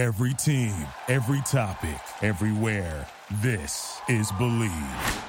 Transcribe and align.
Every 0.00 0.32
team, 0.32 0.72
every 1.08 1.42
topic, 1.42 2.00
everywhere. 2.22 3.06
This 3.42 4.00
is 4.08 4.32
Believe. 4.32 5.22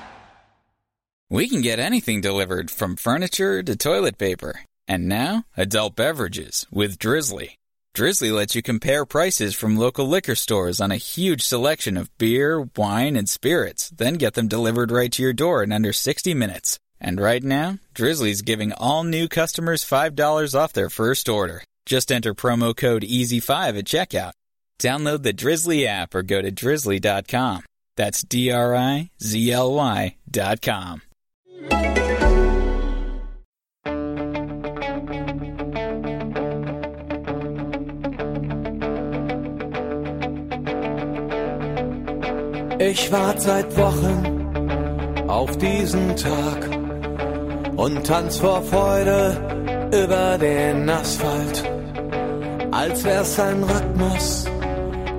We 1.29 1.49
can 1.49 1.59
get 1.59 1.77
anything 1.77 2.21
delivered 2.21 2.71
from 2.71 2.95
furniture 2.95 3.61
to 3.63 3.75
toilet 3.75 4.17
paper. 4.17 4.61
And 4.87 5.09
now, 5.09 5.43
adult 5.57 5.97
beverages 5.97 6.67
with 6.71 6.97
Drizzly. 6.97 7.59
Drizzly 7.93 8.31
lets 8.31 8.55
you 8.55 8.61
compare 8.61 9.05
prices 9.05 9.55
from 9.55 9.75
local 9.75 10.07
liquor 10.07 10.35
stores 10.35 10.79
on 10.79 10.89
a 10.89 11.05
huge 11.11 11.41
selection 11.41 11.97
of 11.97 12.17
beer, 12.17 12.65
wine, 12.77 13.17
and 13.17 13.27
spirits, 13.27 13.89
then 13.89 14.13
get 14.13 14.35
them 14.35 14.47
delivered 14.47 14.89
right 14.89 15.11
to 15.11 15.21
your 15.21 15.33
door 15.33 15.63
in 15.63 15.73
under 15.73 15.91
60 15.91 16.33
minutes. 16.33 16.79
And 16.97 17.19
right 17.19 17.43
now, 17.43 17.79
Drizzly's 17.93 18.41
giving 18.41 18.71
all 18.71 19.03
new 19.03 19.27
customers 19.27 19.83
$5 19.83 20.55
off 20.57 20.71
their 20.71 20.89
first 20.89 21.27
order. 21.27 21.61
Just 21.85 22.09
enter 22.09 22.33
promo 22.33 22.73
code 22.73 23.01
EASY5 23.01 23.79
at 23.79 23.85
checkout. 23.85 24.31
Download 24.81 25.21
the 25.21 25.31
Drizzly 25.31 25.85
app 25.85 26.15
or 26.15 26.23
go 26.23 26.41
to 26.41 26.49
drizzly.com. 26.49 27.61
That's 27.97 28.23
D 28.23 28.49
R 28.49 28.75
I 28.75 29.11
Z 29.21 29.51
L 29.51 29.75
Y 29.75 30.15
dot 30.29 30.61
com. 30.63 31.03
Ich 42.79 43.11
warte 43.11 43.41
seit 43.41 43.77
Wochen 43.77 45.29
auf 45.29 45.55
diesen 45.59 46.15
Tag 46.15 47.77
und 47.77 48.03
tanz 48.07 48.39
vor 48.39 48.63
Freude 48.63 49.89
über 49.93 50.39
den 50.39 50.89
Asphalt, 50.89 51.63
als 52.71 53.03
wär's 53.03 53.39
ein 53.39 53.63
Rhythmus 53.63 54.47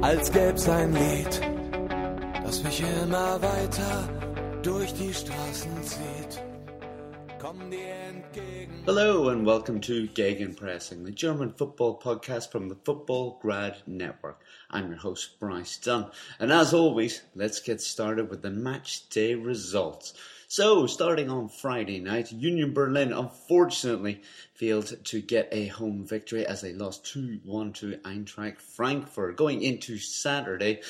als 0.02 0.33
gäb 0.33 0.59
sein 0.59 0.92
Lied, 0.92 1.41
das 2.43 2.62
mich 2.65 2.83
immer 3.02 3.40
weiter 3.40 4.09
durch 4.63 4.93
die 4.95 5.15
Straßen 5.15 5.82
zieht. 5.82 6.43
Hello 8.85 9.29
and 9.29 9.46
welcome 9.46 9.80
to 9.80 10.09
Gegenpressing, 10.09 11.04
the 11.04 11.12
German 11.12 11.52
football 11.52 12.01
podcast 12.01 12.51
from 12.51 12.68
the 12.68 12.74
Futbolgrad 12.74 13.87
Network. 13.87 14.40
I'm 14.71 14.88
your 14.88 14.99
host 14.99 15.38
Bryce 15.38 15.77
Dunn, 15.77 16.10
and 16.40 16.52
as 16.52 16.74
always, 16.74 17.23
let's 17.37 17.60
get 17.60 17.80
started 17.80 18.29
with 18.29 18.43
the 18.43 18.51
match 18.51 19.09
day 19.09 19.34
results. 19.34 20.15
So, 20.49 20.87
starting 20.87 21.30
on 21.30 21.49
Friday 21.49 22.01
night, 22.01 22.32
Union 22.32 22.74
Berlin 22.74 23.12
unfortunately 23.12 24.21
failed 24.63 24.95
to 25.02 25.21
get 25.21 25.49
a 25.51 25.66
home 25.66 26.07
victory 26.07 26.46
as 26.46 26.60
they 26.60 26.73
lost 26.73 27.05
2 27.07 27.41
1 27.43 27.73
to 27.73 27.96
Eintracht 28.05 28.60
Frankfurt. 28.60 29.37
Going 29.37 29.60
into 29.60 29.99
Saturday, 29.99 30.82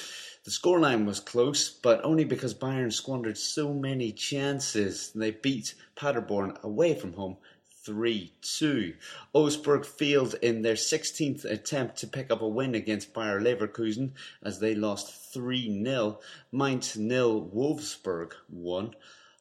the 0.44 0.50
scoreline 0.50 1.06
was 1.06 1.20
close, 1.20 1.70
but 1.70 2.04
only 2.04 2.24
because 2.24 2.52
Bayern 2.52 2.92
squandered 2.92 3.38
so 3.38 3.72
many 3.72 4.12
chances. 4.12 5.10
They 5.14 5.30
beat 5.30 5.74
Paderborn 5.96 6.62
away 6.62 6.94
from 6.94 7.14
home 7.14 7.38
3 7.82 8.30
2. 8.42 8.92
Augsburg 9.32 9.86
failed 9.86 10.34
in 10.42 10.60
their 10.60 10.74
16th 10.74 11.46
attempt 11.46 11.96
to 11.96 12.06
pick 12.06 12.30
up 12.30 12.42
a 12.42 12.46
win 12.46 12.74
against 12.74 13.14
Bayer 13.14 13.40
Leverkusen 13.40 14.10
as 14.42 14.60
they 14.60 14.74
lost 14.74 15.32
3 15.32 15.82
0. 15.82 16.20
Mainz 16.52 16.98
nil, 16.98 17.50
Wolfsburg 17.54 18.32
1. 18.50 18.94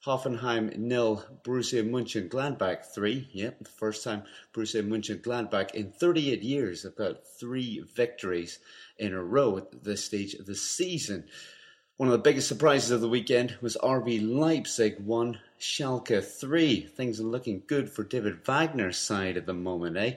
Hoffenheim 0.05 0.75
nil, 0.77 1.23
Borussia 1.43 1.87
Mönchengladbach 1.87 2.85
three. 2.85 3.29
Yep, 3.33 3.59
the 3.59 3.69
first 3.69 4.03
time 4.03 4.23
Borussia 4.51 4.81
Mönchengladbach 4.81 5.71
in 5.75 5.91
38 5.91 6.41
years 6.41 6.81
have 6.83 6.95
got 6.95 7.27
three 7.39 7.83
victories 7.93 8.57
in 8.97 9.13
a 9.13 9.23
row 9.23 9.57
at 9.57 9.83
this 9.83 10.03
stage 10.03 10.33
of 10.33 10.47
the 10.47 10.55
season. 10.55 11.25
One 11.97 12.09
of 12.09 12.13
the 12.13 12.17
biggest 12.17 12.47
surprises 12.47 12.89
of 12.89 13.01
the 13.01 13.07
weekend 13.07 13.57
was 13.61 13.77
RB 13.83 14.27
Leipzig 14.27 14.99
one, 14.99 15.37
Schalke 15.59 16.23
three. 16.23 16.81
Things 16.81 17.19
are 17.19 17.25
looking 17.25 17.61
good 17.67 17.87
for 17.87 18.03
David 18.03 18.43
Wagner's 18.43 18.97
side 18.97 19.37
at 19.37 19.45
the 19.45 19.53
moment, 19.53 19.97
eh? 19.97 20.15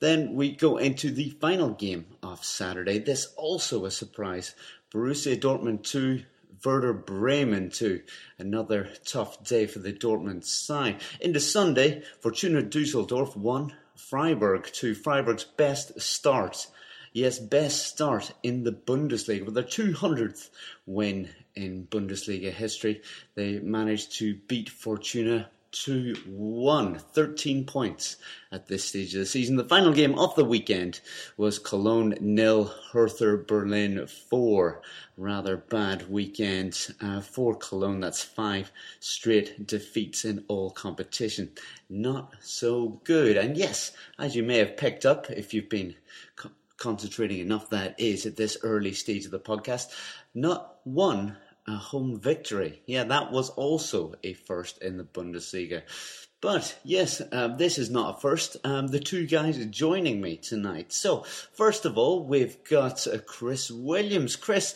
Then 0.00 0.34
we 0.34 0.54
go 0.54 0.76
into 0.76 1.10
the 1.10 1.30
final 1.40 1.70
game 1.70 2.04
of 2.22 2.44
Saturday. 2.44 2.98
This 2.98 3.32
also 3.36 3.86
a 3.86 3.90
surprise. 3.90 4.54
Borussia 4.92 5.40
Dortmund 5.40 5.84
2, 5.84 6.22
Werder 6.64 6.92
Bremen 6.92 7.70
too. 7.70 8.02
another 8.38 8.90
tough 9.04 9.44
day 9.44 9.66
for 9.66 9.78
the 9.78 9.92
Dortmund 9.92 10.44
side. 10.44 11.00
Into 11.20 11.40
Sunday, 11.40 12.02
Fortuna 12.20 12.62
Dusseldorf 12.62 13.36
1, 13.36 13.72
Freiburg 13.96 14.68
2. 14.72 14.94
Freiburg's 14.94 15.44
best 15.44 16.00
start. 16.00 16.66
Yes, 17.12 17.38
best 17.38 17.86
start 17.86 18.32
in 18.42 18.64
the 18.64 18.72
Bundesliga 18.72 19.44
with 19.44 19.54
their 19.54 19.62
200th 19.62 20.50
win 20.86 21.28
in 21.54 21.86
Bundesliga 21.86 22.50
history. 22.50 23.02
They 23.34 23.58
managed 23.58 24.12
to 24.18 24.34
beat 24.48 24.70
Fortuna 24.70 25.50
2 25.72 26.14
1, 26.26 26.98
13 26.98 27.64
points 27.64 28.16
at 28.52 28.66
this 28.66 28.84
stage 28.84 29.14
of 29.14 29.20
the 29.20 29.26
season. 29.26 29.56
The 29.56 29.64
final 29.64 29.92
game 29.92 30.18
of 30.18 30.34
the 30.34 30.44
weekend 30.44 31.00
was 31.36 31.58
Cologne 31.58 32.14
nil, 32.20 32.72
Hertha 32.92 33.38
Berlin 33.38 34.06
4. 34.06 34.82
Rather 35.16 35.56
bad 35.56 36.10
weekend 36.10 36.88
uh, 37.00 37.20
for 37.20 37.54
Cologne. 37.54 38.00
That's 38.00 38.22
five 38.22 38.70
straight 39.00 39.66
defeats 39.66 40.24
in 40.24 40.44
all 40.48 40.70
competition. 40.70 41.50
Not 41.88 42.34
so 42.40 43.00
good. 43.04 43.36
And 43.36 43.56
yes, 43.56 43.92
as 44.18 44.36
you 44.36 44.42
may 44.42 44.58
have 44.58 44.76
picked 44.76 45.06
up 45.06 45.30
if 45.30 45.54
you've 45.54 45.70
been 45.70 45.94
co- 46.36 46.50
concentrating 46.76 47.38
enough, 47.38 47.70
that 47.70 47.98
is 47.98 48.26
at 48.26 48.36
this 48.36 48.58
early 48.62 48.92
stage 48.92 49.24
of 49.24 49.30
the 49.30 49.40
podcast, 49.40 49.88
not 50.34 50.78
one 50.84 51.36
a 51.66 51.76
home 51.76 52.18
victory. 52.18 52.82
Yeah, 52.86 53.04
that 53.04 53.32
was 53.32 53.50
also 53.50 54.14
a 54.22 54.32
first 54.32 54.82
in 54.82 54.96
the 54.96 55.04
Bundesliga. 55.04 55.82
But 56.40 56.76
yes, 56.82 57.22
um, 57.30 57.56
this 57.56 57.78
is 57.78 57.88
not 57.88 58.16
a 58.16 58.20
first. 58.20 58.56
Um, 58.64 58.88
the 58.88 58.98
two 58.98 59.26
guys 59.26 59.58
are 59.58 59.64
joining 59.64 60.20
me 60.20 60.36
tonight. 60.36 60.92
So, 60.92 61.22
first 61.52 61.84
of 61.84 61.96
all, 61.96 62.24
we've 62.26 62.62
got 62.64 63.06
uh, 63.06 63.18
Chris 63.24 63.70
Williams. 63.70 64.34
Chris, 64.34 64.74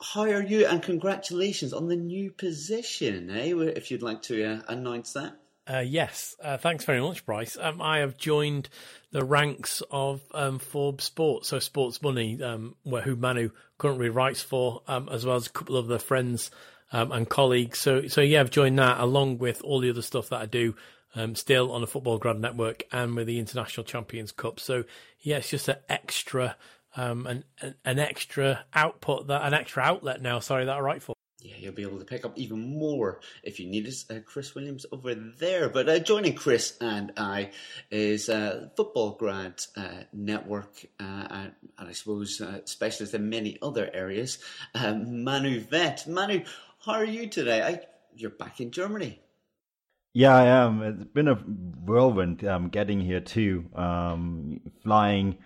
how 0.00 0.22
are 0.22 0.42
you? 0.42 0.64
And 0.64 0.80
congratulations 0.80 1.72
on 1.72 1.88
the 1.88 1.96
new 1.96 2.30
position, 2.30 3.30
eh? 3.30 3.52
If 3.52 3.90
you'd 3.90 4.02
like 4.02 4.22
to 4.22 4.44
uh, 4.44 4.60
announce 4.68 5.12
that. 5.14 5.34
Uh, 5.68 5.80
yes, 5.80 6.34
uh, 6.42 6.56
thanks 6.56 6.84
very 6.84 7.00
much, 7.00 7.26
Bryce. 7.26 7.58
Um, 7.60 7.82
I 7.82 7.98
have 7.98 8.16
joined 8.16 8.70
the 9.10 9.24
ranks 9.24 9.82
of 9.90 10.22
um, 10.32 10.58
Forbes 10.58 11.04
Sports, 11.04 11.48
so 11.48 11.58
Sports 11.58 12.00
Money, 12.00 12.42
um, 12.42 12.74
where 12.84 13.02
who 13.02 13.16
Manu 13.16 13.50
currently 13.78 14.08
writes 14.08 14.42
for, 14.42 14.82
um, 14.86 15.08
as 15.10 15.24
well 15.24 15.36
as 15.36 15.46
a 15.46 15.50
couple 15.50 15.76
of 15.76 15.86
their 15.86 15.98
friends 15.98 16.50
um, 16.92 17.12
and 17.12 17.28
colleagues. 17.28 17.78
So, 17.78 18.08
so 18.08 18.20
yeah, 18.20 18.40
I've 18.40 18.50
joined 18.50 18.78
that 18.78 19.00
along 19.00 19.38
with 19.38 19.62
all 19.62 19.80
the 19.80 19.90
other 19.90 20.02
stuff 20.02 20.28
that 20.30 20.40
I 20.40 20.46
do. 20.46 20.74
Um, 21.14 21.34
still 21.34 21.72
on 21.72 21.80
the 21.80 21.86
Futbolgrad 21.86 22.38
Network 22.38 22.82
and 22.92 23.16
with 23.16 23.26
the 23.26 23.38
International 23.38 23.82
Champions 23.82 24.30
Cup. 24.30 24.60
So 24.60 24.84
yeah, 25.20 25.38
it's 25.38 25.48
just 25.48 25.68
an 25.68 25.76
extra, 25.88 26.54
an, 26.94 27.44
an 27.84 27.98
extra 27.98 28.64
output 28.74 29.28
that 29.28 29.42
an 29.42 29.54
extra 29.54 29.82
outlet 29.82 30.20
now. 30.20 30.38
Sorry, 30.38 30.66
that 30.66 30.76
I 30.76 30.80
write 30.80 31.02
for 31.02 31.14
yeah, 31.40 31.54
you'll 31.56 31.72
be 31.72 31.82
able 31.82 32.00
to 32.00 32.04
pick 32.04 32.24
up 32.24 32.36
even 32.36 32.76
more 32.78 33.20
if 33.44 33.60
you 33.60 33.68
need 33.68 33.86
it. 33.86 34.04
Uh, 34.10 34.18
Chris 34.24 34.54
Williams 34.56 34.84
over 34.90 35.14
there. 35.14 35.68
But 35.68 35.88
uh, 35.88 35.98
joining 36.00 36.34
Chris 36.34 36.76
and 36.80 37.12
I 37.16 37.50
is 37.90 38.28
uh, 38.28 38.68
Futbolgrad 38.76 39.66
uh, 39.76 40.04
Network, 40.12 40.84
uh, 40.98 41.26
and, 41.30 41.52
and, 41.78 41.88
I 41.88 41.92
suppose 41.92 42.40
uh, 42.40 42.60
specialist 42.64 43.14
in 43.14 43.28
many 43.28 43.56
other 43.62 43.88
areas, 43.92 44.38
Manu 44.74 45.60
Veth. 45.60 46.08
Manu, 46.08 46.42
how 46.84 46.92
are 46.94 47.04
you 47.04 47.28
today? 47.28 47.62
I, 47.62 47.80
you're 48.16 48.30
back 48.30 48.60
in 48.60 48.72
Germany. 48.72 49.20
Yeah, 50.14 50.34
I 50.34 50.44
am. 50.46 50.82
It's 50.82 51.04
been 51.04 51.28
a 51.28 51.36
whirlwind 51.36 52.44
um, 52.44 52.68
getting 52.68 53.00
here 53.00 53.20
too. 53.20 53.66
Um, 53.76 54.60
flying, 54.82 55.38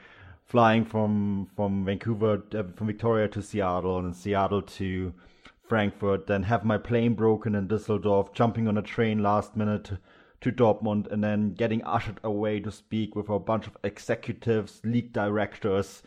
flying 0.47 0.86
from 0.86 1.48
from 1.54 1.84
Vancouver, 1.84 2.42
from 2.50 2.86
Victoria 2.86 3.28
to 3.28 3.42
Seattle, 3.42 3.98
and 3.98 4.16
Seattle 4.16 4.62
to 4.62 5.12
Frankfurt, 5.68 6.26
then 6.26 6.42
have 6.44 6.64
my 6.64 6.78
plane 6.78 7.14
broken 7.14 7.54
in 7.54 7.68
Düsseldorf, 7.68 8.32
jumping 8.32 8.68
on 8.68 8.76
a 8.76 8.82
train 8.82 9.22
last 9.22 9.56
minute 9.56 9.92
to, 10.41 10.53
Dortmund, 10.53 11.10
and 11.10 11.22
then 11.22 11.54
getting 11.54 11.84
ushered 11.84 12.18
away 12.24 12.60
to 12.60 12.70
speak 12.70 13.14
with 13.14 13.28
a 13.28 13.38
bunch 13.38 13.66
of 13.66 13.76
executives, 13.84 14.80
league 14.84 15.12
directors, 15.12 16.03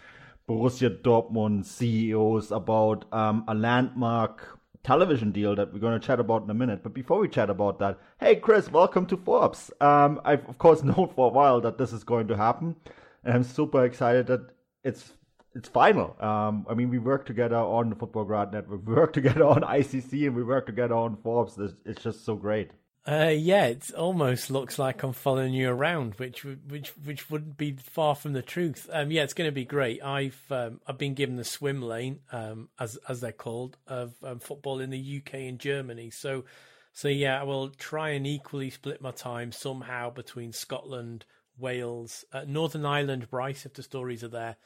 Borussia 0.47 0.89
Dortmund 1.01 1.65
CEOs 1.65 2.51
about 2.51 3.05
um, 3.13 3.43
a 3.47 3.55
landmark 3.55 4.59
television 4.83 5.31
deal 5.31 5.55
that 5.55 5.73
we're 5.73 5.79
going 5.79 5.99
to 5.99 6.05
chat 6.05 6.19
about 6.19 6.43
in 6.43 6.49
a 6.51 6.53
minute. 6.53 6.83
But 6.83 6.93
before 6.93 7.19
we 7.19 7.27
chat 7.27 7.49
about 7.49 7.79
that, 7.79 7.97
hey 8.19 8.35
Chris, 8.35 8.71
welcome 8.71 9.07
to 9.07 9.17
Forbes. 9.17 9.71
Um, 9.81 10.21
I've 10.23 10.47
of 10.47 10.59
course 10.59 10.83
known 10.83 11.09
for 11.15 11.27
a 11.27 11.33
while 11.33 11.61
that 11.61 11.79
this 11.79 11.91
is 11.91 12.03
going 12.03 12.27
to 12.27 12.37
happen, 12.37 12.75
and 13.23 13.33
I'm 13.33 13.43
super 13.43 13.83
excited 13.85 14.27
that 14.27 14.51
it's 14.83 15.13
it's 15.55 15.69
final. 15.69 16.15
Um, 16.19 16.67
I 16.69 16.73
mean, 16.73 16.89
we 16.89 16.99
work 16.99 17.25
together 17.25 17.55
on 17.55 17.89
the 17.89 17.95
Futbolgrad 17.95 18.51
Network, 18.51 18.85
we 18.85 18.93
work 18.93 19.13
together 19.19 19.45
on 19.45 19.61
ICC, 19.61 20.27
and 20.27 20.35
we 20.35 20.43
work 20.43 20.65
together 20.65 20.95
on 20.95 21.17
Forbes. 21.23 21.57
It's, 21.85 22.03
just 22.03 22.25
so 22.25 22.35
great. 22.35 22.71
Uh, 23.07 23.33
yeah, 23.35 23.65
it 23.67 23.91
almost 23.93 24.49
looks 24.49 24.77
like 24.77 25.01
I'm 25.03 25.13
following 25.13 25.53
you 25.53 25.69
around, 25.69 26.15
which 26.15 26.43
which 26.43 26.89
which 27.03 27.29
wouldn't 27.29 27.55
be 27.55 27.73
far 27.73 28.15
from 28.15 28.33
the 28.33 28.41
truth. 28.41 28.89
Um, 28.91 29.11
yeah, 29.11 29.21
it's 29.21 29.35
going 29.35 29.47
to 29.47 29.53
be 29.53 29.63
great. 29.63 30.03
I've 30.03 30.41
um, 30.49 30.81
I've 30.87 30.97
been 30.97 31.13
given 31.13 31.35
the 31.35 31.43
swim 31.43 31.83
lane, 31.83 32.19
um, 32.31 32.69
as 32.79 32.97
as 33.07 33.21
they're 33.21 33.31
called, 33.31 33.77
of 33.87 34.15
um, 34.23 34.39
football 34.39 34.79
in 34.79 34.89
the 34.89 35.21
UK 35.21 35.35
and 35.35 35.59
Germany. 35.59 36.09
So, 36.09 36.45
so 36.93 37.07
yeah, 37.07 37.39
I 37.39 37.43
will 37.43 37.69
try 37.69 38.09
and 38.09 38.25
equally 38.25 38.71
split 38.71 39.01
my 39.01 39.11
time 39.11 39.51
somehow 39.51 40.09
between 40.09 40.51
Scotland, 40.51 41.25
Wales, 41.59 42.25
uh, 42.33 42.45
Northern 42.47 42.87
Ireland, 42.87 43.29
Bryce, 43.29 43.67
if 43.67 43.73
the 43.75 43.83
stories 43.83 44.23
are 44.23 44.29
there. 44.29 44.57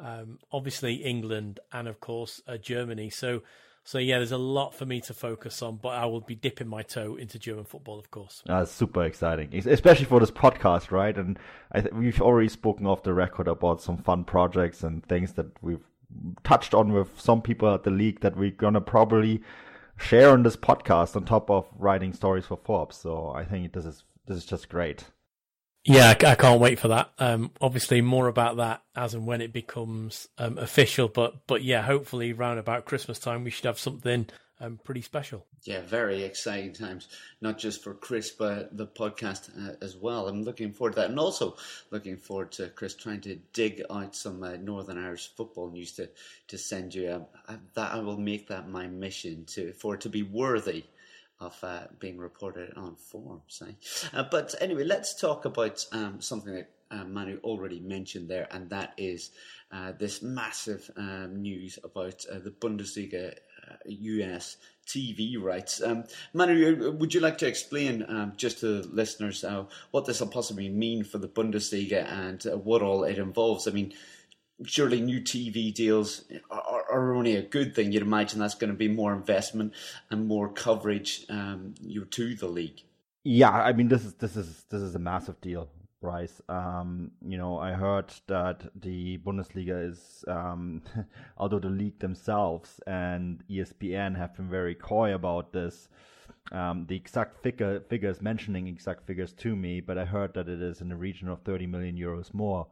Um, 0.00 0.38
obviously 0.50 0.94
England, 0.94 1.60
and 1.72 1.86
of 1.86 2.00
course 2.00 2.40
uh, 2.48 2.56
Germany. 2.56 3.10
So 3.10 3.42
so 3.82 3.98
yeah, 3.98 4.18
there's 4.18 4.32
a 4.32 4.38
lot 4.38 4.74
for 4.74 4.86
me 4.86 5.00
to 5.02 5.14
focus 5.14 5.62
on, 5.62 5.76
but 5.76 5.90
I 5.90 6.06
will 6.06 6.20
be 6.20 6.34
dipping 6.34 6.68
my 6.68 6.82
toe 6.82 7.16
into 7.16 7.38
German 7.38 7.64
football, 7.64 7.98
of 7.98 8.10
course. 8.10 8.42
That's 8.46 8.70
super 8.70 9.04
exciting, 9.04 9.54
especially 9.66 10.04
for 10.04 10.20
this 10.20 10.30
podcast, 10.30 10.90
right? 10.90 11.16
And 11.16 11.38
th- 11.74 11.92
we've 11.92 12.20
already 12.20 12.48
spoken 12.48 12.86
off 12.86 13.02
the 13.02 13.14
record 13.14 13.48
about 13.48 13.80
some 13.80 13.98
fun 13.98 14.24
projects 14.24 14.82
and 14.82 15.04
things 15.06 15.32
that 15.34 15.46
we've 15.62 15.84
touched 16.44 16.74
on 16.74 16.92
with 16.92 17.20
some 17.20 17.40
people 17.40 17.72
at 17.72 17.84
the 17.84 17.90
league 17.90 18.20
that 18.20 18.36
we're 18.36 18.50
gonna 18.50 18.80
probably 18.80 19.42
share 19.96 20.30
on 20.30 20.42
this 20.42 20.56
podcast 20.56 21.16
on 21.16 21.24
top 21.24 21.50
of 21.50 21.66
writing 21.78 22.12
stories 22.12 22.46
for 22.46 22.58
Forbes. 22.58 22.96
So 22.96 23.30
I 23.30 23.44
think 23.44 23.72
this 23.72 23.86
is 23.86 24.04
this 24.26 24.36
is 24.38 24.44
just 24.44 24.68
great. 24.68 25.04
Yeah, 25.84 26.10
I 26.10 26.34
can't 26.34 26.60
wait 26.60 26.78
for 26.78 26.88
that. 26.88 27.10
Um, 27.18 27.52
obviously, 27.60 28.02
more 28.02 28.28
about 28.28 28.58
that 28.58 28.82
as 28.94 29.14
and 29.14 29.26
when 29.26 29.40
it 29.40 29.52
becomes 29.52 30.28
um, 30.36 30.58
official. 30.58 31.08
But 31.08 31.46
but 31.46 31.62
yeah, 31.62 31.80
hopefully, 31.82 32.34
round 32.34 32.58
about 32.58 32.84
Christmas 32.84 33.18
time, 33.18 33.44
we 33.44 33.50
should 33.50 33.64
have 33.64 33.78
something 33.78 34.26
um, 34.60 34.78
pretty 34.84 35.00
special. 35.00 35.46
Yeah, 35.64 35.80
very 35.80 36.22
exciting 36.22 36.74
times, 36.74 37.08
not 37.40 37.58
just 37.58 37.82
for 37.82 37.94
Chris, 37.94 38.30
but 38.30 38.76
the 38.76 38.86
podcast 38.86 39.50
uh, 39.58 39.76
as 39.80 39.96
well. 39.96 40.28
I'm 40.28 40.42
looking 40.42 40.74
forward 40.74 40.94
to 40.94 41.00
that, 41.00 41.10
and 41.10 41.18
also 41.18 41.56
looking 41.90 42.18
forward 42.18 42.52
to 42.52 42.68
Chris 42.68 42.94
trying 42.94 43.22
to 43.22 43.36
dig 43.54 43.82
out 43.90 44.14
some 44.14 44.42
uh, 44.42 44.56
Northern 44.56 44.98
Irish 44.98 45.34
football 45.34 45.70
news 45.70 45.92
to 45.92 46.10
to 46.48 46.58
send 46.58 46.94
you. 46.94 47.26
Uh, 47.48 47.56
that 47.72 47.94
I 47.94 48.00
will 48.00 48.18
make 48.18 48.48
that 48.48 48.68
my 48.68 48.86
mission 48.86 49.46
to 49.46 49.72
for 49.72 49.94
it 49.94 50.02
to 50.02 50.10
be 50.10 50.22
worthy 50.22 50.84
of 51.40 51.56
uh, 51.64 51.84
being 51.98 52.18
reported 52.18 52.72
on 52.76 52.96
Forbes. 52.96 53.62
Eh? 53.66 53.72
Uh, 54.16 54.24
but 54.30 54.54
anyway, 54.60 54.84
let's 54.84 55.18
talk 55.18 55.44
about 55.44 55.84
um, 55.92 56.20
something 56.20 56.54
that 56.54 56.70
uh, 56.90 57.04
Manu 57.04 57.38
already 57.44 57.80
mentioned 57.80 58.28
there, 58.28 58.48
and 58.50 58.68
that 58.70 58.94
is 58.96 59.30
uh, 59.72 59.92
this 59.98 60.22
massive 60.22 60.90
um, 60.96 61.40
news 61.40 61.78
about 61.84 62.24
uh, 62.30 62.38
the 62.40 62.50
Bundesliga 62.50 63.34
US 63.86 64.56
uh, 64.56 64.88
TV 64.88 65.40
rights. 65.40 65.80
Um, 65.80 66.04
Manu, 66.34 66.90
would 66.92 67.14
you 67.14 67.20
like 67.20 67.38
to 67.38 67.46
explain 67.46 68.04
um, 68.08 68.32
just 68.36 68.58
to 68.60 68.82
the 68.82 68.88
listeners 68.88 69.44
what 69.92 70.06
this 70.06 70.20
will 70.20 70.26
possibly 70.26 70.68
mean 70.68 71.04
for 71.04 71.18
the 71.18 71.28
Bundesliga 71.28 72.04
and 72.10 72.42
what 72.64 72.82
all 72.82 73.04
it 73.04 73.18
involves? 73.18 73.68
I 73.68 73.70
mean, 73.70 73.92
surely 74.64 75.00
new 75.00 75.20
TV 75.20 75.72
deals 75.72 76.24
are, 76.50 76.84
are, 76.90 77.14
only 77.14 77.36
a 77.36 77.42
good 77.42 77.74
thing. 77.74 77.92
You'd 77.92 78.02
imagine 78.02 78.38
that's 78.38 78.54
going 78.54 78.70
to 78.70 78.76
be 78.76 78.88
more 78.88 79.12
investment 79.12 79.72
and 80.10 80.26
more 80.26 80.48
coverage 80.48 81.24
um, 81.28 81.74
you 81.80 82.04
to 82.04 82.34
the 82.34 82.46
league. 82.46 82.82
Yeah, 83.22 83.50
I 83.50 83.72
mean 83.72 83.88
this 83.88 84.04
is 84.04 84.14
this 84.14 84.36
is 84.36 84.64
this 84.70 84.80
is 84.80 84.94
a 84.94 84.98
massive 84.98 85.40
deal, 85.40 85.68
Bryce. 86.00 86.40
Um, 86.48 87.10
you 87.26 87.36
know, 87.36 87.58
I 87.58 87.72
heard 87.72 88.12
that 88.28 88.70
the 88.74 89.18
Bundesliga 89.18 89.90
is, 89.90 90.24
um, 90.26 90.82
although 91.36 91.58
the 91.58 91.68
league 91.68 91.98
themselves 91.98 92.80
and 92.86 93.42
ESPN 93.50 94.16
have 94.16 94.34
been 94.36 94.48
very 94.48 94.74
coy 94.74 95.14
about 95.14 95.52
this. 95.52 95.88
Um, 96.52 96.86
the 96.88 96.96
exact 96.96 97.42
figure 97.42 97.80
figures 97.88 98.22
mentioning 98.22 98.66
exact 98.66 99.06
figures 99.06 99.32
to 99.34 99.54
me, 99.54 99.80
but 99.80 99.98
I 99.98 100.04
heard 100.06 100.32
that 100.34 100.48
it 100.48 100.62
is 100.62 100.80
in 100.80 100.88
the 100.88 100.96
region 100.96 101.28
of 101.28 101.42
30 101.42 101.66
million 101.66 101.96
euros 101.96 102.32
more 102.32 102.66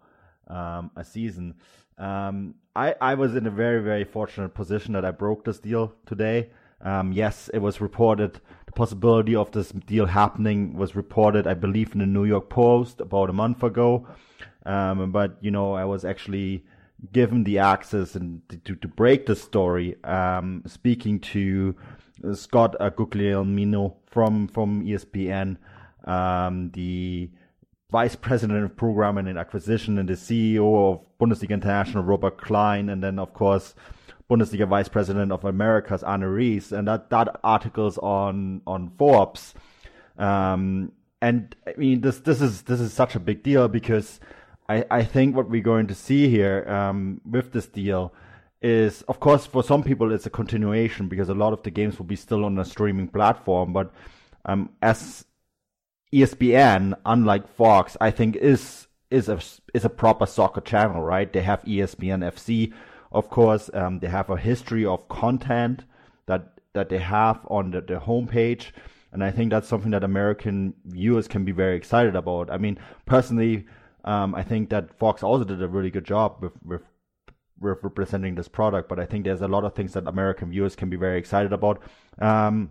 um, 0.49 0.91
a 0.97 1.05
season. 1.05 1.55
Um, 1.99 2.55
I, 2.77 2.95
I 3.01 3.15
was 3.15 3.35
in 3.35 3.47
a 3.47 3.51
very, 3.51 3.83
very 3.83 4.05
fortunate 4.05 4.55
position 4.55 4.95
that 4.95 5.05
I 5.05 5.11
broke 5.11 5.45
this 5.45 5.59
deal 5.59 5.95
today. 6.07 6.51
Um, 6.81 7.13
yes, 7.13 7.51
it 7.53 7.59
was 7.59 7.81
reported, 7.81 8.41
the 8.67 8.73
possibility 8.73 9.35
of 9.35 9.51
this 9.51 9.71
deal 9.71 10.07
happening 10.07 10.75
was 10.75 10.95
reported, 10.95 11.47
I 11.47 11.55
believe, 11.55 11.93
in 11.93 11.99
the 11.99 12.07
New 12.07 12.25
York 12.25 12.49
Post 12.49 13.01
about 13.01 13.31
a 13.31 13.33
month 13.33 13.63
ago. 13.65 14.07
Um, 14.65 15.11
but, 15.11 15.39
you 15.41 15.51
know, 15.51 15.73
I 15.73 15.85
was 15.85 16.05
actually 16.05 16.65
given 17.13 17.45
the 17.45 17.59
access 17.59 18.15
and 18.15 18.43
to, 18.65 18.77
to 18.77 18.89
break 18.89 19.27
the 19.27 19.35
story, 19.35 19.97
um, 20.05 20.63
speaking 20.67 21.19
to 21.21 21.75
Scott 22.35 22.77
Guglielmino 22.79 23.97
from, 24.07 24.49
from 24.49 24.85
ESPN, 24.85 25.57
um, 26.05 26.71
the 26.71 27.31
vice 27.91 28.17
president 28.17 28.65
of 28.65 28.77
programming 28.77 29.27
and 29.27 29.39
acquisition 29.39 29.99
and 29.99 30.09
the 30.09 30.15
CEO 30.15 30.93
of 30.93 31.01
Bundesliga 31.19 31.51
International, 31.51 32.05
Robert 32.05 32.39
Klein, 32.39 32.89
and 32.89 33.03
then 33.03 33.19
of 33.19 33.33
course 33.33 33.75
Bundesliga 34.31 34.69
vice 34.69 34.89
president 34.89 35.33
of 35.33 35.45
Americas, 35.45 36.03
Arne 36.03 36.23
Riese, 36.23 36.73
and 36.73 36.87
that 36.87 37.09
that 37.11 37.41
articles 37.43 37.97
on 37.99 38.61
on 38.67 38.91
Forbes. 38.99 39.55
Um, 40.19 40.93
and 41.23 41.57
I 41.67 41.75
mean 41.79 42.03
this 42.03 42.19
this 42.19 42.43
is 42.43 42.63
this 42.63 42.81
is 42.81 42.93
such 42.93 43.15
a 43.15 43.21
big 43.21 43.43
deal 43.43 43.69
because 43.69 44.21
I 44.69 44.85
I 44.91 45.05
think 45.05 45.35
what 45.35 45.49
we're 45.49 45.63
going 45.63 45.87
to 45.87 45.95
see 45.95 46.29
here 46.29 46.69
um, 46.69 47.23
with 47.25 47.53
this 47.53 47.67
deal 47.67 48.13
is 48.61 49.03
of 49.03 49.19
course 49.21 49.47
for 49.47 49.63
some 49.63 49.83
people 49.83 50.13
it's 50.13 50.27
a 50.27 50.31
continuation 50.31 51.09
because 51.09 51.29
a 51.31 51.35
lot 51.35 51.53
of 51.55 51.63
the 51.63 51.71
games 51.71 51.97
will 51.97 52.07
be 52.07 52.17
still 52.17 52.45
on 52.45 52.59
a 52.59 52.65
streaming 52.67 53.09
platform, 53.09 53.73
but 53.73 53.95
um, 54.45 54.69
as 54.83 55.25
ESPN, 56.13 56.95
unlike 57.05 57.49
Fox, 57.49 57.97
I 58.01 58.11
think 58.11 58.37
is 58.37 58.87
is 59.11 59.29
a 59.29 59.41
is 59.75 59.85
a 59.85 59.91
proper 59.91 60.27
soccer 60.27 60.61
channel, 60.61 61.03
right? 61.03 61.33
They 61.33 61.43
have 61.43 61.63
ESPN 61.63 62.25
FC, 62.33 62.73
of 63.13 63.29
course. 63.29 63.71
Um, 63.75 64.01
they 64.01 64.09
have 64.09 64.31
a 64.31 64.37
history 64.37 64.85
of 64.85 65.09
content 65.09 65.85
that 66.27 66.61
that 66.75 66.89
they 66.89 66.99
have 66.99 67.41
on 67.49 67.71
the, 67.71 67.81
the 67.81 67.95
homepage, 68.01 68.73
and 69.13 69.23
I 69.23 69.31
think 69.31 69.51
that's 69.51 69.69
something 69.69 69.91
that 69.91 70.05
American 70.05 70.75
viewers 70.85 71.29
can 71.29 71.45
be 71.45 71.53
very 71.53 71.77
excited 71.77 72.17
about. 72.17 72.51
I 72.51 72.59
mean, 72.59 72.79
personally, 73.07 73.67
um, 74.05 74.35
I 74.35 74.43
think 74.43 74.71
that 74.71 74.99
Fox 74.99 75.23
also 75.23 75.45
did 75.45 75.63
a 75.63 75.69
really 75.69 75.91
good 75.91 76.05
job 76.05 76.37
with 76.41 76.53
with 76.65 76.83
with 77.61 77.83
representing 77.83 78.35
this 78.35 78.49
product, 78.49 78.89
but 78.89 79.01
I 79.01 79.05
think 79.05 79.25
there's 79.25 79.43
a 79.43 79.49
lot 79.49 79.65
of 79.65 79.75
things 79.75 79.93
that 79.93 80.07
American 80.07 80.51
viewers 80.51 80.77
can 80.77 80.89
be 80.89 80.97
very 80.97 81.19
excited 81.19 81.53
about. 81.53 81.83
Um, 82.19 82.71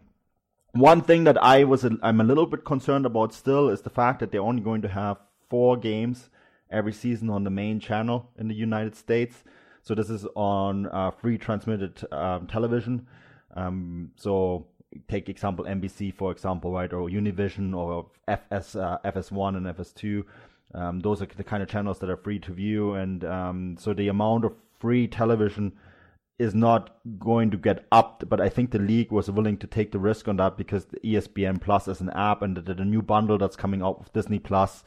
one 0.74 1.02
thing 1.02 1.24
that 1.24 1.42
I 1.44 1.64
was 1.64 1.84
I'm 1.84 2.22
a 2.22 2.24
little 2.24 2.46
bit 2.46 2.66
concerned 2.66 3.06
about 3.06 3.34
still 3.34 3.70
is 3.70 3.82
the 3.82 3.90
fact 3.90 4.20
that 4.20 4.32
they're 4.32 4.42
only 4.42 4.62
going 4.62 4.82
to 4.84 4.88
have 4.88 5.18
four 5.50 5.78
games 5.78 6.30
every 6.70 6.94
season 6.94 7.30
on 7.30 7.44
the 7.44 7.50
main 7.50 7.80
channel 7.80 8.30
in 8.38 8.48
the 8.48 8.56
United 8.56 8.96
States. 8.96 9.44
So 9.82 9.96
this 9.96 10.10
is 10.10 10.26
on 10.36 10.88
uh, 10.88 11.12
free 11.12 11.38
transmitted 11.38 12.06
um, 12.12 12.48
television. 12.48 13.08
Um, 13.56 14.12
so 14.18 14.68
take 15.08 15.30
example 15.30 15.66
NBC 15.66 16.14
for 16.14 16.32
example, 16.32 16.72
right, 16.74 16.92
or 16.92 17.10
Univision 17.10 17.76
or 17.76 18.08
FS 18.28 18.76
uh, 18.76 18.98
FS1 19.06 19.58
and 19.58 19.66
FS2. 19.68 20.24
Um, 20.74 21.00
those 21.00 21.22
are 21.22 21.26
the 21.26 21.44
kind 21.44 21.64
of 21.64 21.70
channels 21.70 22.00
that 22.00 22.10
are 22.10 22.18
free 22.18 22.40
to 22.40 22.52
view, 22.52 22.94
and 22.94 23.24
um, 23.24 23.78
so 23.80 23.94
the 23.94 24.10
amount 24.10 24.44
of 24.44 24.54
free 24.80 25.08
television 25.08 25.72
is 26.40 26.54
not 26.54 26.96
going 27.18 27.50
to 27.52 27.58
get 27.58 27.86
upped, 27.92 28.30
but 28.30 28.40
I 28.40 28.50
think 28.50 28.72
the 28.72 28.80
league 28.80 29.12
was 29.12 29.30
willing 29.32 29.58
to 29.58 29.68
take 29.68 29.92
the 29.92 30.00
risk 30.00 30.28
on 30.28 30.38
that 30.38 30.56
because 30.56 30.86
the 30.86 31.00
ESPN 31.00 31.60
Plus 31.60 31.88
is 31.88 32.00
an 32.00 32.12
app 32.12 32.44
and 32.44 32.56
the, 32.56 32.74
the 32.74 32.86
new 32.86 33.02
bundle 33.02 33.38
that's 33.38 33.56
coming 33.56 33.82
out 33.82 34.00
with 34.00 34.14
Disney 34.14 34.38
Plus 34.38 34.84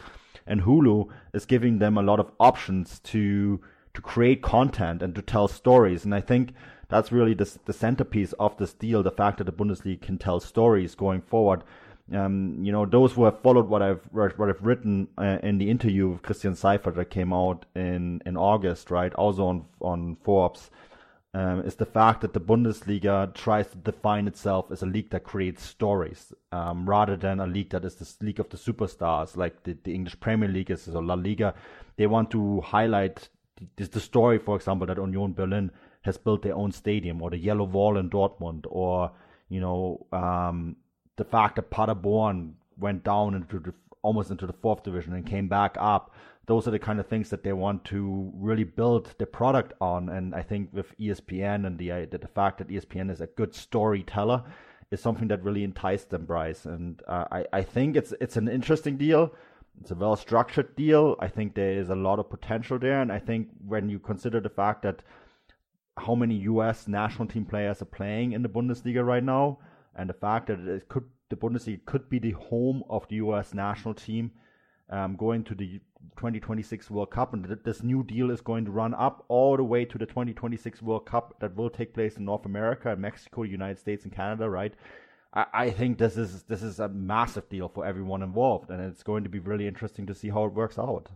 and 0.47 0.63
Hulu 0.63 1.09
is 1.33 1.47
giving 1.47 1.79
them 1.79 1.97
a 1.99 2.03
lot 2.03 2.21
of 2.21 2.31
options 2.39 2.99
to 3.01 3.61
to 3.93 4.01
create 4.01 4.41
content 4.41 5.03
and 5.03 5.17
to 5.17 5.23
tell 5.23 5.49
stories. 5.49 6.05
And 6.05 6.15
I 6.15 6.21
think 6.21 6.53
that's 6.89 7.11
really 7.11 7.35
the, 7.35 7.59
the 7.65 7.73
centerpiece 7.73 8.33
of 8.35 8.57
this 8.57 8.73
deal, 8.73 9.03
the 9.03 9.11
fact 9.11 9.39
that 9.39 9.45
the 9.45 9.53
Bundesliga 9.53 10.01
can 10.01 10.17
tell 10.17 10.39
stories 10.39 10.95
going 10.95 11.23
forward. 11.23 11.65
Um, 12.13 12.59
you 12.63 12.71
know, 12.71 12.87
those 12.87 13.13
who 13.13 13.25
have 13.25 13.41
followed 13.41 13.69
what 13.69 13.83
I've 13.83 14.01
what 14.13 14.49
I've 14.49 14.63
written 14.65 15.09
uh, 15.19 15.39
in 15.43 15.59
the 15.59 15.71
interview 15.71 16.09
with 16.09 16.23
Christian 16.23 16.55
Seifert 16.55 16.97
that 16.97 17.11
came 17.11 17.33
out 17.33 17.67
in 17.75 18.21
in 18.27 18.37
August, 18.37 18.91
right? 18.91 19.15
Also 19.15 19.47
on 19.47 19.65
on 19.81 20.17
Forbes 20.25 20.71
um, 21.33 21.61
is 21.61 21.77
the 21.77 21.87
fact 21.87 22.23
that 22.23 22.33
the 22.33 22.41
Bundesliga 22.41 23.33
tries 23.35 23.69
to 23.69 23.77
define 23.77 24.27
itself 24.27 24.73
as 24.73 24.83
a 24.83 24.87
league 24.87 25.11
that 25.11 25.23
creates 25.23 25.63
stories 25.63 26.33
um, 26.51 26.89
rather 26.89 27.17
than 27.17 27.39
a 27.39 27.47
league 27.47 27.71
that 27.71 27.85
is 27.85 27.95
the 27.95 28.25
league 28.25 28.41
of 28.41 28.49
the 28.49 28.57
superstars, 28.57 29.37
like 29.37 29.63
the, 29.63 29.77
the 29.85 29.95
English 29.95 30.19
Premier 30.19 30.49
League 30.49 30.71
is, 30.71 30.89
or 30.89 31.03
La 31.03 31.15
Liga. 31.15 31.55
They 31.97 32.09
want 32.09 32.31
to 32.33 32.61
highlight 32.63 33.29
the, 33.77 33.85
the 33.85 34.01
story, 34.01 34.39
for 34.39 34.57
example, 34.57 34.89
that 34.89 34.97
Union 34.97 35.33
Berlin 35.33 35.71
has 36.03 36.17
built 36.17 36.43
their 36.43 36.57
own 36.57 36.73
stadium, 36.73 37.23
or 37.23 37.31
the 37.31 37.39
Yellow 37.39 37.65
Wall 37.65 37.97
in 37.97 38.11
Dortmund, 38.11 38.65
or 38.69 39.13
you 39.49 39.61
know 39.61 40.07
um, 40.13 40.77
the 41.17 41.25
fact 41.25 41.57
that 41.57 41.71
Paderborn 41.71 42.55
went 42.77 43.05
down 43.05 43.35
into 43.35 43.61
the 43.61 43.75
almost 44.03 44.31
into 44.31 44.47
the 44.47 44.53
fourth 44.55 44.83
division 44.83 45.13
and 45.13 45.27
came 45.27 45.47
back 45.47 45.77
up 45.79 46.11
those 46.47 46.67
are 46.67 46.73
the 46.73 46.79
kind 46.79 46.99
of 46.99 47.07
things 47.07 47.31
that 47.31 47.45
they 47.45 47.53
want 47.53 47.85
to 47.87 48.33
really 48.35 48.65
build 48.65 49.15
the 49.19 49.27
product 49.27 49.73
on. 49.81 50.09
And 50.09 50.35
I 50.35 50.43
think 50.43 50.71
with 50.73 50.97
ESPN 50.99 51.67
and 51.67 51.79
the 51.79 51.93
uh, 51.93 52.07
the, 52.11 52.19
the 52.19 52.29
fact 52.29 52.59
that 52.59 52.69
ESPN 52.69 53.11
is 53.11 53.21
a 53.21 53.27
good 53.27 53.55
storyteller 53.55 54.45
is 54.91 55.01
something 55.01 55.29
that 55.29 55.45
really 55.45 55.63
enticed 55.63 56.11
them, 56.11 56.25
Bryce. 56.25 56.65
And 56.65 57.03
uh, 57.07 57.25
I 57.31 57.45
I 57.53 57.63
think 57.63 57.97
it's 57.97 58.13
it's 58.21 58.37
an 58.37 58.49
interesting 58.49 58.97
deal. 58.97 59.33
It's 59.81 59.91
a 59.91 59.95
well 59.95 60.17
structured 60.17 60.75
deal. 60.77 61.17
I 61.21 61.29
think 61.29 61.55
there 61.55 61.73
is 61.73 61.91
a 61.91 61.95
lot 61.95 62.19
of 62.19 62.29
potential 62.29 62.79
there, 62.79 63.01
and 63.01 63.13
I 63.13 63.19
think 63.19 63.49
when 63.67 63.89
you 63.89 63.99
consider 63.99 64.41
the 64.41 64.51
fact 64.51 64.83
that 64.83 65.03
how 65.97 66.15
many 66.15 66.35
U.S. 66.35 66.89
national 66.89 67.29
team 67.29 67.45
players 67.45 67.83
are 67.83 67.87
playing 67.87 68.33
in 68.33 68.43
the 68.43 68.49
Bundesliga 68.49 69.05
right 69.05 69.23
now, 69.23 69.59
and 69.95 70.09
the 70.09 70.15
fact 70.15 70.49
that 70.49 70.61
it 70.61 70.89
could 70.89 71.05
the 71.29 71.37
Bundesliga 71.37 71.85
could 71.85 72.11
be 72.11 72.19
the 72.19 72.33
home 72.33 72.83
of 72.91 73.07
the 73.09 73.17
U.S. 73.17 73.55
national 73.55 73.95
team 73.95 74.33
um, 74.91 75.17
going 75.17 75.45
to 75.45 75.55
the 75.55 75.81
2026 76.17 76.91
World 76.91 77.11
Cup, 77.11 77.33
and 77.35 77.45
th- 77.47 77.61
this 77.65 77.83
new 77.83 78.03
deal 78.05 78.31
is 78.31 78.41
going 78.41 78.65
to 78.65 78.71
run 78.71 78.95
up 78.95 79.25
all 79.29 79.57
the 79.57 79.65
way 79.65 79.85
to 79.85 79.99
the 79.99 80.07
2026 80.07 80.83
World 80.83 81.07
Cup 81.07 81.37
that 81.41 81.57
will 81.57 81.71
take 81.71 81.95
place 81.95 82.17
in 82.17 82.25
North 82.25 82.47
America, 82.47 82.95
Mexico, 82.97 83.43
United 83.43 83.79
States, 83.79 84.05
and 84.05 84.13
Canada. 84.13 84.49
Right? 84.49 84.75
I, 85.33 85.47
I 85.53 85.71
think 85.71 85.99
this 85.99 86.17
is 86.17 86.43
this 86.45 86.63
is 86.63 86.81
a 86.81 86.89
massive 86.89 87.49
deal 87.49 87.69
for 87.69 87.87
everyone 87.87 88.23
involved, 88.23 88.71
and 88.71 88.81
it's 88.83 89.03
going 89.03 89.25
to 89.25 89.31
be 89.31 89.39
really 89.39 89.67
interesting 89.67 90.07
to 90.07 90.15
see 90.15 90.29
how 90.29 90.45
it 90.45 90.53
works 90.53 90.79
out. 90.79 91.09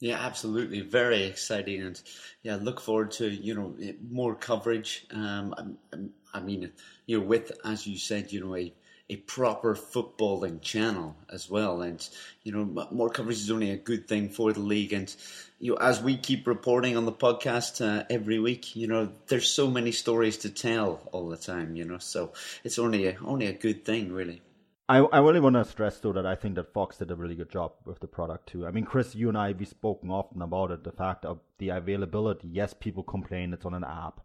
Yeah, 0.00 0.18
absolutely, 0.18 0.80
very 0.80 1.24
exciting, 1.24 1.82
and 1.82 2.00
yeah, 2.42 2.56
look 2.56 2.80
forward 2.80 3.10
to 3.12 3.28
you 3.28 3.54
know 3.54 3.76
more 4.10 4.34
coverage. 4.34 5.06
Um, 5.10 5.78
I, 5.92 6.38
I 6.38 6.40
mean, 6.40 6.72
you 7.06 7.20
know, 7.20 7.26
with 7.26 7.52
as 7.64 7.86
you 7.86 7.98
said, 7.98 8.32
you 8.32 8.40
know, 8.40 8.56
a 8.56 8.72
a 9.10 9.16
proper 9.16 9.74
footballing 9.74 10.62
channel 10.62 11.16
as 11.28 11.50
well. 11.50 11.82
And 11.82 12.08
you 12.44 12.52
know, 12.52 12.88
more 12.92 13.10
coverage 13.10 13.38
is 13.38 13.50
only 13.50 13.72
a 13.72 13.76
good 13.76 14.06
thing 14.06 14.28
for 14.28 14.52
the 14.52 14.60
league. 14.60 14.92
And 14.92 15.14
you 15.58 15.72
know, 15.72 15.78
as 15.78 16.00
we 16.00 16.16
keep 16.16 16.46
reporting 16.46 16.96
on 16.96 17.04
the 17.04 17.12
podcast 17.12 17.84
uh, 17.84 18.04
every 18.08 18.38
week, 18.38 18.76
you 18.76 18.86
know, 18.86 19.10
there's 19.26 19.50
so 19.50 19.68
many 19.68 19.90
stories 19.90 20.38
to 20.38 20.50
tell 20.50 21.00
all 21.12 21.28
the 21.28 21.36
time. 21.36 21.74
You 21.74 21.84
know, 21.84 21.98
so 21.98 22.32
it's 22.62 22.78
only 22.78 23.08
a, 23.08 23.18
only 23.24 23.46
a 23.46 23.52
good 23.52 23.84
thing, 23.84 24.12
really. 24.12 24.42
I, 24.88 24.98
I 24.98 25.18
really 25.18 25.40
want 25.40 25.54
to 25.54 25.64
stress 25.64 25.98
though 25.98 26.12
that 26.14 26.26
I 26.26 26.34
think 26.34 26.54
that 26.56 26.72
Fox 26.72 26.96
did 26.96 27.10
a 27.10 27.16
really 27.16 27.36
good 27.36 27.50
job 27.50 27.72
with 27.84 28.00
the 28.00 28.08
product 28.08 28.48
too. 28.48 28.66
I 28.66 28.70
mean, 28.70 28.84
Chris, 28.84 29.14
you 29.14 29.28
and 29.28 29.36
I 29.36 29.52
we've 29.52 29.68
spoken 29.68 30.10
often 30.10 30.40
about 30.40 30.70
it. 30.70 30.84
The 30.84 30.92
fact 30.92 31.24
of 31.24 31.40
the 31.58 31.70
availability. 31.70 32.48
Yes, 32.48 32.74
people 32.74 33.02
complain 33.02 33.52
it's 33.52 33.66
on 33.66 33.74
an 33.74 33.84
app. 33.84 34.20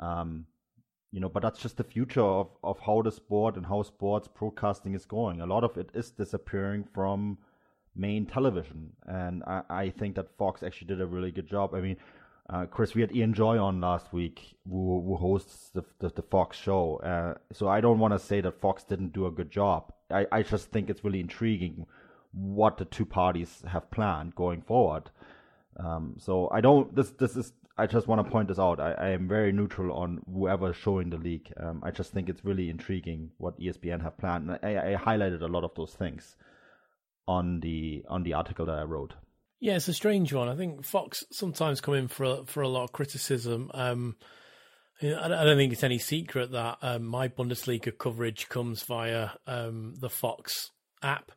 Um, 0.00 0.46
you 1.14 1.20
know, 1.20 1.28
but 1.28 1.44
that's 1.44 1.60
just 1.60 1.76
the 1.76 1.84
future 1.84 2.20
of, 2.20 2.48
of 2.64 2.80
how 2.80 3.00
the 3.00 3.12
sport 3.12 3.54
and 3.54 3.64
how 3.64 3.84
sports 3.84 4.26
broadcasting 4.26 4.94
is 4.94 5.04
going. 5.04 5.40
A 5.40 5.46
lot 5.46 5.62
of 5.62 5.78
it 5.78 5.88
is 5.94 6.10
disappearing 6.10 6.82
from 6.92 7.38
main 7.94 8.26
television, 8.26 8.90
and 9.06 9.44
I, 9.44 9.62
I 9.70 9.90
think 9.90 10.16
that 10.16 10.36
Fox 10.36 10.64
actually 10.64 10.88
did 10.88 11.00
a 11.00 11.06
really 11.06 11.30
good 11.30 11.46
job. 11.46 11.72
I 11.72 11.80
mean, 11.80 11.98
uh, 12.50 12.66
Chris, 12.66 12.96
we 12.96 13.00
had 13.00 13.14
Ian 13.14 13.32
Joy 13.32 13.58
on 13.58 13.80
last 13.80 14.12
week, 14.12 14.56
who, 14.68 15.04
who 15.06 15.14
hosts 15.14 15.70
the, 15.70 15.84
the, 16.00 16.08
the 16.08 16.22
Fox 16.22 16.56
show. 16.58 16.96
Uh, 16.96 17.38
so 17.52 17.68
I 17.68 17.80
don't 17.80 18.00
want 18.00 18.12
to 18.12 18.18
say 18.18 18.40
that 18.40 18.60
Fox 18.60 18.82
didn't 18.82 19.12
do 19.12 19.26
a 19.26 19.30
good 19.30 19.52
job. 19.52 19.92
I, 20.10 20.26
I 20.32 20.42
just 20.42 20.72
think 20.72 20.90
it's 20.90 21.04
really 21.04 21.20
intriguing 21.20 21.86
what 22.32 22.76
the 22.76 22.86
two 22.86 23.06
parties 23.06 23.62
have 23.68 23.88
planned 23.92 24.34
going 24.34 24.62
forward. 24.62 25.10
Um, 25.76 26.16
so 26.18 26.48
I 26.50 26.60
don't. 26.60 26.94
This 26.94 27.10
this 27.10 27.36
is 27.36 27.52
I 27.76 27.86
just 27.86 28.06
want 28.06 28.24
to 28.24 28.30
point 28.30 28.48
this 28.48 28.58
out. 28.58 28.78
I, 28.78 28.92
I 28.92 29.08
am 29.10 29.26
very 29.26 29.50
neutral 29.50 29.96
on 29.96 30.22
whoever's 30.32 30.76
showing 30.76 31.10
the 31.10 31.16
league. 31.16 31.52
Um, 31.56 31.82
I 31.84 31.90
just 31.90 32.12
think 32.12 32.28
it's 32.28 32.44
really 32.44 32.70
intriguing 32.70 33.30
what 33.38 33.58
ESPN 33.58 34.02
have 34.02 34.16
planned. 34.16 34.50
I, 34.62 34.94
I, 34.94 34.96
highlighted 34.96 35.42
a 35.42 35.48
lot 35.48 35.64
of 35.64 35.72
those 35.74 35.92
things 35.92 36.36
on 37.26 37.60
the 37.60 38.04
on 38.08 38.22
the 38.22 38.34
article 38.34 38.66
that 38.66 38.78
I 38.78 38.82
wrote. 38.82 39.14
Yeah, 39.58 39.76
it's 39.76 39.88
a 39.88 39.94
strange 39.94 40.32
one. 40.32 40.48
I 40.48 40.54
think 40.54 40.84
Fox 40.84 41.24
sometimes 41.32 41.80
come 41.80 41.94
in 41.94 42.08
for 42.08 42.24
a, 42.24 42.44
for 42.44 42.62
a 42.62 42.68
lot 42.68 42.84
of 42.84 42.92
criticism. 42.92 43.70
Um, 43.74 44.16
I 45.02 45.26
don't 45.28 45.56
think 45.56 45.72
it's 45.72 45.82
any 45.82 45.98
secret 45.98 46.52
that 46.52 46.78
um, 46.80 47.04
my 47.04 47.28
Bundesliga 47.28 47.96
coverage 47.96 48.48
comes 48.48 48.82
via 48.84 49.30
um, 49.46 49.94
the 49.98 50.08
Fox 50.08 50.70
app, 51.02 51.32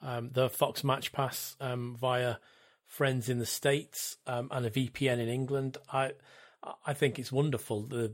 um, 0.00 0.30
the 0.32 0.48
Fox 0.48 0.84
Match 0.84 1.10
Pass 1.10 1.56
um, 1.60 1.96
via 2.00 2.36
friends 2.90 3.28
in 3.28 3.38
the 3.38 3.46
states 3.46 4.16
um, 4.26 4.48
and 4.50 4.66
a 4.66 4.70
VPN 4.70 5.18
in 5.18 5.28
England. 5.28 5.78
I 5.90 6.12
I 6.84 6.92
think 6.92 7.18
it's 7.18 7.32
wonderful. 7.32 7.84
The, 7.84 8.12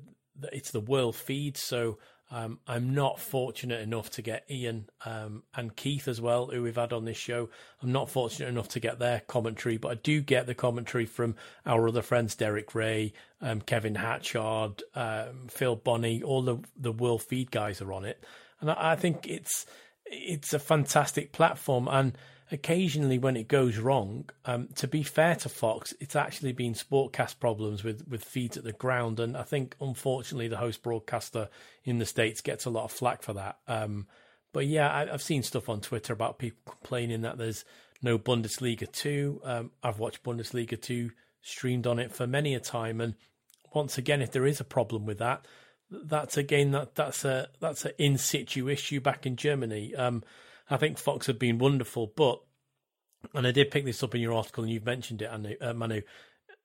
it's 0.52 0.70
the 0.70 0.80
world 0.80 1.16
feed, 1.16 1.56
so 1.56 1.98
um, 2.30 2.60
I'm 2.68 2.94
not 2.94 3.18
fortunate 3.18 3.80
enough 3.80 4.10
to 4.10 4.22
get 4.22 4.44
Ian 4.50 4.90
um, 5.04 5.44
and 5.54 5.74
Keith 5.74 6.06
as 6.06 6.20
well, 6.20 6.46
who 6.46 6.62
we've 6.62 6.76
had 6.76 6.92
on 6.92 7.06
this 7.06 7.16
show. 7.16 7.48
I'm 7.82 7.90
not 7.90 8.10
fortunate 8.10 8.48
enough 8.48 8.68
to 8.70 8.80
get 8.80 8.98
their 8.98 9.20
commentary, 9.26 9.78
but 9.78 9.92
I 9.92 9.94
do 9.94 10.20
get 10.20 10.46
the 10.46 10.54
commentary 10.54 11.06
from 11.06 11.36
our 11.64 11.88
other 11.88 12.02
friends, 12.02 12.36
Derek 12.36 12.74
Ray, 12.74 13.14
um, 13.40 13.62
Kevin 13.62 13.94
Hatchard, 13.94 14.82
um, 14.94 15.46
Phil 15.48 15.74
Bonney. 15.74 16.22
All 16.22 16.42
the 16.42 16.58
the 16.76 16.92
world 16.92 17.22
feed 17.22 17.50
guys 17.50 17.80
are 17.80 17.92
on 17.92 18.04
it, 18.04 18.22
and 18.60 18.70
I, 18.70 18.92
I 18.92 18.96
think 18.96 19.26
it's 19.26 19.64
it's 20.04 20.52
a 20.52 20.58
fantastic 20.58 21.32
platform 21.32 21.88
and 21.88 22.16
occasionally 22.52 23.18
when 23.18 23.36
it 23.36 23.48
goes 23.48 23.78
wrong, 23.78 24.28
um, 24.44 24.68
to 24.76 24.86
be 24.86 25.02
fair 25.02 25.34
to 25.36 25.48
Fox, 25.48 25.94
it's 26.00 26.16
actually 26.16 26.52
been 26.52 26.74
sportcast 26.74 27.40
problems 27.40 27.82
with, 27.82 28.06
with 28.08 28.24
feeds 28.24 28.56
at 28.56 28.64
the 28.64 28.72
ground. 28.72 29.18
And 29.18 29.36
I 29.36 29.42
think, 29.42 29.74
unfortunately, 29.80 30.48
the 30.48 30.58
host 30.58 30.82
broadcaster 30.82 31.48
in 31.84 31.98
the 31.98 32.06
States 32.06 32.40
gets 32.40 32.64
a 32.64 32.70
lot 32.70 32.84
of 32.84 32.92
flack 32.92 33.22
for 33.22 33.32
that. 33.34 33.58
Um, 33.66 34.06
but 34.52 34.66
yeah, 34.66 34.94
I, 34.94 35.06
have 35.06 35.22
seen 35.22 35.42
stuff 35.42 35.68
on 35.68 35.80
Twitter 35.80 36.12
about 36.12 36.38
people 36.38 36.72
complaining 36.72 37.22
that 37.22 37.36
there's 37.36 37.64
no 38.00 38.18
Bundesliga 38.18 38.90
2. 38.90 39.40
Um, 39.44 39.70
I've 39.82 39.98
watched 39.98 40.22
Bundesliga 40.22 40.80
2 40.80 41.10
streamed 41.42 41.86
on 41.86 41.98
it 41.98 42.12
for 42.12 42.26
many 42.26 42.54
a 42.54 42.60
time. 42.60 43.00
And 43.00 43.14
once 43.74 43.98
again, 43.98 44.22
if 44.22 44.32
there 44.32 44.46
is 44.46 44.60
a 44.60 44.64
problem 44.64 45.04
with 45.04 45.18
that, 45.18 45.46
that's 45.90 46.36
again 46.36 46.72
that 46.72 46.96
that's 46.96 47.24
a 47.24 47.48
that's 47.60 47.84
an 47.84 47.92
in 47.98 48.18
situ 48.18 48.68
issue 48.68 49.00
back 49.00 49.24
in 49.24 49.36
Germany. 49.36 49.94
Um, 49.94 50.24
I 50.68 50.76
think 50.76 50.98
Fox 50.98 51.26
have 51.26 51.38
been 51.38 51.58
wonderful, 51.58 52.12
but 52.16 52.40
and 53.34 53.46
I 53.46 53.52
did 53.52 53.70
pick 53.70 53.84
this 53.84 54.02
up 54.02 54.14
in 54.14 54.20
your 54.20 54.34
article, 54.34 54.64
and 54.64 54.72
you've 54.72 54.84
mentioned 54.84 55.22
it, 55.22 55.58
uh, 55.60 55.74
Manu. 55.74 56.02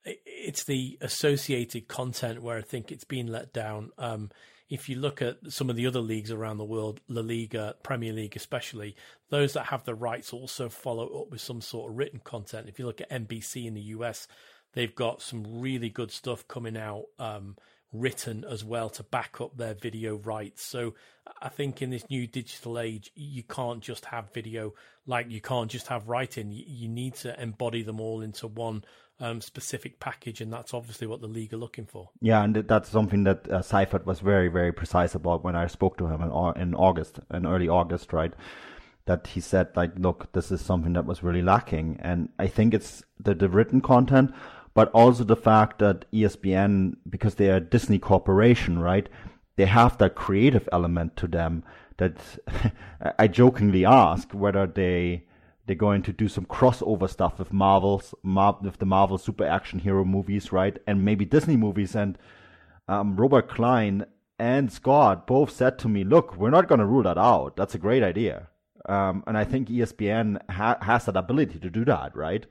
It's 0.04 0.64
the 0.64 0.98
associated 1.02 1.88
content 1.88 2.42
where 2.42 2.58
I 2.58 2.62
think 2.62 2.92
it's 2.92 3.04
been 3.04 3.28
let 3.28 3.54
down. 3.54 3.92
Um, 3.98 4.32
if 4.72 4.88
you 4.88 4.96
look 4.96 5.22
at 5.22 5.38
some 5.50 5.70
of 5.70 5.76
the 5.76 5.86
other 5.86 6.00
leagues 6.00 6.32
around 6.32 6.58
the 6.58 6.66
world, 6.66 7.02
La 7.08 7.22
Liga, 7.22 7.76
Premier 7.84 8.14
League 8.14 8.36
especially, 8.36 8.96
those 9.30 9.54
that 9.54 9.66
have 9.66 9.84
the 9.84 9.94
rights 9.94 10.34
also 10.34 10.70
follow 10.70 11.22
up 11.22 11.30
with 11.30 11.42
some 11.42 11.62
sort 11.62 11.92
of 11.92 11.98
written 11.98 12.22
content. 12.24 12.70
If 12.70 12.80
you 12.80 12.86
look 12.86 13.02
at 13.02 13.10
NBC 13.10 13.66
in 13.66 13.74
the 13.74 13.82
US, 13.82 14.28
they've 14.74 14.96
got 14.96 15.22
some 15.22 15.60
really 15.60 15.90
good 15.90 16.10
stuff 16.10 16.48
coming 16.48 16.78
out. 16.78 17.06
Um, 17.20 17.58
written 17.94 18.46
as 18.50 18.64
well 18.64 18.90
to 18.90 19.04
back 19.04 19.42
up 19.42 19.58
their 19.58 19.74
video 19.74 20.16
rights. 20.16 20.64
So 20.64 20.94
I 21.42 21.50
think 21.50 21.82
in 21.82 21.90
this 21.90 22.10
new 22.10 22.28
digital 22.28 22.80
age, 22.80 23.12
you 23.16 23.44
can't 23.44 23.82
just 23.82 24.06
have 24.06 24.34
video 24.34 24.74
like 25.06 25.30
you 25.30 25.42
can't 25.42 25.70
just 25.70 25.88
have 25.88 26.08
writing. 26.08 26.52
You 26.52 26.88
need 26.88 27.16
to 27.16 27.42
embody 27.42 27.84
them 27.84 28.00
all 28.00 28.22
into 28.22 28.48
one 28.48 28.84
um, 29.20 29.42
specific 29.42 30.00
package, 30.00 30.42
and 30.42 30.52
that's 30.52 30.74
obviously 30.74 31.08
what 31.08 31.22
the 31.22 31.28
league 31.28 31.54
are 31.54 31.58
looking 31.58 31.86
for. 31.86 32.10
Yeah, 32.22 32.44
and 32.44 32.56
that's 32.56 32.90
something 32.90 33.24
that 33.24 33.48
uh, 33.50 33.62
Seifert 33.62 34.06
was 34.06 34.20
very, 34.20 34.48
very 34.48 34.72
precise 34.72 35.16
about 35.16 35.44
when 35.44 35.56
I 35.56 35.68
spoke 35.68 35.98
to 35.98 36.08
him 36.08 36.22
in, 36.22 36.62
in 36.62 36.76
August, 36.76 37.20
in 37.32 37.46
early 37.46 37.70
August, 37.70 38.14
right? 38.14 38.34
That 39.06 39.28
he 39.28 39.40
said, 39.40 39.70
like, 39.76 39.92
look, 39.98 40.32
this 40.34 40.52
is 40.52 40.62
something 40.62 40.94
that 40.94 41.06
was 41.06 41.24
really 41.24 41.42
lacking, 41.42 41.98
and 42.02 42.30
I 42.40 42.48
think 42.48 42.74
it's 42.74 43.04
the, 43.20 43.36
the 43.36 43.50
written 43.50 43.82
content 43.82 44.34
but 44.74 44.90
also 44.92 45.24
the 45.24 45.36
fact 45.36 45.80
that 45.80 46.06
ESPN, 46.12 46.96
because 47.10 47.36
they 47.36 47.50
are 47.50 47.60
Disney 47.60 48.00
corporation, 48.00 48.80
right? 48.80 49.10
They 49.58 49.66
have 49.66 49.98
that 49.98 50.16
creative 50.16 50.68
element 50.72 51.18
to 51.18 51.28
them 51.28 51.64
that 51.98 52.18
I 53.20 53.28
jokingly 53.28 53.86
ask 53.86 54.32
whether 54.32 54.66
they 54.66 55.26
they're 55.68 55.76
going 55.76 56.02
to 56.02 56.12
do 56.12 56.28
some 56.28 56.46
crossover 56.46 57.10
stuff 57.10 57.38
with 57.38 57.54
Marvel's 57.54 58.16
Mar- 58.24 58.58
with 58.62 58.80
the 58.80 58.86
Marvel 58.86 59.18
super 59.18 59.46
action 59.46 59.80
hero 59.80 60.04
movies, 60.04 60.52
right? 60.52 60.78
And 60.88 61.06
maybe 61.06 61.24
Disney 61.24 61.56
movies. 61.56 61.96
And 61.96 62.18
um, 62.88 63.16
Robert 63.16 63.48
Klein 63.48 64.06
and 64.40 64.72
Scott 64.72 65.28
both 65.28 65.52
said 65.52 65.78
to 65.80 65.88
me, 65.88 66.04
"Look, 66.04 66.36
we're 66.36 66.50
not 66.50 66.68
going 66.68 66.80
to 66.80 66.86
rule 66.86 67.04
that 67.04 67.18
out. 67.18 67.56
That's 67.56 67.76
a 67.76 67.80
great 67.80 68.04
idea." 68.04 68.48
Um, 68.90 69.24
and 69.28 69.38
I 69.38 69.44
think 69.44 69.70
ESPN 69.70 70.42
ha- 70.50 70.80
has 70.82 71.06
that 71.06 71.16
ability 71.16 71.60
to 71.60 71.70
do 71.70 71.86
that, 71.86 72.16
right? 72.16 72.46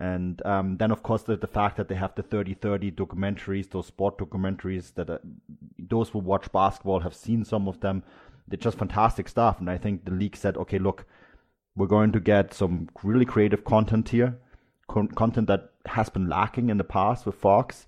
And 0.00 0.44
um, 0.46 0.78
then, 0.78 0.90
of 0.90 1.02
course, 1.02 1.24
the, 1.24 1.36
the 1.36 1.46
fact 1.46 1.76
that 1.76 1.88
they 1.88 1.94
have 1.94 2.14
the 2.14 2.22
30-30 2.22 2.94
documentaries, 2.94 3.68
those 3.68 3.86
sport 3.86 4.16
documentaries 4.16 4.94
that 4.94 5.10
uh, 5.10 5.18
those 5.78 6.08
who 6.08 6.18
watch 6.20 6.50
basketball 6.52 7.00
have 7.00 7.14
seen 7.14 7.44
some 7.44 7.68
of 7.68 7.80
them. 7.80 8.02
They're 8.48 8.56
just 8.56 8.78
fantastic 8.78 9.28
stuff. 9.28 9.60
And 9.60 9.68
I 9.68 9.76
think 9.76 10.06
the 10.06 10.12
league 10.12 10.36
said, 10.36 10.56
okay, 10.56 10.78
look, 10.78 11.04
we're 11.76 11.86
going 11.86 12.12
to 12.12 12.20
get 12.20 12.54
some 12.54 12.88
really 13.02 13.26
creative 13.26 13.62
content 13.64 14.08
here, 14.08 14.38
con- 14.88 15.08
content 15.08 15.48
that 15.48 15.70
has 15.84 16.08
been 16.08 16.30
lacking 16.30 16.70
in 16.70 16.78
the 16.78 16.84
past 16.84 17.26
with 17.26 17.34
Fox, 17.34 17.86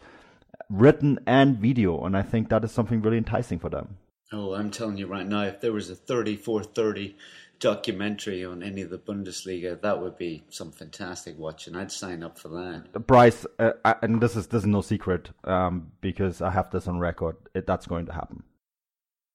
written 0.69 1.19
and 1.27 1.59
video. 1.59 2.05
And 2.05 2.15
I 2.15 2.23
think 2.23 2.51
that 2.51 2.63
is 2.63 2.73
something 2.73 3.01
really 3.01 3.19
enticing 3.19 3.59
for 3.59 3.71
them. 3.71 3.97
Oh, 4.35 4.55
I'm 4.55 4.71
telling 4.71 4.99
you 4.99 5.07
right 5.07 5.27
now, 5.27 5.45
if 5.45 5.61
there 5.61 5.73
was 5.73 5.89
a 5.91 5.97
34-30 5.97 7.15
documentary 7.63 8.45
on 8.45 8.63
any 8.63 8.83
of 8.83 8.91
the 8.91 8.99
Bundesliga, 8.99 9.81
that 9.81 10.03
would 10.03 10.19
be 10.19 10.43
some 10.51 10.73
fantastic 10.73 11.39
watching. 11.39 11.77
I'd 11.77 11.93
sign 11.93 12.23
up 12.23 12.37
for 12.37 12.49
that. 12.49 13.07
Bryce, 13.07 13.47
uh, 13.59 13.73
I, 13.85 13.95
and 14.03 14.21
this 14.21 14.37
is 14.37 14.49
this 14.49 14.63
is 14.63 14.67
no 14.67 14.83
secret 14.83 15.31
um, 15.45 15.93
because 16.01 16.43
I 16.43 16.51
have 16.51 16.71
this 16.71 16.89
on 16.89 16.99
record. 16.99 17.37
It, 17.55 17.67
that's 17.67 17.87
going 17.87 18.07
to 18.07 18.13
happen. 18.13 18.43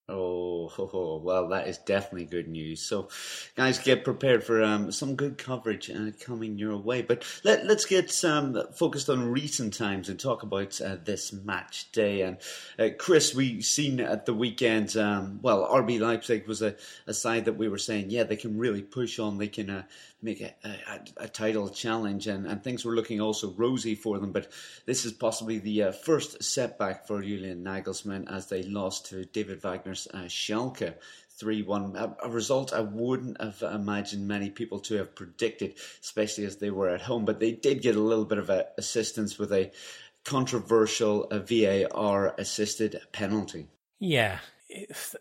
Oh, 0.09 1.19
well, 1.21 1.49
that 1.49 1.67
is 1.67 1.79
definitely 1.79 2.23
good 2.23 2.47
news. 2.47 2.81
So, 2.81 3.09
guys, 3.57 3.77
get 3.77 4.05
prepared 4.05 4.41
for 4.41 4.63
um, 4.63 4.89
some 4.89 5.15
good 5.15 5.37
coverage 5.37 5.89
uh, 5.89 6.11
coming 6.21 6.57
your 6.57 6.77
way. 6.77 7.01
But 7.01 7.25
let, 7.43 7.65
us 7.65 7.83
get 7.83 8.23
um, 8.23 8.57
focused 8.73 9.09
on 9.09 9.29
recent 9.29 9.73
times 9.73 10.07
and 10.07 10.17
talk 10.17 10.43
about 10.43 10.79
uh, 10.79 10.95
this 11.03 11.33
match 11.33 11.91
day. 11.91 12.21
And 12.21 12.37
uh, 12.79 12.95
Chris, 12.97 13.35
we 13.35 13.61
seen 13.61 13.99
at 13.99 14.25
the 14.25 14.33
weekend. 14.33 14.95
Um, 14.95 15.39
well, 15.41 15.67
RB 15.67 15.99
Leipzig 15.99 16.47
was 16.47 16.61
a, 16.61 16.75
a, 17.05 17.13
side 17.13 17.43
that 17.43 17.57
we 17.57 17.67
were 17.67 17.77
saying, 17.77 18.09
yeah, 18.09 18.23
they 18.23 18.37
can 18.37 18.57
really 18.57 18.83
push 18.83 19.19
on. 19.19 19.37
They 19.37 19.49
can 19.49 19.69
uh, 19.69 19.83
make 20.21 20.41
a, 20.41 20.53
a, 20.63 21.25
a, 21.25 21.27
title 21.27 21.69
challenge, 21.69 22.27
and, 22.27 22.47
and 22.47 22.63
things 22.63 22.83
were 22.83 22.95
looking 22.95 23.21
also 23.21 23.53
rosy 23.53 23.95
for 23.95 24.19
them. 24.19 24.31
But 24.31 24.51
this 24.85 25.05
is 25.05 25.13
possibly 25.13 25.59
the 25.59 25.83
uh, 25.83 25.91
first 25.91 26.43
setback 26.43 27.05
for 27.07 27.21
Julian 27.21 27.63
Nagelsmann 27.63 28.31
as 28.31 28.47
they 28.47 28.63
lost 28.63 29.07
to 29.07 29.25
David 29.25 29.61
Wagner's 29.61 30.07
uh, 30.13 30.27
Schalke. 30.27 30.95
3 31.39 31.61
1, 31.61 31.95
a, 31.95 32.15
a, 32.23 32.29
result 32.29 32.73
I 32.73 32.79
wouldn't 32.79 33.39
have 33.39 33.61
imagined 33.61 34.27
many 34.27 34.49
people 34.49 34.79
to 34.79 34.95
have 34.95 35.13
predicted, 35.13 35.75
especially 36.01 36.45
as 36.45 36.57
they 36.57 36.71
were 36.71 36.89
at 36.89 37.03
home. 37.03 37.25
But 37.25 37.39
they 37.39 37.51
did 37.51 37.83
get 37.83 37.95
a 37.95 38.01
little 38.01 38.25
bit 38.25 38.39
of 38.39 38.49
assistance 38.49 39.37
with 39.37 39.53
a 39.53 39.71
controversial 40.25 41.27
VAR 41.31 42.33
assisted 42.39 42.99
penalty. 43.11 43.67
Yeah, 43.99 44.39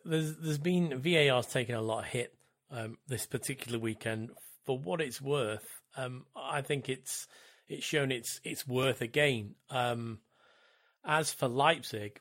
there's, 0.06 0.34
there's 0.36 0.58
been 0.58 0.98
VAR's 0.98 1.46
taken 1.46 1.74
a 1.74 1.82
lot 1.82 2.04
of 2.04 2.06
hit 2.06 2.34
um, 2.70 2.98
this 3.06 3.26
particular 3.26 3.78
weekend 3.78 4.30
for 4.66 4.78
what 4.78 5.00
it's 5.00 5.22
worth, 5.22 5.80
um, 5.96 6.26
I 6.36 6.60
think 6.60 6.88
it's 6.88 7.26
it's 7.68 7.84
shown 7.84 8.12
its 8.12 8.40
its 8.44 8.66
worth 8.66 9.00
again. 9.00 9.54
Um, 9.70 10.18
as 11.04 11.32
for 11.32 11.48
Leipzig, 11.48 12.20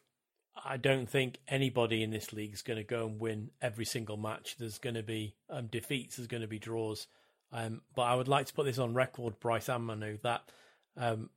I 0.63 0.77
don't 0.77 1.09
think 1.09 1.39
anybody 1.47 2.03
in 2.03 2.11
this 2.11 2.31
league 2.31 2.53
is 2.53 2.61
going 2.61 2.77
to 2.77 2.83
go 2.83 3.07
and 3.07 3.19
win 3.19 3.49
every 3.61 3.85
single 3.85 4.17
match. 4.17 4.55
There's 4.57 4.77
going 4.77 4.95
to 4.95 5.03
be 5.03 5.35
um, 5.49 5.67
defeats. 5.67 6.15
There's 6.15 6.27
going 6.27 6.41
to 6.41 6.47
be 6.47 6.59
draws. 6.59 7.07
Um, 7.51 7.81
but 7.95 8.03
I 8.03 8.15
would 8.15 8.27
like 8.27 8.45
to 8.47 8.53
put 8.53 8.65
this 8.65 8.79
on 8.79 8.93
record, 8.93 9.39
Bryce 9.39 9.69
and 9.69 9.85
Manu, 9.85 10.17
that 10.23 10.41
um, 10.97 11.29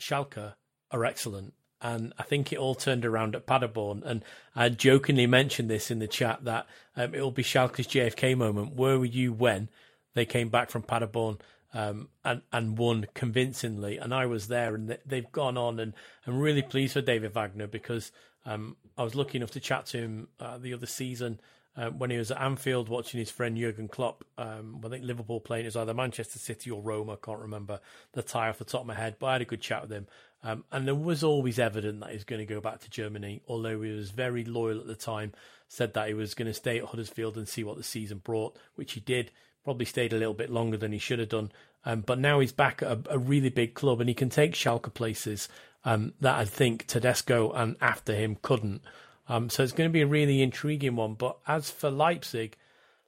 Schalke 0.00 0.54
are 0.90 1.04
excellent. 1.04 1.54
And 1.82 2.12
I 2.18 2.24
think 2.24 2.52
it 2.52 2.58
all 2.58 2.74
turned 2.74 3.06
around 3.06 3.34
at 3.34 3.46
Paderborn. 3.46 4.02
And 4.04 4.22
I 4.54 4.68
jokingly 4.68 5.26
mentioned 5.26 5.70
this 5.70 5.90
in 5.90 5.98
the 5.98 6.06
chat 6.06 6.44
that 6.44 6.66
um, 6.96 7.14
it 7.14 7.20
will 7.20 7.30
be 7.30 7.42
Schalke's 7.42 7.86
JFK 7.86 8.36
moment. 8.36 8.74
Where 8.74 8.98
were 8.98 9.06
you 9.06 9.32
when 9.32 9.70
they 10.14 10.24
came 10.24 10.48
back 10.48 10.70
from 10.70 10.82
Paderborn 10.82 11.38
um, 11.72 12.08
and 12.24 12.42
and 12.52 12.78
won 12.78 13.06
convincingly. 13.14 13.98
And 13.98 14.14
I 14.14 14.26
was 14.26 14.48
there, 14.48 14.74
and 14.74 14.98
they've 15.06 15.30
gone 15.32 15.56
on, 15.56 15.78
and 15.78 15.92
I'm 16.26 16.38
really 16.38 16.62
pleased 16.62 16.94
for 16.94 17.00
David 17.00 17.34
Wagner 17.34 17.66
because 17.66 18.12
um, 18.44 18.76
I 18.96 19.02
was 19.02 19.14
lucky 19.14 19.38
enough 19.38 19.52
to 19.52 19.60
chat 19.60 19.86
to 19.86 19.98
him 19.98 20.28
uh, 20.38 20.58
the 20.58 20.74
other 20.74 20.86
season. 20.86 21.40
Uh, 21.76 21.88
when 21.88 22.10
he 22.10 22.18
was 22.18 22.32
at 22.32 22.40
Anfield 22.40 22.88
watching 22.88 23.20
his 23.20 23.30
friend 23.30 23.56
Jurgen 23.56 23.86
Klopp, 23.86 24.24
um, 24.36 24.80
I 24.84 24.88
think 24.88 25.04
Liverpool 25.04 25.38
playing 25.38 25.66
is 25.66 25.76
either 25.76 25.94
Manchester 25.94 26.38
City 26.40 26.68
or 26.68 26.82
Roma. 26.82 27.12
I 27.12 27.16
can't 27.24 27.38
remember 27.38 27.78
the 28.12 28.24
tie 28.24 28.48
off 28.48 28.58
the 28.58 28.64
top 28.64 28.80
of 28.80 28.86
my 28.88 28.94
head, 28.94 29.16
but 29.20 29.26
I 29.28 29.32
had 29.34 29.42
a 29.42 29.46
good 29.46 29.60
chat 29.60 29.82
with 29.82 29.92
him. 29.92 30.08
Um, 30.42 30.64
and 30.72 30.86
there 30.86 30.96
was 30.96 31.22
always 31.22 31.60
evident 31.60 32.00
that 32.00 32.10
he's 32.10 32.24
going 32.24 32.40
to 32.40 32.54
go 32.54 32.60
back 32.60 32.80
to 32.80 32.90
Germany, 32.90 33.42
although 33.46 33.80
he 33.80 33.92
was 33.92 34.10
very 34.10 34.44
loyal 34.44 34.80
at 34.80 34.88
the 34.88 34.96
time, 34.96 35.32
said 35.68 35.94
that 35.94 36.08
he 36.08 36.14
was 36.14 36.34
going 36.34 36.48
to 36.48 36.54
stay 36.54 36.78
at 36.78 36.86
Huddersfield 36.86 37.36
and 37.36 37.48
see 37.48 37.62
what 37.62 37.76
the 37.76 37.84
season 37.84 38.18
brought, 38.18 38.58
which 38.74 38.94
he 38.94 39.00
did 39.00 39.30
probably 39.64 39.86
stayed 39.86 40.12
a 40.12 40.18
little 40.18 40.34
bit 40.34 40.50
longer 40.50 40.76
than 40.76 40.92
he 40.92 40.98
should 40.98 41.18
have 41.18 41.28
done. 41.28 41.52
Um, 41.84 42.02
but 42.02 42.18
now 42.18 42.40
he's 42.40 42.52
back 42.52 42.82
at 42.82 42.90
a, 42.90 43.00
a, 43.10 43.18
really 43.18 43.48
big 43.48 43.74
club 43.74 44.00
and 44.00 44.08
he 44.08 44.14
can 44.14 44.28
take 44.28 44.52
Schalke 44.52 44.92
places 44.92 45.48
um, 45.84 46.12
that 46.20 46.36
I 46.36 46.44
think 46.44 46.86
Tedesco 46.86 47.50
and 47.52 47.76
after 47.80 48.14
him 48.14 48.36
couldn't. 48.42 48.82
Um, 49.28 49.48
so 49.48 49.62
it's 49.62 49.72
going 49.72 49.88
to 49.88 49.92
be 49.92 50.02
a 50.02 50.06
really 50.06 50.42
intriguing 50.42 50.96
one. 50.96 51.14
But 51.14 51.38
as 51.46 51.70
for 51.70 51.90
Leipzig, 51.90 52.56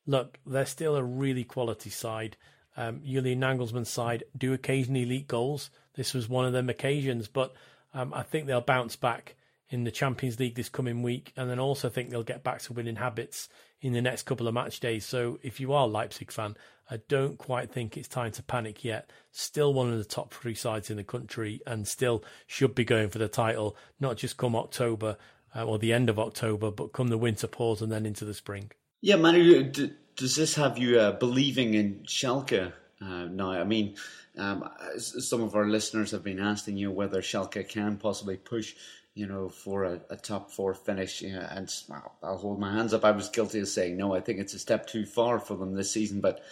look, 0.07 0.39
they're 0.47 0.65
still 0.65 0.97
a 0.97 1.03
really 1.03 1.45
quality 1.45 1.91
side. 1.91 2.37
Um, 2.77 3.03
Julian 3.05 3.41
Nagelsmann's 3.41 3.91
side 3.91 4.25
do 4.37 4.53
occasionally 4.53 5.05
leak 5.05 5.29
goals. 5.29 5.71
This 5.95 6.15
was 6.15 6.29
one 6.29 6.47
of 6.47 6.53
them 6.55 6.71
occasions, 6.71 7.29
but 7.29 7.53
um, 7.93 8.15
I 8.15 8.23
think 8.23 8.47
they'll 8.47 8.63
bounce 8.63 8.97
back 8.97 9.35
in 9.69 9.85
the 9.85 9.91
Champions 9.91 10.39
League 10.39 10.55
this 10.55 10.69
coming 10.69 11.03
week, 11.03 11.33
and 11.37 11.51
then 11.51 11.59
also 11.59 11.89
think 11.89 12.09
they'll 12.09 12.23
get 12.23 12.43
back 12.43 12.61
to 12.63 12.73
winning 12.73 12.97
habits 12.97 13.49
in 13.83 13.93
the 13.93 14.01
next 14.01 14.23
couple 14.23 14.49
of 14.49 14.55
match 14.55 14.81
days. 14.81 15.05
So 15.05 15.39
if 15.43 15.61
you 15.61 15.73
are 15.73 15.85
a 15.85 15.91
Leipzig 15.91 16.31
fan, 16.31 16.57
I 16.91 17.01
don't 17.09 17.37
quite 17.37 17.71
think 17.71 17.97
it's 17.97 18.09
time 18.09 18.33
to 18.33 18.43
panic 18.43 18.85
yet. 18.85 19.11
Still 19.33 19.75
one 19.75 19.93
of 19.93 19.99
the 19.99 20.05
top 20.05 20.33
three 20.33 20.55
sides 20.55 20.89
in 20.89 20.97
the 20.97 21.05
country 21.05 21.61
and 21.67 21.87
still 21.87 22.25
should 22.47 22.75
be 22.75 22.85
going 22.85 23.11
for 23.11 23.19
the 23.19 23.29
title, 23.29 23.77
not 24.01 24.17
just 24.17 24.37
come 24.37 24.55
October 24.57 25.17
uh, 25.55 25.65
or 25.65 25.79
the 25.79 25.93
end 25.93 26.09
of 26.09 26.19
October, 26.19 26.71
but 26.71 26.93
come 26.93 27.09
the 27.09 27.19
winter 27.19 27.47
pause 27.47 27.83
and 27.83 27.91
then 27.91 28.07
into 28.07 28.25
the 28.25 28.35
spring. 28.35 28.71
Yeah, 29.01 29.17
Manu, 29.17 29.71
does 30.17 30.37
this 30.37 30.55
have 30.55 30.79
you 30.79 30.99
uh, 30.99 31.13
believing 31.13 31.75
in 31.75 32.05
Schalke 32.07 32.73
uh, 33.01 33.25
now? 33.25 33.51
I 33.51 33.65
mean, 33.65 33.97
um, 34.39 34.69
some 34.97 35.43
of 35.43 35.57
our 35.57 35.67
listeners 35.67 36.13
have 36.13 36.23
been 36.23 36.41
asking 36.41 36.77
you 36.77 36.91
whether 36.91 37.21
Schalke 37.21 37.69
can 37.69 37.97
possibly 37.97 38.37
push 38.37 38.75
you 39.15 39.27
know, 39.27 39.49
for 39.49 39.85
a, 39.85 40.01
a 40.11 40.17
top 40.17 40.51
four 40.51 40.75
finish. 40.75 41.23
You 41.23 41.35
know, 41.35 41.47
and 41.51 41.73
well, 41.89 42.17
I'll 42.23 42.39
hold 42.39 42.59
my 42.59 42.73
hands 42.73 42.95
up. 42.95 43.05
I 43.05 43.11
was 43.11 43.29
guilty 43.29 43.61
of 43.61 43.69
saying 43.69 43.97
no. 43.97 44.15
I 44.15 44.21
think 44.21 44.39
it's 44.39 44.55
a 44.55 44.59
step 44.59 44.87
too 44.87 45.05
far 45.05 45.39
for 45.39 45.57
them 45.57 45.75
this 45.75 45.91
season. 45.91 46.21
But 46.21 46.43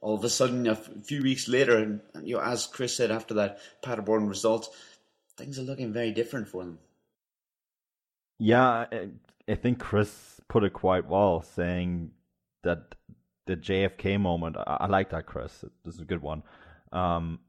all 0.00 0.14
of 0.14 0.24
a 0.24 0.28
sudden, 0.28 0.66
a 0.66 0.76
few 0.76 1.22
weeks 1.22 1.48
later, 1.48 1.76
and 1.76 2.00
you 2.22 2.36
know, 2.36 2.42
as 2.42 2.66
Chris 2.66 2.96
said 2.96 3.10
after 3.10 3.34
that 3.34 3.58
Paderborn 3.82 4.28
result, 4.28 4.74
things 5.36 5.58
are 5.58 5.62
looking 5.62 5.92
very 5.92 6.12
different 6.12 6.48
for 6.48 6.64
them. 6.64 6.78
Yeah, 8.38 8.86
I 9.48 9.54
think 9.54 9.78
Chris 9.78 10.40
put 10.48 10.64
it 10.64 10.72
quite 10.72 11.08
well, 11.08 11.42
saying 11.42 12.10
that 12.62 12.94
the 13.46 13.56
JFK 13.56 14.20
moment. 14.20 14.56
I, 14.58 14.78
I 14.80 14.86
like 14.86 15.10
that, 15.10 15.26
Chris. 15.26 15.64
This 15.84 15.94
is 15.94 16.00
a 16.00 16.04
good 16.04 16.22
one. 16.22 16.42
Um, 16.92 17.40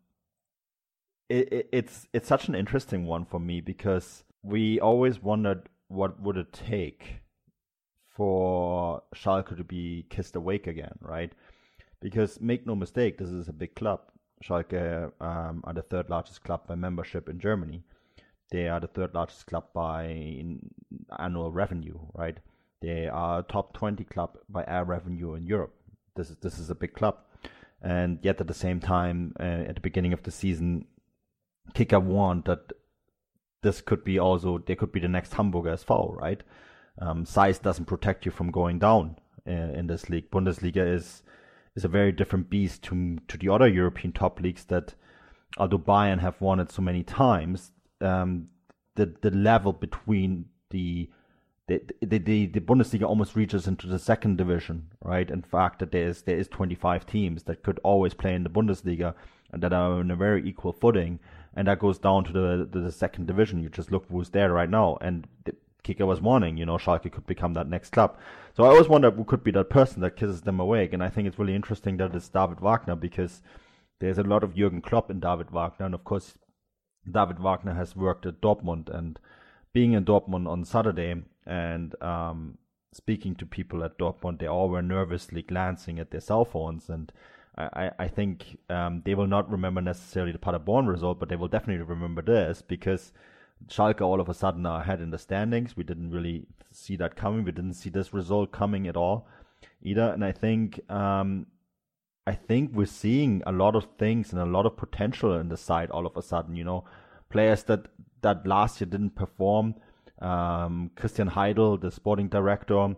it, 1.29 1.51
it, 1.51 1.69
it's 1.71 2.07
it's 2.13 2.27
such 2.27 2.47
an 2.47 2.55
interesting 2.55 3.05
one 3.05 3.25
for 3.25 3.39
me 3.39 3.59
because 3.59 4.23
we 4.43 4.79
always 4.79 5.21
wondered 5.21 5.69
what 5.87 6.19
would 6.21 6.37
it 6.37 6.53
take 6.53 7.21
for 8.07 9.01
Schalke 9.15 9.55
to 9.55 9.63
be 9.63 10.05
kissed 10.09 10.35
awake 10.35 10.67
again, 10.67 10.97
right? 11.01 11.31
Because 11.99 12.41
make 12.41 12.65
no 12.65 12.75
mistake, 12.75 13.17
this 13.17 13.29
is 13.29 13.47
a 13.47 13.53
big 13.53 13.75
club. 13.75 14.01
Schalke 14.43 15.11
um, 15.19 15.61
are 15.63 15.73
the 15.73 15.81
third 15.81 16.09
largest 16.09 16.43
club 16.43 16.67
by 16.67 16.75
membership 16.75 17.29
in 17.29 17.39
Germany. 17.39 17.83
They 18.49 18.67
are 18.69 18.79
the 18.79 18.87
third 18.87 19.13
largest 19.13 19.45
club 19.47 19.65
by 19.73 20.45
annual 21.19 21.51
revenue, 21.51 21.99
right? 22.13 22.37
They 22.81 23.07
are 23.07 23.43
top 23.43 23.73
20 23.73 24.03
club 24.05 24.37
by 24.49 24.63
air 24.67 24.85
revenue 24.85 25.33
in 25.33 25.45
Europe. 25.45 25.73
This 26.15 26.29
is 26.29 26.37
this 26.37 26.57
is 26.57 26.69
a 26.69 26.75
big 26.75 26.93
club, 26.93 27.17
and 27.81 28.19
yet 28.23 28.41
at 28.41 28.47
the 28.47 28.53
same 28.53 28.79
time, 28.79 29.33
uh, 29.39 29.43
at 29.69 29.75
the 29.75 29.81
beginning 29.81 30.13
of 30.13 30.23
the 30.23 30.31
season, 30.31 30.85
Kicker 31.73 31.99
warned 31.99 32.45
that 32.45 32.71
this 33.61 33.81
could 33.81 34.03
be 34.03 34.19
also 34.19 34.59
they 34.59 34.75
could 34.75 34.91
be 34.91 34.99
the 34.99 35.07
next 35.07 35.33
Hamburger 35.33 35.71
SV, 35.71 36.15
right? 36.15 36.43
Um, 36.99 37.25
size 37.25 37.59
doesn't 37.59 37.85
protect 37.85 38.25
you 38.25 38.31
from 38.31 38.51
going 38.51 38.79
down 38.79 39.17
in, 39.45 39.57
uh, 39.57 39.73
in 39.75 39.87
this 39.87 40.09
league. 40.09 40.31
Bundesliga 40.31 40.95
is 40.95 41.23
is 41.75 41.85
a 41.85 41.87
very 41.87 42.11
different 42.11 42.49
beast 42.49 42.83
to 42.83 43.17
to 43.27 43.37
the 43.37 43.49
other 43.49 43.67
European 43.67 44.11
top 44.11 44.39
leagues 44.39 44.65
that, 44.65 44.93
although 45.57 45.77
Bayern 45.79 46.19
have 46.19 46.41
won 46.41 46.59
it 46.59 46.71
so 46.71 46.81
many 46.81 47.03
times, 47.03 47.71
um, 48.01 48.47
the 48.95 49.13
the 49.21 49.31
level 49.31 49.73
between 49.73 50.45
the 50.69 51.09
the, 51.67 51.81
the, 52.01 52.17
the, 52.17 52.45
the 52.45 52.61
Bundesliga 52.61 53.03
almost 53.03 53.35
reaches 53.35 53.67
into 53.67 53.87
the 53.87 53.99
second 53.99 54.37
division, 54.37 54.87
right? 55.03 55.29
In 55.29 55.41
fact, 55.41 55.79
that 55.79 55.91
there 55.91 56.07
is 56.07 56.21
there 56.21 56.37
is 56.37 56.47
25 56.47 57.05
teams 57.05 57.43
that 57.43 57.61
could 57.61 57.79
always 57.83 58.13
play 58.13 58.33
in 58.35 58.43
the 58.43 58.49
Bundesliga 58.49 59.13
and 59.51 59.61
that 59.61 59.73
are 59.73 59.99
on 59.99 60.11
a 60.11 60.15
very 60.15 60.47
equal 60.47 60.71
footing 60.71 61.19
and 61.57 61.67
that 61.67 61.79
goes 61.79 61.97
down 61.97 62.23
to 62.23 62.31
the, 62.31 62.69
the, 62.71 62.79
the 62.79 62.91
second 62.91 63.25
division. 63.25 63.61
You 63.61 63.67
just 63.67 63.91
look 63.91 64.05
who's 64.09 64.29
there 64.29 64.53
right 64.53 64.69
now, 64.69 64.97
and 65.01 65.27
the 65.43 65.55
Kicker 65.83 66.05
was 66.05 66.21
warning, 66.21 66.55
you 66.55 66.65
know, 66.65 66.77
Schalke 66.77 67.11
could 67.11 67.25
become 67.25 67.53
that 67.53 67.67
next 67.67 67.91
club. 67.91 68.17
So 68.55 68.63
I 68.63 68.67
always 68.67 68.87
wonder 68.87 69.09
who 69.09 69.23
could 69.23 69.43
be 69.43 69.51
that 69.51 69.69
person 69.69 70.01
that 70.01 70.15
kisses 70.15 70.41
them 70.41 70.59
awake, 70.59 70.93
and 70.93 71.03
I 71.03 71.09
think 71.09 71.27
it's 71.27 71.39
really 71.39 71.55
interesting 71.55 71.97
that 71.97 72.13
it's 72.13 72.29
David 72.29 72.59
Wagner 72.59 72.95
because 72.95 73.41
there's 73.99 74.19
a 74.19 74.23
lot 74.23 74.43
of 74.43 74.55
Jurgen 74.55 74.81
Klopp 74.81 75.09
in 75.09 75.19
David 75.19 75.49
Wagner, 75.49 75.87
and 75.87 75.95
of 75.95 76.03
course, 76.03 76.35
David 77.11 77.39
Wagner 77.39 77.73
has 77.73 77.95
worked 77.95 78.27
at 78.27 78.39
Dortmund, 78.39 78.89
and 78.95 79.17
being 79.73 79.93
in 79.93 80.05
Dortmund 80.05 80.47
on 80.47 80.63
Saturday 80.63 81.15
and 81.47 81.95
um, 82.03 82.59
speaking 82.93 83.33
to 83.35 83.47
people 83.47 83.83
at 83.83 83.97
Dortmund, 83.97 84.39
they 84.39 84.47
all 84.47 84.69
were 84.69 84.83
nervously 84.83 85.41
glancing 85.41 85.97
at 85.97 86.11
their 86.11 86.21
cell 86.21 86.45
phones 86.45 86.87
and 86.87 87.11
I, 87.57 87.91
I 87.97 88.07
think 88.07 88.57
um, 88.69 89.01
they 89.03 89.15
will 89.15 89.27
not 89.27 89.49
remember 89.49 89.81
necessarily 89.81 90.31
the 90.31 90.39
Paderborn 90.39 90.87
result, 90.87 91.19
but 91.19 91.29
they 91.29 91.35
will 91.35 91.47
definitely 91.47 91.83
remember 91.83 92.21
this 92.21 92.61
because 92.61 93.11
Schalke 93.67 94.01
all 94.01 94.21
of 94.21 94.29
a 94.29 94.33
sudden 94.33 94.65
are 94.65 94.81
ahead 94.81 95.01
in 95.01 95.09
the 95.09 95.17
standings. 95.17 95.75
We 95.75 95.83
didn't 95.83 96.11
really 96.11 96.45
see 96.71 96.95
that 96.97 97.15
coming. 97.15 97.43
We 97.43 97.51
didn't 97.51 97.73
see 97.73 97.89
this 97.89 98.13
result 98.13 98.51
coming 98.51 98.87
at 98.87 98.95
all 98.95 99.27
either. 99.81 100.09
And 100.13 100.23
I 100.23 100.31
think 100.31 100.79
um, 100.91 101.47
I 102.25 102.33
think 102.33 102.71
we're 102.73 102.85
seeing 102.85 103.41
a 103.45 103.51
lot 103.51 103.75
of 103.75 103.87
things 103.97 104.31
and 104.31 104.41
a 104.41 104.45
lot 104.45 104.65
of 104.65 104.77
potential 104.77 105.35
in 105.39 105.49
the 105.49 105.57
side 105.57 105.89
all 105.89 106.05
of 106.05 106.15
a 106.15 106.21
sudden. 106.21 106.55
You 106.55 106.63
know, 106.63 106.85
players 107.29 107.63
that 107.63 107.87
that 108.21 108.45
last 108.45 108.79
year 108.81 108.89
didn't 108.89 109.15
perform. 109.15 109.75
Um, 110.19 110.91
Christian 110.95 111.27
Heidel, 111.27 111.77
the 111.77 111.91
sporting 111.91 112.27
director, 112.27 112.95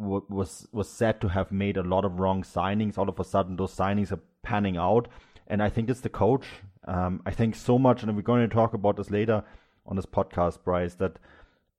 was 0.00 0.66
was 0.72 0.88
said 0.88 1.20
to 1.20 1.28
have 1.28 1.52
made 1.52 1.76
a 1.76 1.82
lot 1.82 2.04
of 2.04 2.18
wrong 2.20 2.42
signings. 2.42 2.98
All 2.98 3.08
of 3.08 3.20
a 3.20 3.24
sudden, 3.24 3.56
those 3.56 3.74
signings 3.74 4.12
are 4.12 4.20
panning 4.42 4.76
out, 4.76 5.08
and 5.46 5.62
I 5.62 5.68
think 5.68 5.90
it's 5.90 6.00
the 6.00 6.08
coach. 6.08 6.46
Um, 6.86 7.22
I 7.26 7.30
think 7.30 7.54
so 7.54 7.78
much, 7.78 8.02
and 8.02 8.16
we're 8.16 8.22
going 8.22 8.48
to 8.48 8.54
talk 8.54 8.74
about 8.74 8.96
this 8.96 9.10
later 9.10 9.44
on 9.86 9.96
this 9.96 10.06
podcast, 10.06 10.64
Bryce. 10.64 10.94
That 10.94 11.18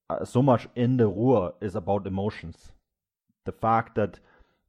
uh, 0.10 0.26
so 0.26 0.42
much 0.42 0.68
in 0.76 0.98
the 0.98 1.08
Ruhr 1.08 1.54
is 1.62 1.76
about 1.76 2.08
emotions. 2.08 2.72
The 3.46 3.52
fact 3.52 3.96
that 3.96 4.20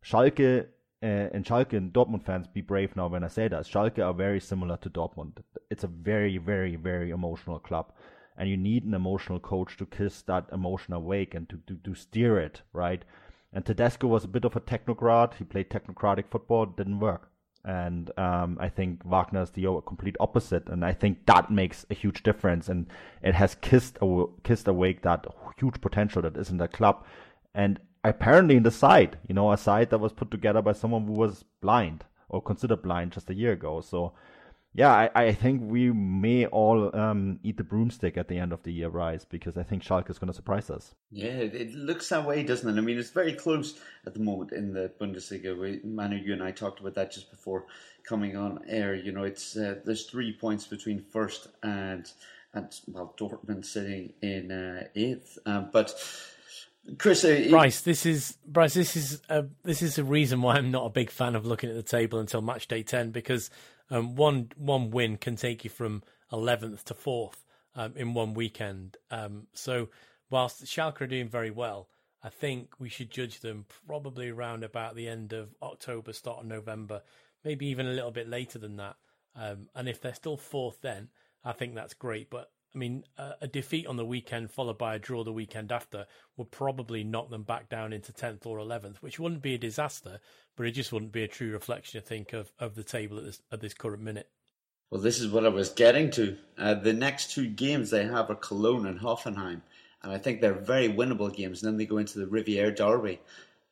Schalke 0.05 0.67
uh, 1.03 1.07
and 1.07 1.45
Schalke 1.45 1.75
and 1.75 1.93
Dortmund 1.93 2.25
fans 2.25 2.47
be 2.47 2.63
brave 2.63 2.97
now 2.97 3.09
when 3.09 3.25
I 3.25 3.29
say 3.29 3.49
that. 3.49 3.67
Schalke 3.67 3.99
are 3.99 4.15
very 4.15 4.41
similar 4.41 4.77
to 4.79 4.91
Dortmund. 4.91 5.39
It's 5.71 5.85
a 5.85 5.89
very, 5.89 6.39
very, 6.39 6.77
very 6.77 7.11
emotional 7.11 7.59
club 7.59 7.93
and 8.37 8.49
you 8.49 8.57
need 8.57 8.85
an 8.85 8.95
emotional 8.95 9.39
coach 9.39 9.77
to 9.77 9.87
kiss 9.87 10.23
that 10.23 10.47
emotion 10.53 10.95
awake 10.95 11.35
and 11.35 11.49
to, 11.49 11.61
to, 11.67 11.75
to 11.85 11.95
steer 11.95 12.39
it, 12.39 12.63
right? 12.73 13.05
And 13.53 13.65
Tedesco 13.65 14.07
was 14.07 14.25
a 14.25 14.29
bit 14.29 14.45
of 14.45 14.57
a 14.57 14.61
technocrat. 14.61 15.35
He 15.35 15.45
played 15.45 15.71
technocratic 15.71 16.25
football, 16.31 16.67
didn't 16.67 17.01
work. 17.01 17.29
And 17.65 18.11
um, 18.19 18.57
I 18.61 18.69
think 18.69 19.05
Wagner 19.05 19.43
is 19.43 19.51
the 19.51 19.81
complete 19.87 20.17
opposite, 20.19 20.69
and 20.69 20.85
I 20.85 20.93
think 20.93 21.27
that 21.27 21.51
makes 21.51 21.87
a 21.91 21.95
huge 21.95 22.25
difference. 22.25 22.69
And 22.69 22.87
it 23.23 23.35
has 23.35 23.55
kissed 23.57 23.99
aw- 24.03 24.27
kissed 24.43 24.67
awake 24.67 25.03
that 25.03 25.27
huge 25.59 25.81
potential 25.81 26.23
that 26.23 26.37
is 26.37 26.51
in 26.51 26.57
the 26.57 26.67
club, 26.67 27.05
and 27.55 27.79
apparently 28.03 28.57
in 28.57 28.65
the 28.65 28.71
side, 28.73 29.19
you 29.29 29.35
know, 29.35 29.53
a 29.53 29.57
side 29.57 29.91
that 29.91 29.99
was 29.99 30.13
put 30.13 30.31
together 30.31 30.61
by 30.61 30.73
someone 30.73 31.07
who 31.07 31.13
was 31.13 31.45
blind 31.61 32.05
or 32.29 32.43
considered 32.43 32.83
blind 32.83 33.13
just 33.13 33.31
a 33.31 33.35
year 33.35 33.53
ago. 33.53 33.81
So 33.81 34.13
yeah, 34.75 34.91
I, 34.91 35.11
I 35.15 35.33
think 35.33 35.61
we 35.65 35.93
may 35.93 36.47
all 36.47 36.95
um, 36.97 37.39
eat 37.43 37.59
the 37.59 37.65
broomstick 37.65 38.17
at 38.17 38.29
the 38.29 38.39
end 38.39 38.53
of 38.53 38.63
the 38.63 38.73
year, 38.73 38.89
Bryce, 38.89 39.25
because 39.25 39.59
I 39.59 39.63
think 39.63 39.83
Schalke 39.83 40.09
is 40.09 40.19
going 40.19 40.29
to 40.29 40.35
surprise 40.35 40.71
us. 40.71 40.95
Yeah, 41.11 41.27
it 41.27 41.75
looks 41.75 42.09
that 42.09 42.27
way, 42.27 42.43
doesn't 42.43 42.69
it? 42.69 42.81
I 42.81 42.83
mean, 42.83 42.99
it's 42.99 43.11
very 43.11 43.35
close 43.35 43.79
at 44.07 44.15
the 44.15 44.21
moment 44.21 44.53
in 44.53 44.73
the 44.73 44.91
Bundesliga. 44.99 45.59
We, 45.59 45.81
Manu, 45.85 46.17
you 46.17 46.33
and 46.33 46.43
I 46.43 46.53
talked 46.53 46.81
about 46.81 46.95
that 46.95 47.13
just 47.13 47.31
before 47.31 47.67
coming 48.03 48.35
on 48.35 48.61
air. 48.67 48.95
You 48.95 49.13
know, 49.13 49.25
it's 49.25 49.57
uh, 49.57 49.77
there's 49.85 50.07
three 50.07 50.33
points 50.33 50.67
between 50.67 51.03
first 51.03 51.49
and 51.63 52.11
and 52.55 52.75
well, 52.89 53.15
Dortmund 53.19 53.67
sitting 53.67 54.15
in 54.23 54.51
uh, 54.51 54.89
eighth, 54.95 55.39
um, 55.47 55.69
but. 55.73 55.95
Chris, 56.99 57.25
uh, 57.25 57.47
Bryce, 57.49 57.83
this 57.83 58.05
is 58.05 58.39
Bryce. 58.45 58.75
This 58.75 58.97
is 58.97 59.23
a, 59.29 59.45
this 59.63 59.83
is 59.83 59.99
a 59.99 60.05
reason 60.05 60.43
why 60.43 60.57
I'm 60.57 60.73
not 60.73 60.85
a 60.85 60.91
big 60.91 61.11
fan 61.11 61.37
of 61.37 61.47
looking 61.47 61.71
at 61.71 61.77
the 61.77 61.83
table 61.85 62.19
until 62.19 62.43
match 62.43 62.67
day 62.67 62.83
ten 62.83 63.13
because 63.13 63.51
um, 63.93 64.17
one 64.17 64.51
one 64.57 64.91
win 64.91 65.19
can 65.19 65.37
take 65.37 65.65
you 65.65 65.71
from 65.71 66.03
11th 66.33 66.85
to 66.85 66.95
4th 66.95 67.45
um, 67.75 67.93
in 67.95 68.15
one 68.15 68.33
weekend. 68.33 68.97
Um, 69.11 69.47
so 69.53 69.91
whilst 70.31 70.65
Schalke 70.65 71.03
are 71.03 71.07
doing 71.07 71.29
very 71.29 71.51
well, 71.51 71.89
I 72.25 72.31
think 72.31 72.81
we 72.81 72.89
should 72.89 73.11
judge 73.11 73.41
them 73.41 73.67
probably 73.87 74.31
around 74.31 74.65
about 74.65 74.97
the 74.97 75.09
end 75.09 75.33
of 75.33 75.55
October, 75.63 76.13
start 76.13 76.41
of 76.41 76.47
November, 76.47 77.03
maybe 77.45 77.67
even 77.67 77.87
a 77.87 77.93
little 77.93 78.11
bit 78.11 78.29
later 78.29 78.59
than 78.59 78.77
that. 78.77 78.97
Um, 79.37 79.69
and 79.75 79.89
if 79.89 80.01
they're 80.01 80.15
still 80.15 80.37
fourth, 80.39 80.81
then 80.81 81.09
I 81.45 81.53
think 81.53 81.75
that's 81.75 81.95
great. 81.95 82.31
But 82.31 82.51
I 82.75 82.79
mean, 82.79 83.05
a, 83.19 83.33
a, 83.43 83.47
defeat 83.47 83.87
on 83.87 83.97
the 83.97 84.05
weekend 84.05 84.51
followed 84.51 84.79
by 84.79 84.95
a 84.95 84.99
draw 84.99 85.25
the 85.25 85.33
weekend 85.33 85.71
after 85.71 86.07
would 86.37 86.51
probably 86.51 87.05
knock 87.05 87.29
them 87.29 87.43
back 87.43 87.69
down 87.69 87.93
into 87.93 88.13
10th 88.13 88.47
or 88.47 88.59
11th, 88.59 88.97
which 88.97 89.21
wouldn't 89.21 89.43
be 89.43 89.55
a 89.55 89.59
disaster, 89.59 90.21
but 90.57 90.67
it 90.67 90.73
just 90.73 90.93
wouldn't 90.93 91.13
be 91.13 91.23
a 91.23 91.29
true 91.29 91.53
reflection, 91.53 92.01
I 92.01 92.07
think, 92.07 92.33
of, 92.33 92.51
of 92.59 92.75
the 92.75 92.85
table 92.85 93.19
at 93.19 93.25
this, 93.25 93.43
at 93.53 93.61
this 93.61 93.75
current 93.75 94.03
minute. 94.03 94.29
Well, 94.91 95.01
this 95.01 95.21
is 95.21 95.31
what 95.31 95.45
I 95.45 95.51
was 95.51 95.71
getting 95.71 96.11
to. 96.13 96.37
Uh, 96.59 96.75
the 96.75 96.93
next 96.93 97.33
two 97.33 97.49
games 97.49 97.91
they 97.91 98.05
have 98.05 98.31
are 98.31 98.35
Cologne 98.35 98.87
and 98.87 99.01
Hoffenheim, 99.01 99.63
and 100.03 100.13
I 100.13 100.19
think 100.19 100.41
they're 100.41 100.53
very 100.53 100.89
winnable 100.89 101.35
games. 101.35 101.63
And 101.63 101.73
then 101.73 101.79
they 101.79 101.87
go 101.87 101.99
into 101.99 102.19
the 102.19 102.27
Revierderby, 102.27 103.19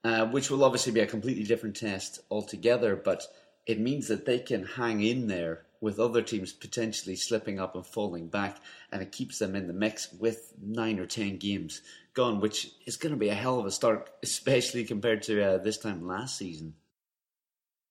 uh, 0.04 0.26
which 0.26 0.50
will 0.50 0.64
obviously 0.64 0.92
be 0.92 1.00
a 1.00 1.06
completely 1.06 1.44
different 1.44 1.76
test 1.76 2.20
altogether, 2.30 2.96
but 2.96 3.26
it 3.66 3.78
means 3.78 4.08
that 4.08 4.24
they 4.24 4.38
can 4.38 4.64
hang 4.64 5.02
in 5.02 5.26
there 5.26 5.64
with 5.80 5.98
other 5.98 6.22
teams 6.22 6.52
potentially 6.52 7.16
slipping 7.16 7.58
up 7.58 7.74
and 7.74 7.86
falling 7.86 8.28
back, 8.28 8.58
and 8.92 9.02
it 9.02 9.12
keeps 9.12 9.38
them 9.38 9.56
in 9.56 9.66
the 9.66 9.72
mix 9.72 10.12
with 10.12 10.52
nine 10.62 10.98
or 10.98 11.06
ten 11.06 11.36
games 11.36 11.82
gone, 12.14 12.40
which 12.40 12.70
is 12.86 12.96
going 12.96 13.12
to 13.12 13.18
be 13.18 13.28
a 13.28 13.34
hell 13.34 13.58
of 13.58 13.66
a 13.66 13.70
start, 13.70 14.10
especially 14.22 14.84
compared 14.84 15.22
to 15.22 15.42
uh, 15.42 15.58
this 15.58 15.78
time 15.78 16.06
last 16.06 16.36
season. 16.36 16.74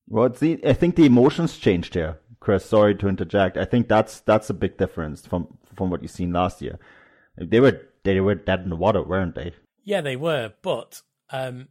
Well, 0.08 0.30
the, 0.30 0.60
I 0.66 0.74
think 0.74 0.96
the 0.96 1.06
emotions 1.06 1.58
changed 1.58 1.94
here, 1.94 2.20
Chris. 2.40 2.66
Sorry 2.66 2.96
to 2.96 3.08
interject. 3.08 3.58
I 3.58 3.66
think 3.66 3.88
that's 3.88 4.22
that's 4.22 4.50
a 4.50 4.56
big 4.56 4.78
difference 4.78 5.26
from 5.26 5.58
from 5.76 5.90
what 5.90 6.02
you've 6.02 6.12
seen 6.12 6.34
last 6.34 6.62
year. 6.62 6.80
They 7.38 7.60
were 7.60 7.82
they 8.04 8.20
were 8.20 8.36
dead 8.36 8.62
in 8.62 8.70
the 8.70 8.76
water, 8.76 9.04
weren't 9.04 9.36
they? 9.36 9.54
Yeah, 9.84 10.02
they 10.02 10.16
were. 10.16 10.54
But 10.62 11.02
um, 11.30 11.68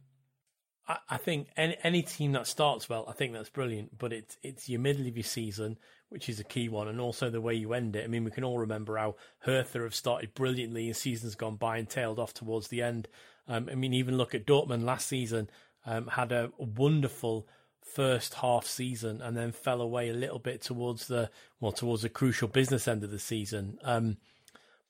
I, 1.09 1.17
think 1.17 1.49
any 1.55 1.77
any 1.83 2.01
team 2.01 2.31
that 2.31 2.47
starts 2.47 2.89
well, 2.89 3.05
I 3.07 3.13
think 3.13 3.33
that's 3.33 3.49
brilliant. 3.49 3.97
But 3.97 4.13
it's 4.13 4.37
it's 4.41 4.67
your 4.67 4.79
middle 4.79 5.07
of 5.07 5.15
your 5.15 5.23
season 5.23 5.77
which 6.09 6.27
is 6.27 6.39
a 6.39 6.43
key 6.43 6.67
one, 6.67 6.87
and 6.87 6.99
also 6.99 7.29
the 7.29 7.39
way 7.39 7.53
you 7.53 7.73
end 7.73 7.95
it. 7.95 8.03
I 8.03 8.07
mean, 8.07 8.23
we 8.23 8.31
can 8.31 8.43
all 8.43 8.57
remember 8.57 8.97
how 8.97 9.15
Hertha 9.39 9.79
have 9.79 9.95
started 9.95 10.33
brilliantly 10.33 10.87
in 10.87 10.93
seasons 10.95 11.35
gone 11.35 11.55
by 11.55 11.77
and 11.77 11.87
tailed 11.87 12.19
off 12.19 12.33
towards 12.33 12.67
the 12.67 12.81
end. 12.81 13.07
Um, 13.47 13.69
I 13.71 13.75
mean, 13.75 13.93
even 13.93 14.17
look 14.17 14.35
at 14.35 14.45
Dortmund 14.45 14.83
last 14.83 15.07
season, 15.07 15.49
um, 15.85 16.07
had 16.07 16.31
a 16.31 16.51
wonderful 16.57 17.47
first 17.81 18.35
half 18.35 18.65
season 18.65 19.21
and 19.21 19.35
then 19.35 19.51
fell 19.51 19.81
away 19.81 20.09
a 20.09 20.13
little 20.13 20.37
bit 20.37 20.61
towards 20.61 21.07
the 21.07 21.29
well 21.59 21.71
towards 21.71 22.03
the 22.03 22.09
crucial 22.09 22.47
business 22.47 22.87
end 22.87 23.03
of 23.03 23.11
the 23.11 23.19
season. 23.19 23.77
Um, 23.83 24.17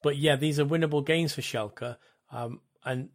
but 0.01 0.15
yeah, 0.17 0.38
these 0.38 0.59
are 0.59 0.65
winnable 0.65 1.05
games 1.05 1.33
for 1.33 1.41
Schalke, 1.41 1.97
um, 2.31 2.62
and 2.85 3.09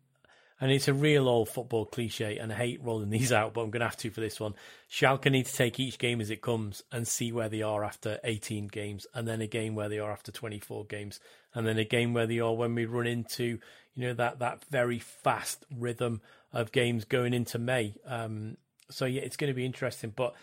and 0.60 0.70
it's 0.70 0.88
a 0.88 0.94
real 0.94 1.28
old 1.28 1.48
football 1.48 1.84
cliche, 1.84 2.38
and 2.38 2.52
I 2.52 2.56
hate 2.56 2.82
rolling 2.82 3.10
these 3.10 3.32
out, 3.32 3.54
but 3.54 3.62
I'm 3.62 3.70
going 3.70 3.80
to 3.80 3.86
have 3.86 3.96
to 3.98 4.10
for 4.10 4.20
this 4.20 4.40
one. 4.40 4.54
Schalke 4.90 5.30
need 5.30 5.46
to 5.46 5.54
take 5.54 5.80
each 5.80 5.98
game 5.98 6.20
as 6.20 6.30
it 6.30 6.42
comes 6.42 6.82
and 6.92 7.06
see 7.06 7.32
where 7.32 7.48
they 7.48 7.62
are 7.62 7.84
after 7.84 8.18
18 8.24 8.68
games, 8.68 9.06
and 9.14 9.26
then 9.26 9.40
a 9.40 9.46
game 9.46 9.74
where 9.74 9.88
they 9.88 9.98
are 9.98 10.12
after 10.12 10.32
24 10.32 10.84
games, 10.86 11.20
and 11.54 11.66
then 11.66 11.78
a 11.78 11.84
game 11.84 12.14
where 12.14 12.26
they 12.26 12.40
are 12.40 12.54
when 12.54 12.74
we 12.74 12.84
run 12.84 13.06
into, 13.06 13.58
you 13.94 14.06
know, 14.06 14.14
that 14.14 14.38
that 14.38 14.64
very 14.70 14.98
fast 14.98 15.64
rhythm 15.76 16.20
of 16.52 16.72
games 16.72 17.04
going 17.04 17.34
into 17.34 17.58
May. 17.58 17.94
Um, 18.06 18.56
so 18.88 19.04
yeah, 19.04 19.22
it's 19.22 19.36
going 19.36 19.50
to 19.50 19.54
be 19.54 19.66
interesting. 19.66 20.12
But 20.14 20.34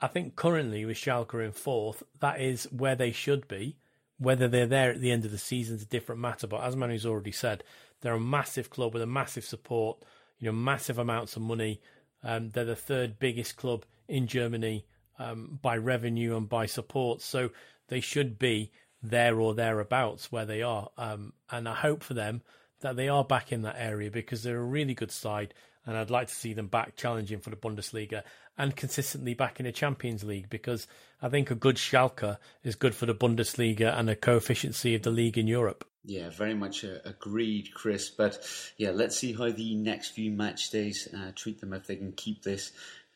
I 0.00 0.06
think 0.06 0.36
currently 0.36 0.84
with 0.84 0.96
Schalke 0.96 1.44
in 1.44 1.52
fourth, 1.52 2.02
that 2.20 2.40
is 2.40 2.64
where 2.72 2.96
they 2.96 3.12
should 3.12 3.46
be. 3.46 3.76
Whether 4.18 4.48
they're 4.48 4.66
there 4.66 4.90
at 4.90 5.00
the 5.00 5.12
end 5.12 5.24
of 5.24 5.30
the 5.30 5.38
season 5.38 5.76
is 5.76 5.82
a 5.82 5.86
different 5.86 6.20
matter. 6.20 6.46
But 6.46 6.62
as 6.62 6.76
Manu's 6.76 7.06
already 7.06 7.32
said, 7.32 7.64
they're 8.00 8.14
a 8.14 8.20
massive 8.20 8.70
club 8.70 8.94
with 8.94 9.02
a 9.02 9.06
massive 9.06 9.44
support, 9.44 9.98
you 10.38 10.46
know, 10.46 10.52
massive 10.52 10.98
amounts 10.98 11.36
of 11.36 11.42
money. 11.42 11.80
Um, 12.22 12.50
they're 12.50 12.64
the 12.64 12.76
third 12.76 13.18
biggest 13.18 13.56
club 13.56 13.84
in 14.08 14.26
Germany 14.26 14.86
um, 15.18 15.58
by 15.62 15.76
revenue 15.76 16.36
and 16.36 16.48
by 16.48 16.66
support, 16.66 17.22
so 17.22 17.50
they 17.88 18.00
should 18.00 18.38
be 18.38 18.72
there 19.02 19.40
or 19.40 19.54
thereabouts 19.54 20.30
where 20.30 20.46
they 20.46 20.62
are. 20.62 20.90
Um, 20.96 21.32
and 21.50 21.68
I 21.68 21.74
hope 21.74 22.02
for 22.02 22.14
them 22.14 22.42
that 22.80 22.96
they 22.96 23.08
are 23.08 23.24
back 23.24 23.52
in 23.52 23.62
that 23.62 23.76
area 23.78 24.10
because 24.10 24.42
they're 24.42 24.58
a 24.58 24.64
really 24.64 24.94
good 24.94 25.12
side, 25.12 25.54
and 25.86 25.96
I'd 25.96 26.10
like 26.10 26.28
to 26.28 26.34
see 26.34 26.52
them 26.52 26.68
back 26.68 26.96
challenging 26.96 27.40
for 27.40 27.50
the 27.50 27.56
Bundesliga 27.56 28.22
and 28.56 28.76
consistently 28.76 29.34
back 29.34 29.60
in 29.60 29.64
the 29.64 29.72
Champions 29.72 30.24
League 30.24 30.50
because 30.50 30.86
I 31.22 31.28
think 31.28 31.50
a 31.50 31.54
good 31.54 31.76
Schalke 31.76 32.36
is 32.62 32.74
good 32.74 32.94
for 32.94 33.06
the 33.06 33.14
Bundesliga 33.14 33.98
and 33.98 34.08
the 34.08 34.16
coefficiency 34.16 34.94
of 34.94 35.02
the 35.02 35.10
league 35.10 35.38
in 35.38 35.46
Europe. 35.46 35.86
Yeah, 36.04 36.30
very 36.30 36.54
much 36.54 36.84
uh, 36.84 36.98
agreed, 37.04 37.74
Chris. 37.74 38.08
But 38.08 38.38
yeah, 38.78 38.90
let's 38.90 39.16
see 39.16 39.32
how 39.32 39.50
the 39.50 39.74
next 39.74 40.10
few 40.10 40.30
match 40.30 40.70
days 40.70 41.08
uh, 41.14 41.32
treat 41.34 41.60
them 41.60 41.74
if 41.74 41.86
they 41.86 41.96
can 41.96 42.12
keep 42.12 42.42
this 42.42 42.72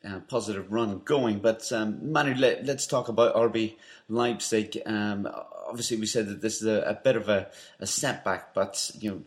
uh, 0.06 0.20
positive 0.28 0.70
run 0.70 1.00
going. 1.04 1.38
But 1.38 1.70
um, 1.72 2.12
Manu, 2.12 2.34
let, 2.34 2.68
us 2.68 2.86
talk 2.86 3.08
about 3.08 3.34
RB 3.34 3.76
Leipzig. 4.08 4.82
Um, 4.84 5.26
obviously, 5.66 5.96
we 5.96 6.06
said 6.06 6.28
that 6.28 6.42
this 6.42 6.60
is 6.60 6.66
a, 6.66 6.82
a 6.82 6.94
bit 6.94 7.16
of 7.16 7.28
a, 7.28 7.48
a, 7.80 7.86
setback, 7.86 8.52
but 8.52 8.90
you 8.98 9.10
know 9.10 9.22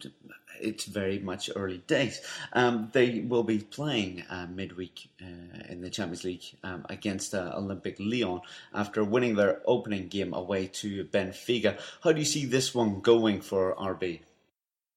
it's 0.61 0.85
very 0.85 1.19
much 1.19 1.49
early 1.55 1.79
days. 1.87 2.21
Um, 2.53 2.89
they 2.93 3.19
will 3.19 3.43
be 3.43 3.59
playing 3.59 4.23
uh, 4.29 4.47
midweek 4.49 5.09
uh, 5.21 5.63
in 5.69 5.81
the 5.81 5.89
Champions 5.89 6.23
League 6.23 6.43
um, 6.63 6.85
against 6.89 7.33
uh, 7.33 7.53
Olympique 7.57 7.99
Lyon 7.99 8.41
after 8.73 9.03
winning 9.03 9.35
their 9.35 9.61
opening 9.65 10.07
game 10.07 10.33
away 10.33 10.67
to 10.67 11.05
Benfica. 11.05 11.79
How 12.01 12.11
do 12.11 12.19
you 12.19 12.25
see 12.25 12.45
this 12.45 12.73
one 12.73 13.01
going 13.01 13.41
for 13.41 13.75
RB? 13.75 14.21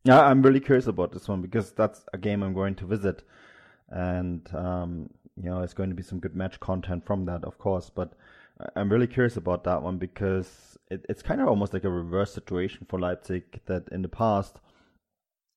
Yeah, 0.05 0.21
I'm 0.21 0.43
really 0.43 0.61
curious 0.61 0.87
about 0.87 1.13
this 1.13 1.29
one 1.29 1.43
because 1.43 1.73
that's 1.73 2.05
a 2.13 2.19
game 2.19 2.43
I'm 2.43 2.55
going 2.55 2.75
to 2.77 2.87
visit, 2.87 3.23
and 3.91 4.49
um, 4.55 5.11
you 5.37 5.51
know, 5.51 5.61
it's 5.61 5.75
going 5.75 5.91
to 5.91 5.95
be 5.95 6.03
some 6.03 6.21
good 6.21 6.35
match 6.35 6.59
content 6.59 7.05
from 7.05 7.27
that, 7.27 7.45
of 7.45 7.59
course. 7.59 7.91
But 7.91 8.15
I'm 8.75 8.91
really 8.91 9.07
curious 9.07 9.37
about 9.37 9.65
that 9.65 9.83
one 9.83 9.99
because 9.99 10.79
it, 10.91 11.05
it's 11.09 11.23
kind 11.23 11.41
of 11.41 11.49
almost 11.49 11.73
like 11.73 11.85
a 11.85 11.91
reverse 11.91 12.33
situation 12.33 12.87
for 12.89 12.99
Leipzig 12.99 13.61
that 13.67 13.89
in 13.91 14.03
the 14.03 14.09
past 14.09 14.59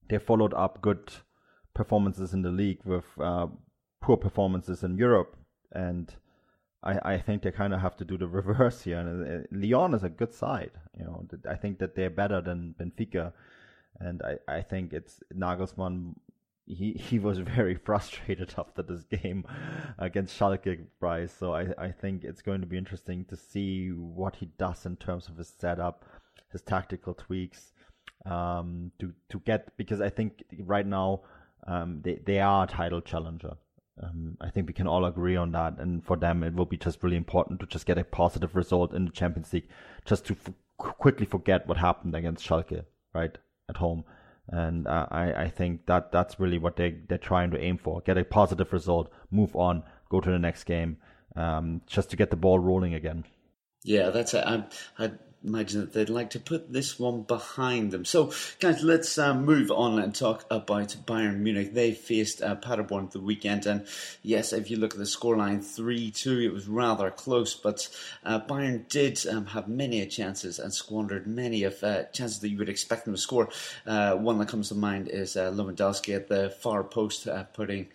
they 0.10 0.20
followed 0.20 0.54
up 0.54 0.82
good 0.82 1.12
performances 1.74 2.34
in 2.34 2.42
the 2.42 2.50
league 2.50 2.80
with 2.86 3.06
uh, 3.20 3.48
poor 4.02 4.18
performances 4.18 4.84
in 4.84 4.98
Europe, 4.98 5.36
and 5.72 6.14
I, 6.84 7.14
I 7.14 7.18
think 7.18 7.42
they 7.42 7.52
kind 7.52 7.74
of 7.74 7.82
have 7.82 7.96
to 7.98 8.06
do 8.06 8.18
the 8.18 8.28
reverse 8.42 8.82
here. 8.82 9.00
And 9.00 9.44
uh, 9.44 9.48
Lyon 9.52 9.94
is 9.94 10.04
a 10.04 10.10
good 10.10 10.34
side, 10.34 10.72
you 10.98 11.06
know. 11.06 11.26
I 11.50 11.56
think 11.56 11.80
that 11.80 11.96
they're 11.96 12.10
better 12.10 12.42
than 12.42 12.76
Benfica, 12.80 13.34
and 14.00 14.22
I, 14.22 14.58
I 14.58 14.62
think 14.62 14.94
it's 14.94 15.22
Nagelsmann 15.34 16.16
he 16.66 16.94
he 17.10 17.20
was 17.20 17.40
very 17.40 17.76
frustrated 17.86 18.54
after 18.58 18.82
this 18.82 19.04
game 19.04 19.46
against 19.98 20.38
Schalke, 20.38 20.86
Bryce. 21.00 21.34
So 21.34 21.54
I 21.54 21.68
I 21.78 21.92
think 21.92 22.24
it's 22.24 22.42
going 22.42 22.62
to 22.62 22.68
be 22.68 22.78
interesting 22.78 23.26
to 23.26 23.36
see 23.36 23.90
what 23.90 24.36
he 24.36 24.48
does 24.58 24.86
in 24.86 24.96
terms 24.98 25.28
of 25.28 25.38
his 25.38 25.54
setup, 25.60 26.06
his 26.52 26.62
tactical 26.62 27.14
tweaks, 27.14 27.74
um, 28.26 28.92
to 29.00 29.14
to 29.30 29.40
get 29.40 29.76
because 29.78 30.02
I 30.02 30.10
think 30.10 30.44
right 30.60 30.86
now 30.86 31.22
um, 31.68 32.02
they 32.04 32.20
they 32.26 32.40
are 32.40 32.64
a 32.66 32.68
title 32.68 33.02
challenger. 33.02 33.54
Um, 34.02 34.38
I 34.42 34.50
think 34.50 34.68
we 34.68 34.74
can 34.74 34.88
all 34.88 35.06
agree 35.06 35.36
on 35.36 35.52
that, 35.52 35.78
and 35.78 36.04
for 36.04 36.18
them 36.18 36.44
it 36.44 36.56
will 36.56 36.66
be 36.66 36.78
just 36.78 37.04
really 37.04 37.18
important 37.18 37.60
to 37.60 37.68
just 37.68 37.86
get 37.86 37.98
a 37.98 38.04
positive 38.04 38.56
result 38.56 38.94
in 38.94 39.06
the 39.06 39.12
Champions 39.12 39.54
League, 39.54 39.68
just 40.04 40.26
to 40.26 40.34
f- 40.34 40.54
quickly 40.78 41.28
forget 41.28 41.68
what 41.68 41.78
happened 41.78 42.16
against 42.16 42.44
Schalke, 42.44 42.86
right 43.14 43.38
at 43.70 43.78
home 43.78 44.04
and 44.50 44.88
uh, 44.88 45.08
I, 45.10 45.34
I 45.34 45.50
think 45.50 45.86
that 45.86 46.12
that's 46.12 46.40
really 46.40 46.58
what 46.58 46.76
they 46.76 46.96
they're 47.08 47.18
trying 47.18 47.52
to 47.52 47.60
aim 47.60 47.78
for: 47.78 48.02
get 48.02 48.18
a 48.18 48.24
positive 48.24 48.74
result, 48.74 49.12
move 49.32 49.56
on, 49.56 49.84
go 50.10 50.20
to 50.20 50.30
the 50.30 50.40
next 50.40 50.66
game, 50.66 50.98
um, 51.36 51.82
just 51.88 52.10
to 52.10 52.18
get 52.18 52.30
the 52.30 52.36
ball 52.36 52.60
rolling 52.60 52.94
again. 52.94 53.24
Yeah, 53.84 54.10
that's 54.10 54.34
it. 54.34 54.44
I'm, 54.46 54.66
I 55.00 55.12
imagine 55.44 55.82
that 55.82 55.94
they'd 55.94 56.10
like 56.10 56.32
to 56.32 56.40
put 56.40 56.72
this 56.72 57.00
one 57.00 57.24
behind 57.24 57.92
them. 57.92 58.06
So, 58.06 58.32
guys, 58.60 58.84
let's 58.84 59.18
uh, 59.18 59.34
move 59.34 59.72
on 59.72 60.00
and 60.00 60.14
talk 60.14 60.46
about 60.50 60.96
Bayern 61.06 61.40
Munich. 61.40 61.74
They 61.74 61.92
faced 61.94 62.42
uh, 62.42 62.56
Paderborn 62.56 63.10
the 63.12 63.20
weekend, 63.20 63.66
and 63.66 63.86
yes, 64.22 64.54
if 64.54 64.72
you 64.72 64.78
look 64.78 64.94
at 64.94 65.00
the 65.00 65.06
scoreline 65.06 65.64
3 65.64 66.12
2, 66.12 66.40
it 66.40 66.54
was 66.54 66.68
rather 66.68 67.12
close, 67.12 67.54
but 67.54 67.90
uh, 68.24 68.40
Bayern 68.40 68.88
did 68.88 69.26
um, 69.28 69.48
have 69.48 69.68
many 69.68 70.06
chances 70.08 70.60
and 70.60 70.74
squandered 70.74 71.28
many 71.28 71.64
of 71.64 71.84
uh, 71.84 72.04
chances 72.06 72.40
that 72.40 72.50
you 72.50 72.58
would 72.58 72.70
expect 72.70 73.06
them 73.06 73.14
to 73.14 73.20
score. 73.20 73.50
Uh, 73.86 74.16
one 74.16 74.40
that 74.40 74.48
comes 74.48 74.70
to 74.70 74.76
mind 74.76 75.08
is 75.08 75.36
uh, 75.36 75.52
Lewandowski 75.52 76.16
at 76.16 76.28
the 76.28 76.50
far 76.50 76.84
post, 76.84 77.28
uh, 77.28 77.44
putting 77.44 77.88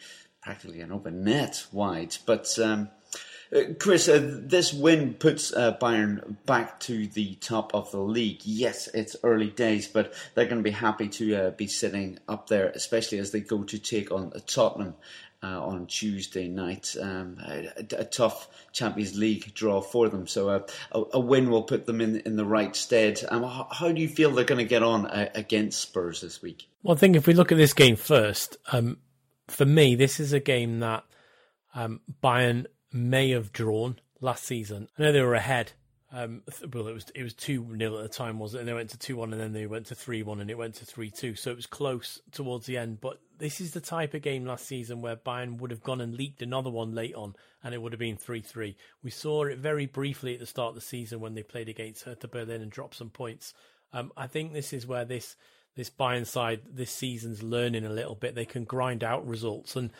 practically 0.42 0.80
an 0.80 0.92
open 0.92 1.24
net 1.24 1.66
wide. 1.72 2.16
But 2.26 2.58
um, 2.58 2.90
Chris, 3.78 4.08
uh, 4.08 4.40
this 4.42 4.74
win 4.74 5.14
puts 5.14 5.52
uh, 5.54 5.76
Bayern 5.80 6.36
back 6.44 6.80
to 6.80 7.06
the 7.06 7.34
top 7.36 7.74
of 7.74 7.90
the 7.90 8.00
league. 8.00 8.40
Yes, 8.44 8.88
it's 8.88 9.16
early 9.22 9.48
days, 9.48 9.88
but 9.88 10.12
they're 10.34 10.44
going 10.44 10.58
to 10.58 10.62
be 10.62 10.70
happy 10.70 11.08
to 11.08 11.34
uh, 11.34 11.50
be 11.50 11.66
sitting 11.66 12.18
up 12.28 12.48
there, 12.48 12.68
especially 12.68 13.18
as 13.18 13.30
they 13.30 13.40
go 13.40 13.62
to 13.62 13.78
take 13.78 14.12
on 14.12 14.32
Tottenham 14.46 14.94
uh, 15.42 15.64
on 15.64 15.86
Tuesday 15.86 16.46
night. 16.46 16.94
Um, 17.00 17.38
a, 17.42 17.70
a, 17.96 18.04
tough 18.04 18.48
Champions 18.72 19.16
League 19.16 19.54
draw 19.54 19.80
for 19.80 20.10
them, 20.10 20.26
so 20.26 20.50
uh, 20.50 20.66
a, 20.92 21.02
a, 21.14 21.20
win 21.20 21.48
will 21.48 21.62
put 21.62 21.86
them 21.86 22.02
in 22.02 22.18
in 22.20 22.36
the 22.36 22.44
right 22.44 22.76
stead. 22.76 23.24
Um, 23.30 23.44
how, 23.44 23.68
how, 23.70 23.92
do 23.92 24.00
you 24.00 24.08
feel 24.08 24.30
they're 24.30 24.44
going 24.44 24.58
to 24.58 24.68
get 24.68 24.82
on 24.82 25.06
against 25.06 25.80
Spurs 25.80 26.20
this 26.20 26.42
week? 26.42 26.68
Well, 26.82 26.96
I 26.96 26.98
think 26.98 27.16
if 27.16 27.26
we 27.26 27.32
look 27.32 27.50
at 27.50 27.58
this 27.58 27.72
game 27.72 27.96
first, 27.96 28.58
um, 28.72 28.98
for 29.46 29.64
me, 29.64 29.94
this 29.94 30.20
is 30.20 30.34
a 30.34 30.40
game 30.40 30.80
that 30.80 31.04
um, 31.74 32.00
Bayern 32.22 32.66
may 32.92 33.30
have 33.30 33.52
drawn 33.52 33.98
last 34.20 34.44
season. 34.44 34.88
I 34.98 35.02
know 35.02 35.12
they 35.12 35.22
were 35.22 35.34
ahead. 35.34 35.72
Um, 36.10 36.42
well, 36.72 36.88
it 36.88 36.94
was 36.94 37.06
it 37.14 37.22
was 37.22 37.34
two 37.34 37.66
0 37.76 37.98
at 37.98 38.02
the 38.02 38.08
time, 38.08 38.38
was 38.38 38.54
it? 38.54 38.60
And 38.60 38.68
they 38.68 38.72
went 38.72 38.88
to 38.90 38.98
two 38.98 39.16
one, 39.16 39.30
and 39.32 39.40
then 39.40 39.52
they 39.52 39.66
went 39.66 39.86
to 39.86 39.94
three 39.94 40.22
one, 40.22 40.40
and 40.40 40.50
it 40.50 40.56
went 40.56 40.76
to 40.76 40.86
three 40.86 41.10
two. 41.10 41.34
So 41.34 41.50
it 41.50 41.56
was 41.56 41.66
close 41.66 42.20
towards 42.32 42.64
the 42.64 42.78
end. 42.78 43.02
But 43.02 43.20
this 43.36 43.60
is 43.60 43.72
the 43.72 43.80
type 43.80 44.14
of 44.14 44.22
game 44.22 44.46
last 44.46 44.66
season 44.66 45.02
where 45.02 45.16
Bayern 45.16 45.58
would 45.58 45.70
have 45.70 45.82
gone 45.82 46.00
and 46.00 46.14
leaked 46.14 46.40
another 46.40 46.70
one 46.70 46.94
late 46.94 47.14
on, 47.14 47.36
and 47.62 47.74
it 47.74 47.82
would 47.82 47.92
have 47.92 48.00
been 48.00 48.16
three 48.16 48.40
three. 48.40 48.74
We 49.02 49.10
saw 49.10 49.44
it 49.44 49.58
very 49.58 49.84
briefly 49.84 50.32
at 50.32 50.40
the 50.40 50.46
start 50.46 50.70
of 50.70 50.74
the 50.76 50.80
season 50.80 51.20
when 51.20 51.34
they 51.34 51.42
played 51.42 51.68
against 51.68 52.04
Hertha 52.04 52.28
Berlin 52.28 52.62
and 52.62 52.70
dropped 52.70 52.94
some 52.94 53.10
points. 53.10 53.52
Um, 53.92 54.10
I 54.16 54.26
think 54.26 54.54
this 54.54 54.72
is 54.72 54.86
where 54.86 55.04
this 55.04 55.36
this 55.76 55.90
Bayern 55.90 56.26
side 56.26 56.62
this 56.70 56.90
season's 56.90 57.42
learning 57.42 57.84
a 57.84 57.90
little 57.90 58.14
bit. 58.14 58.34
They 58.34 58.46
can 58.46 58.64
grind 58.64 59.04
out 59.04 59.26
results 59.26 59.76
and 59.76 59.90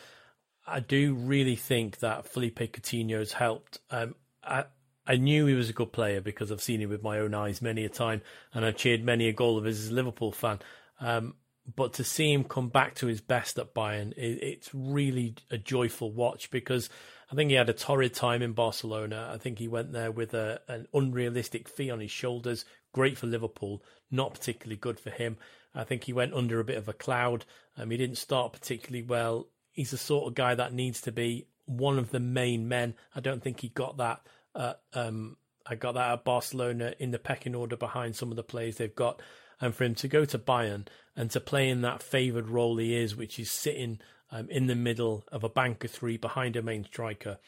I 0.71 0.81
do 0.81 1.15
really 1.15 1.57
think 1.57 1.99
that 1.99 2.27
Philippe 2.27 2.69
Coutinho 2.69 3.19
has 3.19 3.33
helped. 3.33 3.81
Um, 3.91 4.15
I, 4.43 4.65
I 5.07 5.17
knew 5.17 5.47
he 5.47 5.55
was 5.55 5.71
a 5.71 5.75
good 5.75 5.93
player 5.93 6.21
because 6.21 6.53
I've 6.53 6.63
seen 6.63 6.81
him 6.81 6.91
with 6.91 7.03
my 7.03 7.19
own 7.19 7.35
eyes 7.35 7.63
many 7.63 7.85
a 7.85 7.89
time, 7.89 8.23
and 8.53 8.65
I've 8.65 8.77
cheered 8.77 9.05
many 9.05 9.29
a 9.29 9.33
goal 9.33 9.57
of 9.57 9.65
his 9.65 9.81
as 9.81 9.89
a 9.89 9.95
Liverpool 9.95 10.33
fan. 10.33 10.59
Um, 11.01 11.35
but 11.75 11.95
to 11.95 12.05
see 12.05 12.33
him 12.33 12.45
come 12.45 12.69
back 12.69 12.95
to 12.97 13.07
his 13.07 13.21
best 13.21 13.59
at 13.59 13.75
Bayern, 13.75 14.13
it, 14.13 14.43
it's 14.43 14.71
really 14.75 15.35
a 15.51 15.59
joyful 15.59 16.13
watch 16.13 16.51
because 16.51 16.89
I 17.31 17.35
think 17.35 17.51
he 17.51 17.57
had 17.57 17.69
a 17.69 17.75
torrid 17.75 18.15
time 18.15 18.43
in 18.43 18.53
Barcelona. 18.53 19.31
I 19.33 19.39
think 19.39 19.59
he 19.59 19.69
went 19.69 19.93
there 19.93 20.11
with 20.11 20.35
a, 20.35 20.61
an 20.69 20.87
unrealistic 20.95 21.69
fee 21.69 21.91
on 21.91 22.01
his 22.01 22.11
shoulders. 22.11 22.65
Great 22.93 23.19
for 23.19 23.27
Liverpool, 23.27 23.83
not 24.11 24.33
particularly 24.33 24.77
good 24.77 24.99
for 24.99 25.11
him. 25.11 25.37
I 25.75 25.85
think 25.85 26.05
he 26.05 26.13
went 26.13 26.35
under 26.35 26.59
a 26.59 26.65
bit 26.65 26.79
of 26.79 26.89
a 26.89 26.95
cloud. 26.95 27.45
Um, 27.77 27.91
he 27.91 27.97
didn't 27.97 28.17
start 28.17 28.53
particularly 28.53 29.03
well 29.03 29.49
he's 29.79 29.93
the 29.93 29.97
sort 29.97 30.27
of 30.27 30.35
guy 30.35 30.57
that 30.57 30.73
needs 30.73 31.01
to 31.03 31.13
be 31.13 31.47
one 31.65 32.01
of 32.01 32.11
the 32.11 32.19
main 32.19 32.67
men. 32.67 32.95
I 33.15 33.21
don't 33.21 33.41
think 33.41 33.61
he 33.61 33.69
got 33.69 33.99
that. 33.99 34.21
Uh, 34.53 34.73
um, 34.93 35.37
I 35.65 35.77
got 35.77 35.95
that 35.95 36.11
at 36.11 36.25
Barcelona 36.25 36.95
in 36.99 37.13
the 37.13 37.19
pecking 37.21 37.55
order 37.55 37.77
behind 37.77 38.17
some 38.17 38.33
of 38.33 38.37
the 38.37 38.43
players 38.43 38.77
they've 38.77 38.93
got. 38.93 39.23
And 39.61 39.73
for 39.73 39.85
him 39.85 39.95
to 39.95 40.09
go 40.09 40.25
to 40.25 40.37
Bayern 40.37 40.89
and 41.15 41.31
to 41.31 41.39
play 41.39 41.69
in 41.69 41.83
that 41.83 42.03
favoured 42.03 42.49
role 42.49 42.77
he 42.79 42.97
is, 42.97 43.15
which 43.15 43.39
is 43.39 43.53
sitting 43.53 44.01
um, 44.33 44.51
in 44.51 44.67
the 44.67 44.75
middle 44.75 45.23
of 45.31 45.45
a 45.45 45.49
bank 45.49 45.85
of 45.85 45.93
three 45.93 46.17
behind 46.17 46.57
a 46.57 46.63
main 46.63 46.85
striker, 46.85 47.39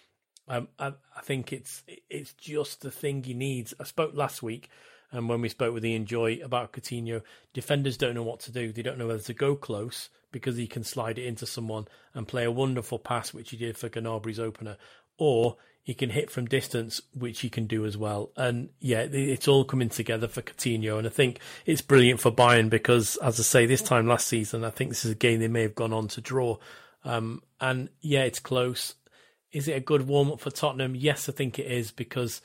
um, 0.47 0.69
I, 0.79 0.93
I, 1.17 1.23
think 1.23 1.53
it's 1.53 1.83
it's 2.09 2.33
just 2.35 2.83
the 2.83 2.93
thing 2.93 3.25
he 3.25 3.35
needs. 3.35 3.75
I 3.81 3.85
spoke 3.85 4.15
last 4.15 4.41
week, 4.41 4.69
and 5.11 5.29
when 5.29 5.41
we 5.41 5.49
spoke 5.49 5.75
with 5.75 5.85
Ian 5.85 6.07
Joy 6.07 6.39
about 6.45 6.73
Coutinho, 6.73 7.23
defenders 7.53 7.97
don't 7.97 8.15
know 8.15 8.23
what 8.23 8.41
to 8.41 8.53
do. 8.53 8.73
They 8.73 8.83
don't 8.83 8.99
know 8.99 9.09
whether 9.09 9.23
to 9.23 9.35
go 9.35 9.57
close 9.57 10.11
because 10.33 10.57
he 10.57 10.67
can 10.67 10.85
slide 10.85 11.19
it 11.19 11.27
into 11.27 11.47
someone 11.47 11.87
and 12.15 12.29
play 12.29 12.45
a 12.45 12.51
wonderful 12.51 12.99
pass, 12.99 13.35
which 13.35 13.51
he 13.51 13.57
did 13.57 13.77
for 13.77 13.89
Gnabry's 13.89 14.41
opener, 14.41 14.77
or 15.19 15.57
he 15.83 15.95
can 15.95 16.11
hit 16.11 16.31
from 16.31 16.47
distance, 16.47 17.01
which 17.15 17.41
he 17.41 17.49
can 17.49 17.67
do 17.67 17.87
as 17.87 17.97
well. 17.97 18.31
And 18.37 18.71
yeah, 18.81 19.07
it's 19.11 19.49
all 19.49 19.65
coming 19.65 19.89
together 19.89 20.29
for 20.29 20.43
Coutinho, 20.43 20.99
and 20.99 21.07
I 21.07 21.11
think 21.11 21.41
it's 21.67 21.83
brilliant 21.83 22.21
for 22.21 22.31
Bayern 22.31 22.71
because, 22.71 23.17
as 23.17 23.41
I 23.41 23.43
say, 23.43 23.67
this 23.67 23.83
time 23.83 24.07
last 24.07 24.27
season, 24.27 24.65
I 24.65 24.71
think 24.71 24.91
this 24.91 25.05
is 25.05 25.13
a 25.13 25.17
game 25.17 25.41
they 25.41 25.49
may 25.49 25.63
have 25.63 25.75
gone 25.75 25.93
on 25.93 26.09
to 26.09 26.21
draw. 26.21 26.59
Um, 27.05 27.43
and 27.61 27.89
yeah, 28.01 28.25
it's 28.25 28.41
close. 28.41 28.95
Is 29.53 29.69
it 29.69 29.77
a 29.77 29.81
good 29.81 30.07
warm 30.07 30.31
up 30.31 30.41
for 30.41 30.51
Tottenham? 30.51 30.95
Yes, 30.95 31.29
I 31.29 31.33
think 31.33 31.59
it 31.59 31.67
is 31.67 31.91
because 31.91 32.41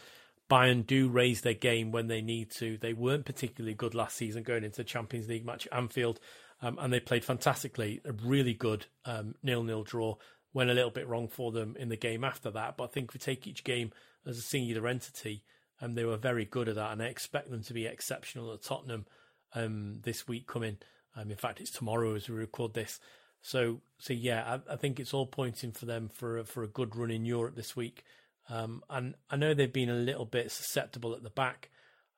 Bayern 0.50 0.86
do 0.86 1.10
raise 1.10 1.42
their 1.42 1.54
game 1.54 1.92
when 1.92 2.08
they 2.08 2.22
need 2.22 2.52
to. 2.52 2.78
They 2.78 2.94
weren't 2.94 3.26
particularly 3.26 3.74
good 3.74 3.96
last 3.96 4.16
season 4.16 4.44
going 4.44 4.64
into 4.64 4.78
the 4.78 4.84
Champions 4.84 5.28
League 5.28 5.46
match 5.46 5.68
at 5.68 5.78
Anfield 5.78 6.20
um, 6.66 6.80
and 6.82 6.92
they 6.92 7.00
played 7.00 7.24
fantastically. 7.24 8.02
A 8.06 8.12
really 8.12 8.54
good 8.54 8.88
um, 9.06 9.36
nil-nil 9.44 9.84
draw. 9.84 10.16
Went 10.52 10.72
a 10.72 10.74
little 10.74 10.90
bit 10.90 11.08
wrong 11.08 11.28
for 11.28 11.52
them 11.52 11.76
in 11.78 11.90
the 11.90 11.96
game 11.96 12.24
after 12.24 12.50
that, 12.50 12.76
but 12.76 12.86
I 12.86 12.88
think 12.88 13.10
if 13.10 13.14
we 13.14 13.20
take 13.20 13.46
each 13.46 13.64
game 13.64 13.92
as 14.26 14.40
a 14.40 14.42
singular 14.42 14.88
entity, 14.88 15.44
um, 15.80 15.94
they 15.94 16.06
were 16.06 16.18
very 16.18 16.46
good 16.46 16.68
at 16.68 16.76
that, 16.76 16.92
and 16.92 17.04
I 17.04 17.06
expect 17.06 17.52
them 17.52 17.62
to 17.64 17.74
be 17.74 17.86
exceptional 17.86 18.52
at 18.52 18.64
Tottenham 18.64 19.06
um, 19.54 20.00
this 20.04 20.28
week 20.28 20.48
coming. 20.48 20.78
Um, 21.16 21.30
in 21.30 21.38
fact, 21.38 21.62
it's 21.62 21.72
tomorrow 21.72 22.16
as 22.16 22.28
we 22.28 22.36
record 22.36 22.74
this. 22.74 23.00
So, 23.42 23.82
so 24.00 24.14
yeah, 24.14 24.58
I, 24.68 24.74
I 24.74 24.76
think 24.76 25.00
it's 25.00 25.14
all 25.14 25.28
pointing 25.28 25.72
for 25.72 25.86
them 25.86 26.10
for 26.12 26.40
a, 26.40 26.46
for 26.46 26.64
a 26.64 26.68
good 26.68 26.96
run 26.96 27.12
in 27.12 27.26
Europe 27.26 27.56
this 27.56 27.76
week. 27.76 28.04
Um, 28.50 28.82
and 28.90 29.14
I 29.30 29.36
know 29.36 29.54
they've 29.54 29.72
been 29.72 29.90
a 29.90 29.94
little 29.94 30.26
bit 30.26 30.52
susceptible 30.52 31.14
at 31.14 31.22
the 31.22 31.30
back, 31.30 31.70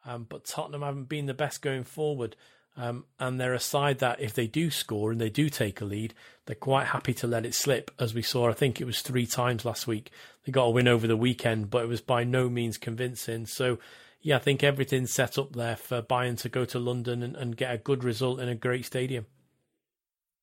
um, 0.06 0.26
but 0.30 0.46
Tottenham 0.46 0.84
haven't 0.84 1.10
been 1.10 1.26
the 1.26 1.34
best 1.34 1.62
going 1.62 1.84
forward. 1.84 2.38
Um, 2.78 3.06
and 3.20 3.40
they're 3.40 3.56
a 3.56 3.60
side 3.60 4.00
that, 4.00 4.22
if 4.22 4.36
they 4.36 4.46
do 4.46 4.70
score 4.70 5.12
and 5.12 5.20
they 5.20 5.32
do 5.32 5.50
take 5.50 5.82
a 5.82 5.86
lead, 5.86 6.14
they're 6.46 6.56
quite 6.56 6.88
happy 6.88 7.14
to 7.16 7.28
let 7.28 7.46
it 7.46 7.56
slip, 7.56 7.90
as 8.00 8.14
we 8.14 8.22
saw. 8.22 8.50
I 8.50 8.54
think 8.54 8.80
it 8.80 8.86
was 8.86 9.02
three 9.02 9.26
times 9.26 9.66
last 9.66 9.88
week. 9.88 10.12
They 10.46 10.52
got 10.52 10.66
a 10.66 10.70
win 10.70 10.88
over 10.88 11.08
the 11.08 11.18
weekend, 11.18 11.72
but 11.72 11.84
it 11.84 11.88
was 11.88 12.02
by 12.02 12.24
no 12.24 12.50
means 12.50 12.78
convincing. 12.78 13.48
So, 13.48 13.80
yeah, 14.22 14.36
I 14.36 14.40
think 14.40 14.64
everything's 14.64 15.12
set 15.12 15.40
up 15.40 15.54
there 15.54 15.76
for 15.76 16.04
Bayern 16.04 16.38
to 16.42 16.50
go 16.50 16.66
to 16.66 16.78
London 16.78 17.24
and, 17.24 17.36
and 17.36 17.58
get 17.58 17.74
a 17.74 17.80
good 17.80 18.04
result 18.04 18.40
in 18.40 18.48
a 18.48 18.56
great 18.56 18.86
stadium. 18.86 19.26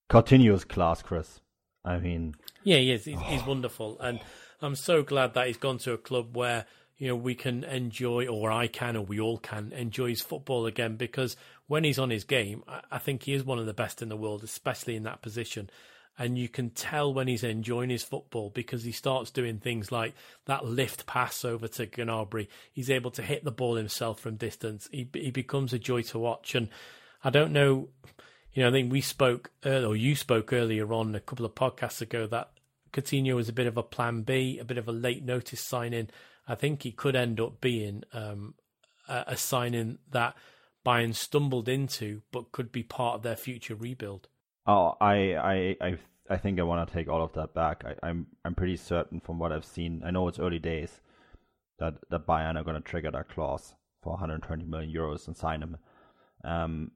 Continuous 0.09 0.65
class, 0.65 1.03
Chris. 1.03 1.41
I 1.85 1.99
mean, 1.99 2.35
yeah, 2.65 2.79
he 2.79 2.91
is. 2.91 3.05
He's, 3.05 3.17
oh. 3.17 3.21
he's 3.21 3.43
wonderful, 3.47 3.99
and 4.01 4.19
I'm 4.61 4.75
so 4.75 5.03
glad 5.03 5.35
that 5.35 5.47
he's 5.47 5.57
gone 5.57 5.79
to 5.79 5.93
a 5.93 5.99
club 5.99 6.37
where 6.37 6.67
you 7.05 7.11
know 7.11 7.17
we 7.17 7.35
can 7.35 7.65
enjoy, 7.65 8.27
or 8.29 8.51
I 8.51 8.67
can, 8.67 8.97
or 8.97 9.05
we 9.05 9.21
all 9.21 9.37
can 9.37 9.73
enjoy 9.73 10.09
his 10.09 10.23
football 10.23 10.65
again 10.65 10.97
because 10.97 11.37
when 11.67 11.85
he's 11.85 11.99
on 11.99 12.09
his 12.09 12.25
game, 12.25 12.65
I, 12.91 12.97
think 12.97 13.25
he 13.25 13.35
is 13.35 13.45
one 13.45 13.59
of 13.59 13.67
the 13.67 13.75
best 13.75 14.01
in 14.01 14.09
the 14.09 14.17
world, 14.17 14.43
especially 14.43 14.97
in 14.97 15.03
that 15.03 15.21
position. 15.21 15.69
And 16.17 16.39
you 16.39 16.49
can 16.49 16.71
tell 16.71 17.13
when 17.13 17.29
he's 17.29 17.45
enjoying 17.45 17.91
his 17.91 18.03
football 18.03 18.49
because 18.49 18.85
he 18.85 18.93
starts 18.93 19.31
doing 19.31 19.59
things 19.59 19.93
like 19.93 20.15
that 20.47 20.65
lift 20.65 21.05
pass 21.05 21.45
over 21.45 21.69
to 21.69 21.87
Gnabry. 21.87 22.49
He's 22.73 22.89
able 22.89 23.11
to 23.11 23.23
hit 23.23 23.45
the 23.45 23.51
ball 23.51 23.75
himself 23.75 24.19
from 24.19 24.37
distance. 24.37 24.89
He 24.91 25.07
he 25.13 25.31
becomes 25.31 25.75
a 25.75 25.79
joy 25.79 26.01
to 26.05 26.19
watch. 26.19 26.55
And 26.55 26.71
I 27.23 27.29
don't 27.29 27.53
know, 27.53 27.91
you 28.55 28.63
know, 28.63 28.71
I 28.71 28.73
think 28.73 28.91
we 28.91 29.03
spoke 29.03 29.51
earlier, 29.63 29.89
or 29.89 29.95
you 29.95 30.17
spoke 30.17 30.55
earlier 30.55 30.91
on 30.91 31.15
a 31.15 31.21
couple 31.21 31.45
of 31.45 31.55
podcasts 31.55 32.01
ago 32.01 32.27
that 32.29 32.51
Coutinho 32.95 33.35
was 33.35 33.51
a 33.51 33.53
bit 33.53 33.67
of 33.67 33.77
a 33.77 33.83
plan 33.83 34.23
B, 34.23 34.59
a 34.59 34.65
bit 34.65 34.79
of 34.79 34.89
a 34.89 34.93
late 34.93 35.23
notice 35.23 35.61
signing. 35.61 36.09
I 36.47 36.55
think 36.55 36.83
he 36.83 36.93
could 36.93 37.17
end 37.17 37.41
up 37.41 37.61
being 37.61 38.05
um, 38.13 38.55
a, 39.09 39.25
a 39.29 39.37
signing 39.37 39.99
that 40.11 40.35
Bayern 40.85 41.15
stumbled 41.15 41.69
into, 41.69 42.23
but 42.33 42.53
could 42.53 42.71
be 42.71 42.83
part 42.83 43.17
of 43.17 43.23
their 43.23 43.37
future 43.37 43.75
rebuild. 43.75 44.29
Oh, 44.67 44.97
I, 45.01 45.35
I, 45.35 45.77
I, 45.81 45.99
I 46.29 46.37
think 46.37 46.59
I 46.59 46.63
want 46.63 46.87
to 46.87 46.95
take 46.95 47.09
all 47.09 47.23
of 47.23 47.33
that 47.35 47.55
back. 47.55 47.85
I, 47.85 48.07
I'm, 48.07 48.27
I'm 48.45 48.55
pretty 48.55 48.77
certain 48.77 49.21
from 49.21 49.39
what 49.39 49.53
I've 49.53 49.65
seen. 49.65 50.03
I 50.05 50.11
know 50.11 50.29
it's 50.29 50.39
early 50.39 50.59
days 50.59 51.01
that 51.79 51.95
that 52.11 52.27
Bayern 52.27 52.57
are 52.57 52.65
going 52.65 52.81
to 52.81 52.89
trigger 52.89 53.11
that 53.11 53.29
clause 53.29 53.75
for 54.03 54.11
120 54.11 54.65
million 54.65 54.95
euros 54.95 55.27
and 55.27 55.37
sign 55.37 55.63
him. 55.63 55.77
Um, 56.45 56.93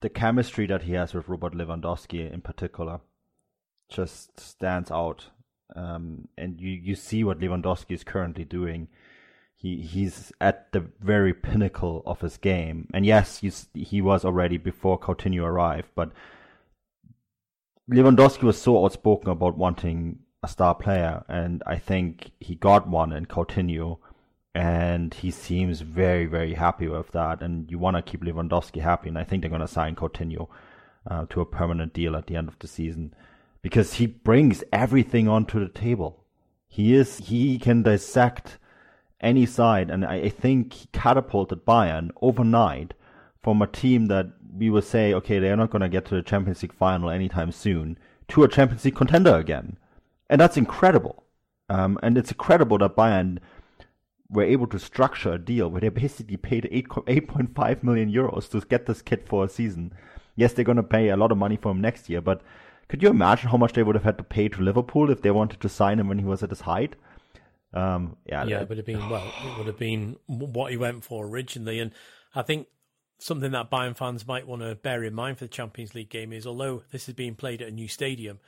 the 0.00 0.08
chemistry 0.08 0.66
that 0.66 0.82
he 0.82 0.92
has 0.92 1.14
with 1.14 1.28
Robert 1.28 1.54
Lewandowski 1.54 2.32
in 2.32 2.40
particular 2.40 3.00
just 3.88 4.38
stands 4.38 4.90
out. 4.90 5.26
Um, 5.76 6.28
and 6.36 6.60
you, 6.60 6.70
you 6.70 6.94
see 6.94 7.24
what 7.24 7.40
Lewandowski 7.40 7.92
is 7.92 8.04
currently 8.04 8.44
doing. 8.44 8.88
He 9.54 9.82
he's 9.82 10.32
at 10.40 10.70
the 10.72 10.84
very 11.00 11.34
pinnacle 11.34 12.02
of 12.06 12.20
his 12.20 12.36
game. 12.36 12.88
And 12.94 13.04
yes, 13.04 13.38
he's, 13.38 13.68
he 13.74 14.00
was 14.00 14.24
already 14.24 14.56
before 14.56 14.98
Coutinho 14.98 15.44
arrived, 15.44 15.88
but 15.94 16.12
Lewandowski 17.90 18.42
was 18.42 18.60
so 18.60 18.84
outspoken 18.84 19.30
about 19.30 19.56
wanting 19.56 20.20
a 20.42 20.48
star 20.48 20.74
player, 20.74 21.24
and 21.28 21.62
I 21.66 21.76
think 21.76 22.30
he 22.38 22.54
got 22.54 22.88
one 22.88 23.12
in 23.12 23.26
Coutinho 23.26 23.98
and 24.54 25.14
he 25.14 25.30
seems 25.30 25.82
very, 25.82 26.26
very 26.26 26.54
happy 26.54 26.88
with 26.88 27.12
that. 27.12 27.42
And 27.42 27.70
you 27.70 27.78
want 27.78 27.96
to 27.96 28.02
keep 28.02 28.22
Lewandowski 28.22 28.80
happy, 28.80 29.08
and 29.08 29.18
I 29.18 29.24
think 29.24 29.42
they're 29.42 29.50
going 29.50 29.60
to 29.60 29.68
sign 29.68 29.94
Coutinho 29.94 30.48
uh, 31.08 31.26
to 31.30 31.40
a 31.40 31.46
permanent 31.46 31.92
deal 31.92 32.16
at 32.16 32.26
the 32.26 32.36
end 32.36 32.48
of 32.48 32.58
the 32.58 32.66
season 32.66 33.14
because 33.62 33.94
he 33.94 34.06
brings 34.06 34.62
everything 34.72 35.28
onto 35.28 35.58
the 35.60 35.68
table. 35.68 36.24
He 36.68 36.94
is 36.94 37.18
he 37.18 37.58
can 37.58 37.82
dissect 37.82 38.58
any 39.20 39.46
side, 39.46 39.90
and 39.90 40.04
I, 40.04 40.14
I 40.14 40.28
think 40.28 40.72
he 40.72 40.86
catapulted 40.92 41.64
Bayern 41.64 42.10
overnight 42.20 42.94
from 43.42 43.62
a 43.62 43.66
team 43.66 44.06
that 44.06 44.26
we 44.56 44.70
would 44.70 44.84
say, 44.84 45.12
okay, 45.14 45.38
they're 45.38 45.56
not 45.56 45.70
going 45.70 45.82
to 45.82 45.88
get 45.88 46.04
to 46.06 46.14
the 46.14 46.22
Champions 46.22 46.62
League 46.62 46.72
final 46.72 47.10
anytime 47.10 47.52
soon, 47.52 47.98
to 48.28 48.44
a 48.44 48.48
Champions 48.48 48.84
League 48.84 48.96
contender 48.96 49.36
again, 49.36 49.76
and 50.28 50.40
that's 50.40 50.56
incredible. 50.56 51.24
Um, 51.68 51.98
and 52.02 52.16
it's 52.16 52.30
incredible 52.30 52.78
that 52.78 52.96
Bayern 52.96 53.38
were 54.30 54.42
able 54.42 54.66
to 54.68 54.78
structure 54.78 55.32
a 55.32 55.38
deal 55.38 55.70
where 55.70 55.80
they 55.80 55.88
basically 55.88 56.36
paid 56.36 56.68
8, 56.70 56.88
8.5 56.88 57.82
million 57.82 58.12
euros 58.12 58.50
to 58.50 58.60
get 58.66 58.86
this 58.86 59.02
kid 59.02 59.26
for 59.26 59.44
a 59.44 59.48
season. 59.48 59.92
Yes, 60.36 60.52
they're 60.52 60.64
going 60.64 60.76
to 60.76 60.82
pay 60.82 61.08
a 61.08 61.16
lot 61.16 61.32
of 61.32 61.38
money 61.38 61.56
for 61.56 61.72
him 61.72 61.80
next 61.80 62.08
year, 62.08 62.20
but 62.20 62.42
could 62.88 63.02
you 63.02 63.10
imagine 63.10 63.50
how 63.50 63.56
much 63.56 63.74
they 63.74 63.82
would 63.82 63.94
have 63.94 64.04
had 64.04 64.18
to 64.18 64.24
pay 64.24 64.48
to 64.48 64.62
Liverpool 64.62 65.10
if 65.10 65.22
they 65.22 65.30
wanted 65.30 65.60
to 65.60 65.68
sign 65.68 65.98
him 65.98 66.08
when 66.08 66.18
he 66.18 66.24
was 66.24 66.42
at 66.42 66.50
his 66.50 66.62
height? 66.62 66.96
Um, 67.74 68.16
yeah, 68.24 68.44
yeah, 68.44 68.60
it 68.60 68.68
would 68.68 68.78
have 68.78 68.86
been 68.86 69.08
well. 69.10 69.32
It 69.44 69.58
would 69.58 69.66
have 69.66 69.78
been 69.78 70.16
what 70.26 70.70
he 70.70 70.76
went 70.78 71.04
for 71.04 71.26
originally, 71.26 71.80
and 71.80 71.92
I 72.34 72.42
think 72.42 72.66
something 73.18 73.50
that 73.50 73.70
Bayern 73.70 73.96
fans 73.96 74.26
might 74.26 74.46
want 74.46 74.62
to 74.62 74.74
bear 74.74 75.04
in 75.04 75.14
mind 75.14 75.38
for 75.38 75.44
the 75.44 75.48
Champions 75.48 75.94
League 75.94 76.08
game 76.08 76.32
is, 76.32 76.46
although 76.46 76.82
this 76.90 77.08
is 77.08 77.14
being 77.14 77.34
played 77.34 77.60
at 77.60 77.68
a 77.68 77.72
new 77.72 77.88
stadium 77.88 78.38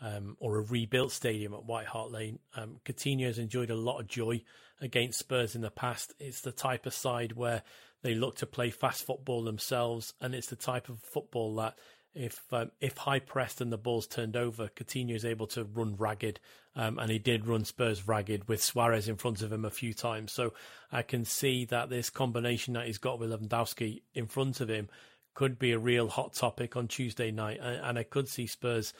um, 0.00 0.36
or 0.38 0.58
a 0.58 0.62
rebuilt 0.62 1.10
stadium 1.10 1.54
at 1.54 1.64
White 1.64 1.86
Hart 1.86 2.12
Lane, 2.12 2.38
um, 2.54 2.76
Coutinho 2.84 3.26
has 3.26 3.38
enjoyed 3.38 3.70
a 3.70 3.74
lot 3.74 4.00
of 4.00 4.06
joy 4.06 4.42
against 4.80 5.18
Spurs 5.18 5.56
in 5.56 5.62
the 5.62 5.70
past. 5.70 6.14
It's 6.20 6.42
the 6.42 6.52
type 6.52 6.86
of 6.86 6.94
side 6.94 7.32
where 7.32 7.62
they 8.02 8.14
look 8.14 8.36
to 8.36 8.46
play 8.46 8.70
fast 8.70 9.04
football 9.04 9.42
themselves, 9.42 10.14
and 10.20 10.34
it's 10.34 10.48
the 10.48 10.56
type 10.56 10.88
of 10.88 11.00
football 11.00 11.56
that 11.56 11.76
if 12.14 12.42
um, 12.52 12.70
if 12.80 12.96
high 12.96 13.18
pressed 13.18 13.60
and 13.60 13.72
the 13.72 13.78
ball's 13.78 14.06
turned 14.06 14.36
over, 14.36 14.68
Coutinho 14.68 15.14
is 15.14 15.24
able 15.24 15.46
to 15.48 15.64
run 15.64 15.96
ragged, 15.96 16.40
um, 16.74 16.98
and 16.98 17.10
he 17.10 17.18
did 17.18 17.46
run 17.46 17.64
Spurs 17.64 18.08
ragged 18.08 18.48
with 18.48 18.62
Suarez 18.62 19.08
in 19.08 19.16
front 19.16 19.42
of 19.42 19.52
him 19.52 19.64
a 19.64 19.70
few 19.70 19.94
times. 19.94 20.32
So 20.32 20.52
I 20.90 21.02
can 21.02 21.24
see 21.24 21.64
that 21.66 21.90
this 21.90 22.10
combination 22.10 22.74
that 22.74 22.86
he's 22.86 22.98
got 22.98 23.18
with 23.18 23.30
Lewandowski 23.30 24.02
in 24.14 24.26
front 24.26 24.60
of 24.60 24.68
him 24.68 24.88
could 25.34 25.58
be 25.58 25.72
a 25.72 25.78
real 25.78 26.08
hot 26.08 26.34
topic 26.34 26.76
on 26.76 26.88
Tuesday 26.88 27.30
night, 27.30 27.60
and, 27.62 27.80
and 27.84 27.98
I 27.98 28.02
could 28.02 28.28
see 28.28 28.46
Spurs. 28.46 28.92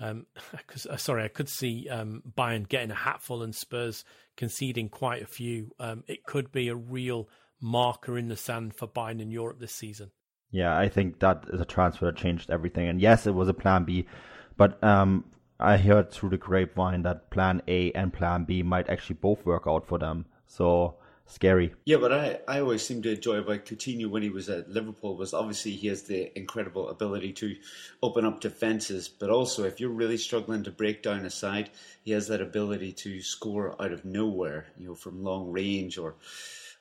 Um, 0.00 0.26
uh, 0.90 0.96
sorry, 0.96 1.24
I 1.24 1.28
could 1.28 1.48
see 1.48 1.88
um, 1.88 2.22
Bayern 2.36 2.68
getting 2.68 2.90
a 2.90 2.96
hatful 2.96 3.42
and 3.42 3.54
Spurs 3.54 4.04
conceding 4.36 4.88
quite 4.88 5.22
a 5.22 5.26
few. 5.26 5.70
Um, 5.78 6.02
it 6.08 6.24
could 6.24 6.50
be 6.50 6.68
a 6.68 6.74
real 6.74 7.28
marker 7.60 8.18
in 8.18 8.28
the 8.28 8.36
sand 8.36 8.74
for 8.74 8.88
Bayern 8.88 9.20
in 9.20 9.30
Europe 9.30 9.60
this 9.60 9.72
season. 9.72 10.10
Yeah, 10.54 10.78
I 10.78 10.88
think 10.88 11.18
that 11.18 11.46
is 11.52 11.60
a 11.60 11.64
transfer 11.64 12.06
that 12.06 12.16
changed 12.16 12.48
everything. 12.48 12.86
And 12.86 13.00
yes, 13.00 13.26
it 13.26 13.34
was 13.34 13.48
a 13.48 13.54
plan 13.54 13.82
B, 13.82 14.06
but 14.56 14.82
um, 14.84 15.24
I 15.58 15.76
heard 15.76 16.12
through 16.12 16.30
the 16.30 16.36
grapevine 16.36 17.02
that 17.02 17.28
plan 17.30 17.60
A 17.66 17.90
and 17.90 18.12
plan 18.12 18.44
B 18.44 18.62
might 18.62 18.88
actually 18.88 19.16
both 19.16 19.44
work 19.44 19.64
out 19.66 19.84
for 19.84 19.98
them. 19.98 20.26
So 20.46 20.94
scary. 21.26 21.74
Yeah, 21.86 21.96
but 21.96 22.12
I, 22.12 22.38
I 22.46 22.60
always 22.60 22.86
seem 22.86 23.02
to 23.02 23.14
enjoy 23.14 23.38
about 23.38 23.64
Coutinho 23.64 24.06
when 24.08 24.22
he 24.22 24.28
was 24.28 24.48
at 24.48 24.70
Liverpool 24.70 25.16
was 25.16 25.34
obviously 25.34 25.72
he 25.72 25.88
has 25.88 26.02
the 26.02 26.30
incredible 26.38 26.88
ability 26.88 27.32
to 27.32 27.56
open 28.00 28.24
up 28.24 28.40
defences, 28.40 29.08
but 29.08 29.30
also 29.30 29.64
if 29.64 29.80
you're 29.80 29.90
really 29.90 30.18
struggling 30.18 30.62
to 30.62 30.70
break 30.70 31.02
down 31.02 31.26
a 31.26 31.30
side, 31.30 31.70
he 32.04 32.12
has 32.12 32.28
that 32.28 32.40
ability 32.40 32.92
to 32.92 33.20
score 33.20 33.74
out 33.82 33.90
of 33.90 34.04
nowhere, 34.04 34.66
you 34.78 34.86
know, 34.86 34.94
from 34.94 35.24
long 35.24 35.50
range 35.50 35.98
or 35.98 36.14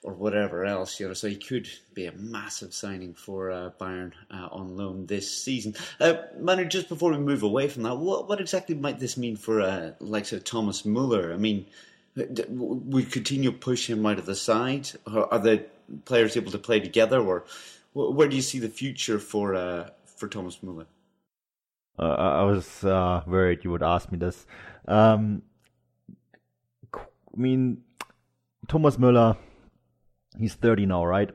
or 0.03 0.13
whatever 0.13 0.65
else, 0.65 0.99
you 0.99 1.07
know. 1.07 1.13
So 1.13 1.27
he 1.27 1.35
could 1.35 1.69
be 1.93 2.05
a 2.05 2.11
massive 2.11 2.73
signing 2.73 3.13
for 3.13 3.51
uh, 3.51 3.71
Bayern 3.79 4.11
uh, 4.29 4.49
on 4.51 4.77
loan 4.77 5.05
this 5.05 5.29
season. 5.35 5.75
Uh, 5.99 6.15
Manu, 6.39 6.65
just 6.65 6.89
before 6.89 7.11
we 7.11 7.17
move 7.17 7.43
away 7.43 7.67
from 7.67 7.83
that, 7.83 7.95
what, 7.95 8.27
what 8.27 8.41
exactly 8.41 8.75
might 8.75 8.99
this 8.99 9.17
mean 9.17 9.35
for 9.35 9.61
uh, 9.61 9.91
likes 9.99 10.33
of 10.33 10.43
Thomas 10.43 10.85
Muller? 10.85 11.33
I 11.33 11.37
mean, 11.37 11.65
we 12.15 13.03
continue 13.03 13.51
push 13.51 13.89
him 13.89 14.05
out 14.05 14.19
of 14.19 14.25
the 14.25 14.35
side? 14.35 14.91
Are 15.07 15.39
the 15.39 15.65
players 16.05 16.37
able 16.37 16.51
to 16.51 16.59
play 16.59 16.79
together, 16.79 17.19
or 17.19 17.45
where 17.93 18.27
do 18.27 18.35
you 18.35 18.41
see 18.41 18.59
the 18.59 18.69
future 18.69 19.19
for 19.19 19.55
uh, 19.55 19.89
for 20.05 20.27
Thomas 20.27 20.61
Muller? 20.61 20.85
Uh, 21.97 22.03
I 22.03 22.43
was 22.43 22.83
uh, 22.83 23.23
worried 23.25 23.63
you 23.63 23.71
would 23.71 23.83
ask 23.83 24.11
me 24.11 24.17
this. 24.17 24.45
Um, 24.87 25.43
I 26.93 26.99
mean, 27.35 27.83
Thomas 28.67 28.97
Müller, 28.97 29.37
he's 30.39 30.55
30 30.55 30.85
now, 30.85 31.05
right? 31.05 31.29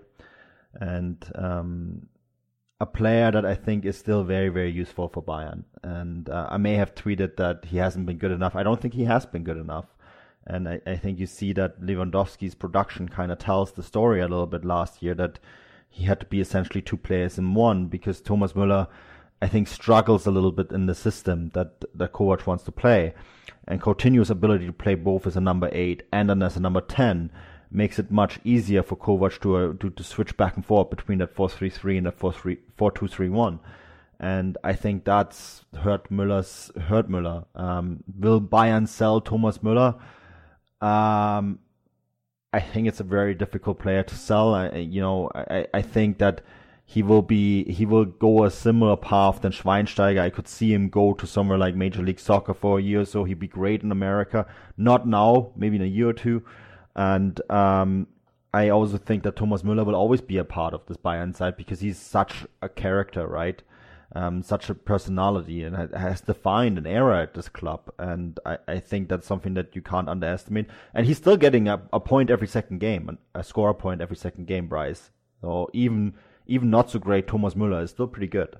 And 0.74 1.24
um, 1.34 2.08
a 2.80 2.86
player 2.86 3.30
that 3.30 3.44
I 3.44 3.54
think 3.54 3.84
is 3.84 3.98
still 3.98 4.22
very, 4.22 4.48
very 4.48 4.70
useful 4.70 5.08
for 5.08 5.22
Bayern. 5.22 5.64
And 5.82 6.28
uh, 6.28 6.48
I 6.50 6.58
may 6.58 6.74
have 6.74 6.94
tweeted 6.94 7.36
that 7.36 7.64
he 7.66 7.78
hasn't 7.78 8.06
been 8.06 8.18
good 8.18 8.30
enough. 8.30 8.54
I 8.54 8.62
don't 8.62 8.80
think 8.80 8.94
he 8.94 9.04
has 9.04 9.26
been 9.26 9.44
good 9.44 9.56
enough. 9.56 9.86
And 10.46 10.68
I, 10.68 10.80
I 10.86 10.96
think 10.96 11.18
you 11.18 11.26
see 11.26 11.52
that 11.54 11.80
Lewandowski's 11.80 12.54
production 12.54 13.08
kind 13.08 13.32
of 13.32 13.38
tells 13.38 13.72
the 13.72 13.82
story 13.82 14.20
a 14.20 14.28
little 14.28 14.46
bit 14.46 14.64
last 14.64 15.02
year 15.02 15.14
that 15.14 15.38
he 15.88 16.04
had 16.04 16.20
to 16.20 16.26
be 16.26 16.40
essentially 16.40 16.80
two 16.80 16.96
players 16.96 17.38
in 17.38 17.54
one 17.54 17.86
because 17.86 18.20
Thomas 18.20 18.52
Müller, 18.52 18.86
I 19.42 19.48
think, 19.48 19.68
struggles 19.68 20.26
a 20.26 20.30
little 20.30 20.52
bit 20.52 20.70
in 20.70 20.86
the 20.86 20.94
system 20.94 21.50
that, 21.54 21.84
that 21.94 22.12
Kovac 22.12 22.46
wants 22.46 22.64
to 22.64 22.72
play. 22.72 23.14
And 23.66 23.82
Coutinho's 23.82 24.30
ability 24.30 24.66
to 24.66 24.72
play 24.72 24.94
both 24.94 25.26
as 25.26 25.36
a 25.36 25.40
number 25.40 25.68
eight 25.72 26.04
and 26.12 26.30
then 26.30 26.42
as 26.42 26.56
a 26.56 26.60
number 26.60 26.80
10 26.80 27.30
makes 27.70 27.98
it 27.98 28.10
much 28.10 28.38
easier 28.44 28.82
for 28.82 28.96
Kovac 28.96 29.40
to, 29.42 29.56
uh, 29.56 29.72
to, 29.80 29.90
to 29.90 30.02
switch 30.02 30.36
back 30.36 30.56
and 30.56 30.64
forth 30.64 30.90
between 30.90 31.18
that 31.18 31.34
4-3-3 31.34 31.98
and 31.98 32.06
that 32.06 32.18
4-2-3-1 32.18 33.58
and 34.20 34.58
I 34.64 34.72
think 34.72 35.04
that's 35.04 35.64
hurt 35.82 36.10
Müller's 36.10 36.72
hurt 36.76 37.08
Müller. 37.08 37.44
Um, 37.54 38.02
will 38.18 38.40
Bayern 38.40 38.88
sell 38.88 39.20
Thomas 39.20 39.58
Müller? 39.58 39.94
Um, 40.80 41.60
I 42.52 42.60
think 42.60 42.88
it's 42.88 43.00
a 43.00 43.04
very 43.04 43.34
difficult 43.34 43.78
player 43.78 44.02
to 44.02 44.14
sell. 44.14 44.54
I, 44.54 44.70
you 44.76 45.00
know, 45.00 45.30
I, 45.34 45.66
I 45.72 45.82
think 45.82 46.18
that 46.18 46.40
he 46.84 47.02
will 47.02 47.22
be 47.22 47.70
he 47.70 47.86
will 47.86 48.06
go 48.06 48.44
a 48.44 48.50
similar 48.50 48.96
path 48.96 49.42
than 49.42 49.52
Schweinsteiger. 49.52 50.20
I 50.20 50.30
could 50.30 50.48
see 50.48 50.72
him 50.72 50.88
go 50.88 51.12
to 51.14 51.26
somewhere 51.26 51.58
like 51.58 51.76
Major 51.76 52.02
League 52.02 52.18
Soccer 52.18 52.54
for 52.54 52.78
a 52.78 52.82
year 52.82 53.02
or 53.02 53.04
so. 53.04 53.22
He'd 53.22 53.38
be 53.38 53.46
great 53.46 53.82
in 53.82 53.92
America. 53.92 54.46
Not 54.76 55.06
now, 55.06 55.52
maybe 55.54 55.76
in 55.76 55.82
a 55.82 55.86
year 55.86 56.08
or 56.08 56.12
two. 56.14 56.42
And 56.98 57.40
um, 57.50 58.08
I 58.52 58.68
also 58.68 58.98
think 58.98 59.22
that 59.22 59.36
Thomas 59.36 59.62
Müller 59.62 59.86
will 59.86 59.94
always 59.94 60.20
be 60.20 60.36
a 60.36 60.44
part 60.44 60.74
of 60.74 60.84
this 60.86 60.98
Bayern 60.98 61.34
side 61.34 61.56
because 61.56 61.80
he's 61.80 61.98
such 61.98 62.44
a 62.60 62.68
character, 62.68 63.26
right? 63.26 63.62
um, 64.14 64.42
such 64.42 64.70
a 64.70 64.74
personality 64.74 65.62
and 65.62 65.94
has 65.94 66.20
defined 66.20 66.78
an 66.78 66.86
era 66.86 67.22
at 67.22 67.34
this 67.34 67.48
club. 67.48 67.92
And 67.98 68.38
I, 68.44 68.58
I 68.66 68.78
think 68.80 69.08
that's 69.08 69.26
something 69.26 69.54
that 69.54 69.76
you 69.76 69.82
can't 69.82 70.08
underestimate. 70.08 70.66
And 70.94 71.06
he's 71.06 71.18
still 71.18 71.36
getting 71.36 71.68
a, 71.68 71.82
a 71.92 72.00
point 72.00 72.30
every 72.30 72.48
second 72.48 72.78
game, 72.78 73.18
a 73.34 73.44
score 73.44 73.74
point 73.74 74.00
every 74.00 74.16
second 74.16 74.46
game, 74.46 74.68
Bryce. 74.68 75.10
So 75.40 75.68
even 75.72 76.14
even 76.46 76.70
not 76.70 76.90
so 76.90 76.98
great 76.98 77.28
Thomas 77.28 77.54
Müller 77.54 77.82
is 77.82 77.90
still 77.90 78.06
pretty 78.06 78.26
good. 78.26 78.56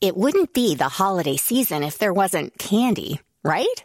It 0.00 0.16
wouldn't 0.18 0.52
be 0.52 0.74
the 0.74 0.88
holiday 0.88 1.36
season 1.36 1.82
if 1.82 1.96
there 1.96 2.12
wasn't 2.12 2.58
candy, 2.58 3.20
right? 3.42 3.84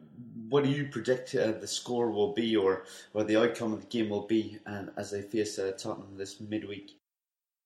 what 0.51 0.65
do 0.65 0.69
you 0.69 0.85
predict 0.85 1.33
uh, 1.33 1.53
the 1.53 1.67
score 1.67 2.11
will 2.11 2.33
be, 2.33 2.57
or 2.57 2.83
or 3.13 3.23
the 3.23 3.37
outcome 3.37 3.71
of 3.71 3.79
the 3.79 3.87
game 3.87 4.09
will 4.09 4.27
be, 4.27 4.59
um, 4.65 4.91
as 4.97 5.09
they 5.11 5.21
face 5.21 5.57
uh, 5.57 5.71
Tottenham 5.77 6.17
this 6.17 6.41
midweek? 6.41 6.97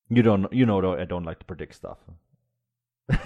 You 0.08 0.22
don't, 0.22 0.54
you 0.54 0.68
know, 0.68 0.96
I 0.96 1.06
don't 1.06 1.24
like 1.24 1.40
to 1.40 1.46
predict 1.46 1.74
stuff. 1.74 1.98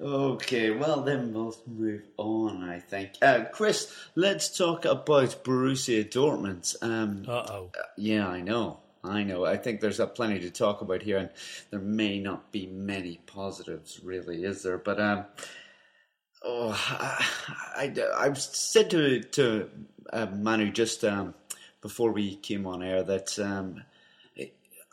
okay, 0.00 0.70
well 0.70 1.02
then 1.02 1.34
we'll 1.34 1.54
move 1.66 2.08
on. 2.16 2.64
I 2.64 2.80
think, 2.80 3.10
uh, 3.20 3.44
Chris, 3.52 3.94
let's 4.14 4.56
talk 4.56 4.86
about 4.86 5.44
Borussia 5.44 6.02
Dortmund. 6.08 6.76
Um, 6.82 7.26
Uh-oh. 7.28 7.70
yeah, 7.98 8.26
I 8.26 8.40
know. 8.40 8.80
I 9.04 9.22
know. 9.22 9.44
I 9.44 9.58
think 9.58 9.80
there's 9.80 10.00
uh, 10.00 10.06
plenty 10.06 10.40
to 10.40 10.50
talk 10.50 10.80
about 10.80 11.02
here, 11.02 11.18
and 11.18 11.30
there 11.70 11.80
may 11.80 12.18
not 12.18 12.50
be 12.52 12.66
many 12.66 13.20
positives, 13.26 14.00
really, 14.02 14.44
is 14.44 14.62
there? 14.62 14.78
But 14.78 14.98
um, 14.98 15.24
oh, 16.44 16.70
I, 17.76 17.92
I, 18.16 18.24
have 18.24 18.38
said 18.38 18.90
to 18.90 19.20
to 19.20 19.70
uh, 20.12 20.26
Manu 20.32 20.70
just 20.70 21.04
um, 21.04 21.34
before 21.80 22.12
we 22.12 22.36
came 22.36 22.66
on 22.66 22.82
air 22.82 23.02
that 23.02 23.38
um, 23.38 23.82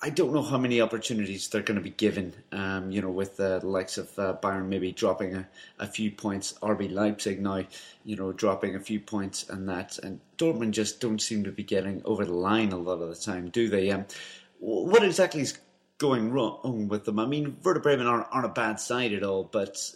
I 0.01 0.09
don't 0.09 0.33
know 0.33 0.43
how 0.43 0.57
many 0.57 0.81
opportunities 0.81 1.47
they're 1.47 1.63
going 1.63 1.77
to 1.77 1.83
be 1.83 1.89
given. 1.89 2.33
Um, 2.51 2.91
you 2.91 3.01
know, 3.01 3.09
with 3.09 3.37
the 3.37 3.65
likes 3.65 3.97
of 3.97 4.07
uh, 4.19 4.35
Bayern 4.41 4.67
maybe 4.67 4.91
dropping 4.91 5.35
a, 5.35 5.47
a 5.79 5.87
few 5.87 6.11
points, 6.11 6.53
RB 6.61 6.91
Leipzig 6.91 7.41
now, 7.41 7.63
you 8.03 8.15
know, 8.15 8.31
dropping 8.31 8.75
a 8.75 8.79
few 8.79 8.99
points, 8.99 9.49
and 9.49 9.67
that, 9.69 9.97
and 9.99 10.19
Dortmund 10.37 10.71
just 10.71 10.99
don't 10.99 11.21
seem 11.21 11.43
to 11.45 11.51
be 11.51 11.63
getting 11.63 12.01
over 12.05 12.25
the 12.25 12.33
line 12.33 12.71
a 12.71 12.77
lot 12.77 13.01
of 13.01 13.09
the 13.09 13.15
time, 13.15 13.49
do 13.49 13.69
they? 13.69 13.89
Um, 13.89 14.05
what 14.59 15.03
exactly 15.03 15.41
is 15.41 15.57
going 15.97 16.31
wrong 16.31 16.87
with 16.87 17.05
them? 17.05 17.17
I 17.17 17.25
mean, 17.25 17.57
Werder 17.63 17.79
Bremen 17.79 18.05
aren't, 18.05 18.27
aren't 18.31 18.45
a 18.45 18.49
bad 18.49 18.79
side 18.79 19.13
at 19.13 19.23
all, 19.23 19.43
but 19.43 19.91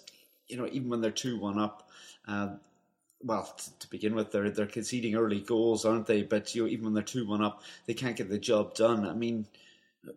you 0.50 0.58
know, 0.58 0.68
even 0.72 0.90
when 0.90 1.02
they're 1.02 1.12
two 1.12 1.40
one 1.40 1.60
up. 1.60 1.90
Uh, 2.28 2.56
well, 3.22 3.54
t- 3.58 3.72
to 3.80 3.90
begin 3.90 4.16
with, 4.16 4.32
they're 4.32 4.50
they're 4.50 4.66
conceding 4.66 5.16
early 5.16 5.42
goals, 5.42 5.86
aren't 5.86 6.08
they? 6.08 6.24
But 6.24 6.54
you 6.56 6.64
know, 6.64 6.70
even 6.70 6.86
when 6.86 6.94
they're 6.94 7.04
two 7.04 7.28
one 7.28 7.44
up, 7.44 7.64
they 7.86 7.94
can't 7.94 8.16
get 8.16 8.30
the 8.30 8.40
job 8.40 8.76
done. 8.76 9.08
I 9.08 9.14
mean, 9.14 9.46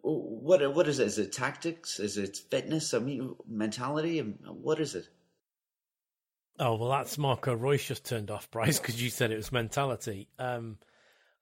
what 0.02 0.74
what 0.74 0.88
is 0.88 0.98
it? 0.98 1.06
Is 1.06 1.18
it 1.18 1.32
tactics? 1.32 1.98
Is 2.00 2.16
it 2.16 2.36
fitness? 2.50 2.94
I 2.94 2.98
mean, 3.00 3.34
mentality? 3.48 4.20
What 4.20 4.80
is 4.80 4.94
it? 4.94 5.08
Oh 6.58 6.74
well, 6.76 6.90
that's 6.90 7.18
Marco 7.18 7.54
Reus 7.54 7.86
just 7.86 8.04
turned 8.04 8.30
off, 8.30 8.50
Bryce, 8.50 8.78
because 8.78 9.02
you 9.02 9.10
said 9.10 9.30
it 9.30 9.36
was 9.36 9.52
mentality. 9.52 10.28
Um, 10.38 10.78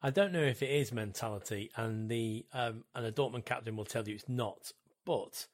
I 0.02 0.10
don't 0.10 0.32
know 0.32 0.42
if 0.42 0.62
it 0.62 0.70
is 0.70 0.92
mentality, 0.92 1.70
and 1.76 2.08
the 2.08 2.46
um, 2.54 2.84
and 2.94 3.04
the 3.04 3.12
Dortmund 3.12 3.44
captain 3.44 3.76
will 3.76 3.84
tell 3.84 4.06
you 4.08 4.14
it's 4.14 4.28
not. 4.28 4.72
But 5.04 5.46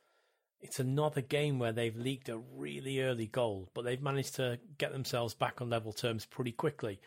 it's 0.60 0.80
another 0.80 1.20
game 1.20 1.58
where 1.58 1.72
they've 1.72 1.96
leaked 1.96 2.28
a 2.28 2.38
really 2.38 3.00
early 3.00 3.26
goal, 3.26 3.68
but 3.74 3.84
they've 3.84 4.02
managed 4.02 4.36
to 4.36 4.58
get 4.78 4.92
themselves 4.92 5.34
back 5.34 5.60
on 5.60 5.70
level 5.70 5.92
terms 5.92 6.24
pretty 6.24 6.52
quickly, 6.52 7.00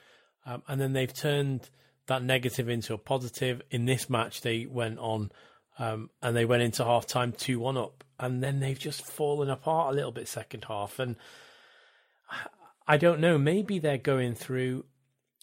um, 0.46 0.64
and 0.68 0.80
then 0.80 0.94
they've 0.94 1.14
turned 1.14 1.70
that 2.08 2.24
negative 2.24 2.68
into 2.68 2.94
a 2.94 2.98
positive. 2.98 3.62
In 3.72 3.86
this 3.86 4.10
match, 4.10 4.42
they 4.42 4.66
went 4.66 5.00
on 5.00 5.32
um, 5.80 6.10
and 6.22 6.36
they 6.36 6.46
went 6.46 6.62
into 6.62 6.84
half 6.84 7.08
time 7.08 7.32
2 7.32 7.60
1 7.60 7.78
up. 7.78 8.04
And 8.20 8.44
then 8.44 8.60
they've 8.60 8.78
just 8.78 9.06
fallen 9.06 9.50
apart 9.50 9.94
a 9.94 9.96
little 9.96 10.12
bit 10.12 10.28
second 10.28 10.66
half. 10.68 11.00
And 11.00 11.16
I 12.86 12.98
don't 12.98 13.22
know, 13.22 13.38
maybe 13.38 13.80
they're 13.80 13.98
going 13.98 14.36
through 14.36 14.84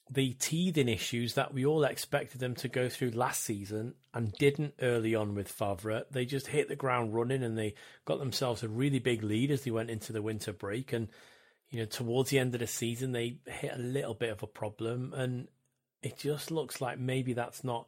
the 0.09 0.35
teething 0.35 0.89
issues 0.89 1.35
that 1.35 1.53
we 1.53 1.67
all 1.67 1.85
expected 1.85 2.41
them 2.41 2.55
to 2.55 2.69
go 2.69 2.89
through 2.89 3.11
last 3.11 3.43
season 3.43 3.95
and 4.15 4.33
didn't 4.35 4.75
early 4.81 5.15
on 5.15 5.35
with 5.35 5.49
Favre. 5.49 6.05
They 6.11 6.25
just 6.25 6.47
hit 6.47 6.69
the 6.69 6.77
ground 6.77 7.13
running 7.15 7.43
and 7.43 7.59
they 7.59 7.75
got 8.05 8.19
themselves 8.19 8.63
a 8.63 8.69
really 8.69 9.01
big 9.01 9.25
lead 9.25 9.51
as 9.51 9.65
they 9.65 9.73
went 9.73 9.91
into 9.91 10.13
the 10.13 10.23
winter 10.23 10.53
break. 10.53 10.93
And, 10.93 11.09
you 11.71 11.81
know, 11.81 11.87
towards 11.87 12.31
the 12.31 12.39
end 12.39 12.55
of 12.55 12.61
the 12.61 12.69
season, 12.69 13.13
they 13.13 13.39
hit 13.47 13.73
a 13.75 13.79
little 13.79 14.15
bit 14.15 14.31
of 14.31 14.45
a 14.45 14.47
problem. 14.47 15.13
And 15.13 15.49
it 16.03 16.19
just 16.19 16.53
looks 16.53 16.81
like 16.81 17.01
maybe 17.01 17.33
that's 17.33 17.65
not 17.65 17.87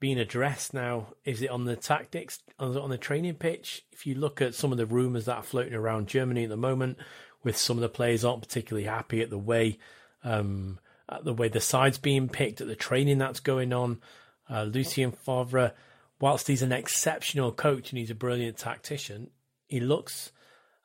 being 0.00 0.18
addressed 0.18 0.74
now? 0.74 1.14
Is 1.24 1.40
it 1.40 1.50
on 1.50 1.64
the 1.64 1.76
tactics, 1.76 2.40
on 2.58 2.90
the 2.90 2.98
training 2.98 3.36
pitch? 3.36 3.86
If 3.92 4.06
you 4.06 4.16
look 4.16 4.42
at 4.42 4.54
some 4.54 4.72
of 4.72 4.78
the 4.78 4.86
rumours 4.86 5.26
that 5.26 5.36
are 5.36 5.42
floating 5.42 5.72
around 5.72 6.08
Germany 6.08 6.44
at 6.44 6.50
the 6.50 6.56
moment, 6.56 6.98
with 7.42 7.56
some 7.56 7.76
of 7.76 7.82
the 7.82 7.88
players 7.88 8.24
aren't 8.24 8.42
particularly 8.42 8.86
happy 8.86 9.22
at 9.22 9.30
the 9.30 9.38
way, 9.38 9.78
um, 10.22 10.78
at 11.08 11.24
the 11.24 11.34
way 11.34 11.48
the 11.48 11.60
side's 11.60 11.98
being 11.98 12.28
picked, 12.28 12.60
at 12.60 12.66
the 12.66 12.76
training 12.76 13.18
that's 13.18 13.40
going 13.40 13.72
on. 13.72 14.00
Uh, 14.48 14.64
Lucien 14.64 15.12
Favre, 15.12 15.72
whilst 16.20 16.48
he's 16.48 16.62
an 16.62 16.72
exceptional 16.72 17.52
coach 17.52 17.90
and 17.90 17.98
he's 17.98 18.10
a 18.10 18.14
brilliant 18.14 18.58
tactician, 18.58 19.30
he 19.68 19.80
looks 19.80 20.32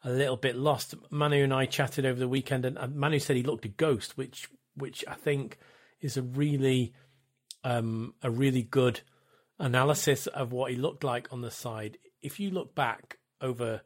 a 0.03 0.09
little 0.09 0.37
bit 0.37 0.55
lost. 0.55 0.95
Manu 1.09 1.43
and 1.43 1.53
I 1.53 1.65
chatted 1.65 2.05
over 2.05 2.19
the 2.19 2.27
weekend, 2.27 2.65
and 2.65 2.95
Manu 2.95 3.19
said 3.19 3.35
he 3.35 3.43
looked 3.43 3.65
a 3.65 3.69
ghost, 3.69 4.17
which 4.17 4.49
which 4.75 5.03
I 5.07 5.15
think 5.15 5.57
is 5.99 6.15
a 6.15 6.21
really 6.21 6.93
um, 7.63 8.13
a 8.23 8.29
really 8.29 8.63
good 8.63 9.01
analysis 9.57 10.27
of 10.27 10.53
what 10.53 10.71
he 10.71 10.77
looked 10.77 11.03
like 11.03 11.31
on 11.31 11.41
the 11.41 11.51
side. 11.51 11.97
If 12.21 12.39
you 12.39 12.51
look 12.51 12.75
back 12.75 13.17
over, 13.41 13.81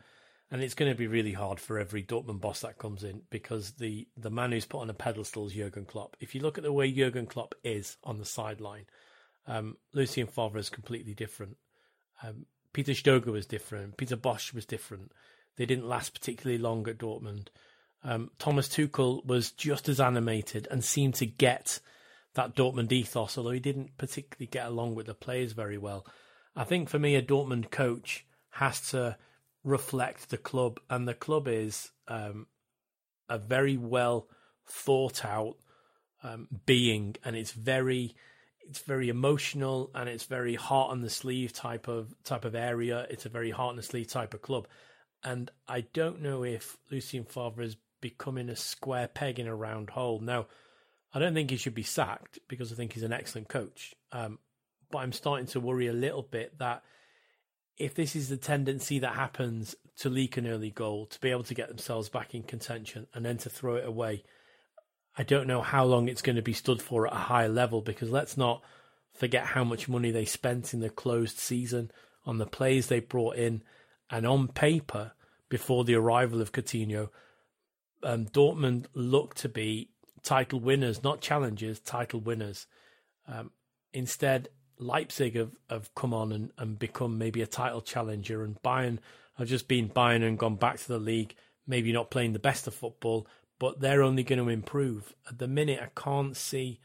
and 0.53 0.61
it's 0.61 0.75
going 0.75 0.91
to 0.91 0.95
be 0.95 1.07
really 1.07 1.33
hard 1.33 1.59
for 1.59 1.79
every 1.79 2.03
Dortmund 2.03 2.39
boss 2.39 2.61
that 2.61 2.77
comes 2.77 3.03
in 3.03 3.23
because 3.31 3.71
the 3.71 4.07
the 4.15 4.29
man 4.29 4.51
who's 4.51 4.65
put 4.67 4.81
on 4.81 4.89
a 4.89 4.93
pedestal 4.93 5.47
is 5.47 5.53
Jurgen 5.53 5.83
Klopp. 5.83 6.15
If 6.19 6.35
you 6.35 6.41
look 6.41 6.59
at 6.59 6.63
the 6.63 6.71
way 6.71 6.91
Jurgen 6.91 7.25
Klopp 7.25 7.55
is 7.63 7.97
on 8.03 8.19
the 8.19 8.25
sideline, 8.25 8.85
um, 9.47 9.77
Lucien 9.93 10.27
Favre 10.27 10.59
is 10.59 10.69
completely 10.69 11.15
different. 11.15 11.57
Um, 12.21 12.45
Peter 12.71 12.91
Stöger 12.91 13.31
was 13.31 13.47
different. 13.47 13.97
Peter 13.97 14.15
Bosz 14.15 14.53
was 14.53 14.67
different. 14.67 15.11
They 15.57 15.65
didn't 15.65 15.87
last 15.87 16.13
particularly 16.13 16.61
long 16.61 16.87
at 16.87 16.99
Dortmund. 16.99 17.47
Um, 18.03 18.29
Thomas 18.37 18.69
Tuchel 18.69 19.25
was 19.25 19.51
just 19.51 19.89
as 19.89 19.99
animated 19.99 20.67
and 20.69 20.83
seemed 20.83 21.15
to 21.15 21.25
get 21.25 21.79
that 22.35 22.55
Dortmund 22.55 22.91
ethos, 22.91 23.39
although 23.39 23.49
he 23.51 23.59
didn't 23.59 23.97
particularly 23.97 24.47
get 24.47 24.67
along 24.67 24.93
with 24.93 25.07
the 25.07 25.15
players 25.15 25.53
very 25.53 25.79
well. 25.79 26.05
I 26.55 26.63
think 26.63 26.89
for 26.89 26.99
me, 26.99 27.15
a 27.15 27.23
Dortmund 27.23 27.71
coach 27.71 28.23
has 28.51 28.91
to 28.91 29.17
reflect 29.64 30.30
the 30.30 30.38
club, 30.38 30.80
and 30.89 31.07
the 31.07 31.14
club 31.14 31.47
is 31.47 31.91
um, 32.07 32.47
a 33.30 33.38
very 33.38 33.78
well 33.78 34.28
thought 34.66 35.26
out 35.26 35.55
um, 36.24 36.47
being, 36.66 37.16
and 37.24 37.36
it's 37.36 37.51
very 37.51 38.16
it's 38.66 38.80
very 38.80 39.09
emotional 39.09 39.91
and 39.93 40.07
it's 40.07 40.24
very 40.24 40.55
heart 40.55 40.89
on 40.89 41.01
the 41.01 41.09
sleeve 41.09 41.51
type 41.51 41.88
of 41.88 42.16
type 42.24 42.45
of 42.45 42.55
area. 42.55 43.05
It's 43.09 43.26
a 43.26 43.30
very 43.30 43.51
heart 43.51 43.72
on 43.72 43.76
the 43.76 43.84
sleeve 43.84 44.07
type 44.07 44.34
of 44.34 44.41
club, 44.41 44.68
and 45.24 45.51
I 45.68 45.82
don't 45.82 46.22
know 46.22 46.43
if 46.43 46.78
Lucien 46.91 47.26
Favre 47.26 47.64
is 47.64 47.78
becoming 48.01 48.49
a 48.49 48.55
square 48.55 49.07
peg 49.07 49.39
in 49.39 49.47
a 49.47 49.55
round 49.55 49.89
hole 49.89 50.20
now. 50.20 50.47
I 51.14 51.20
don't 51.20 51.34
think 51.34 51.51
he 51.51 51.57
should 51.57 51.76
be 51.76 51.84
sacked 51.84 52.39
because 52.47 52.72
I 52.72 52.76
think 52.76 52.93
he's 52.93 53.03
an 53.03 53.14
excellent 53.14 53.47
coach. 53.47 53.93
Um, 54.11 54.39
but 54.89 54.99
I'm 54.99 55.14
starting 55.14 55.47
to 55.47 55.59
worry 55.59 55.88
a 55.88 55.93
little 55.93 56.24
bit 56.24 56.57
that 56.59 56.84
if 57.78 57.95
this 57.95 58.15
is 58.15 58.30
the 58.30 58.38
tendency 58.38 58.99
that 58.99 59.15
happens 59.15 59.76
to 59.97 60.09
leak 60.09 60.38
an 60.38 60.47
early 60.47 60.69
goal, 60.69 61.05
to 61.07 61.19
be 61.19 61.30
able 61.30 61.43
to 61.43 61.53
get 61.53 61.67
themselves 61.67 62.09
back 62.09 62.34
in 62.34 62.43
contention 62.43 63.07
and 63.13 63.26
then 63.26 63.38
to 63.38 63.49
throw 63.49 63.76
it 63.76 63.86
away, 63.86 64.24
I 65.17 65.24
don't 65.24 65.47
know 65.47 65.61
how 65.61 65.86
long 65.86 66.07
it's 66.07 66.21
going 66.21 66.36
to 66.36 66.41
be 66.41 66.53
stood 66.53 66.82
for 66.82 67.07
at 67.07 67.13
a 67.13 67.17
high 67.17 67.47
level 67.47 67.82
because 67.82 68.09
let's 68.09 68.38
not 68.38 68.63
forget 69.13 69.45
how 69.45 69.63
much 69.63 69.88
money 69.88 70.11
they 70.11 70.26
spent 70.26 70.74
in 70.74 70.80
the 70.80 70.89
closed 70.89 71.38
season 71.38 71.91
on 72.26 72.38
the 72.38 72.45
players 72.45 72.88
they 72.88 72.99
brought 72.99 73.36
in. 73.36 73.63
And 74.09 74.26
on 74.26 74.47
paper, 74.47 75.13
before 75.49 75.84
the 75.84 75.95
arrival 75.95 76.41
of 76.41 76.51
Coutinho, 76.51 77.09
um, 78.01 78.26
Dortmund 78.26 78.86
looked 78.93 79.38
to 79.38 79.49
be 79.49 79.89
title 80.24 80.59
winners, 80.59 81.03
not 81.03 81.21
challengers, 81.21 81.80
title 81.80 82.19
winners. 82.19 82.65
Um, 83.28 83.51
instead, 83.93 84.49
Leipzig 84.78 85.36
have, 85.36 85.55
have 85.69 85.93
come 85.95 86.13
on 86.13 86.32
and, 86.32 86.51
and 86.57 86.80
become 86.80 87.17
maybe 87.17 87.41
a 87.41 87.47
title 87.47 87.82
challenger, 87.82 88.43
and 88.43 88.61
Bayern 88.61 88.99
have 89.38 89.47
just 89.47 89.67
been 89.67 89.89
Bayern 89.89 90.28
and 90.28 90.38
gone 90.38 90.55
back 90.55 90.78
to 90.80 90.88
the 90.88 90.99
league, 90.99 91.36
maybe 91.65 91.91
not 91.91 92.11
playing 92.11 92.34
the 92.34 92.39
best 92.39 92.67
of 92.67 92.74
football, 92.74 93.28
but 93.59 93.80
they're 93.80 94.03
only 94.03 94.24
going 94.24 94.39
to 94.39 94.49
improve. 94.49 95.15
At 95.28 95.39
the 95.39 95.47
minute, 95.47 95.80
I 95.82 95.99
can't 95.99 96.36
see 96.36 96.80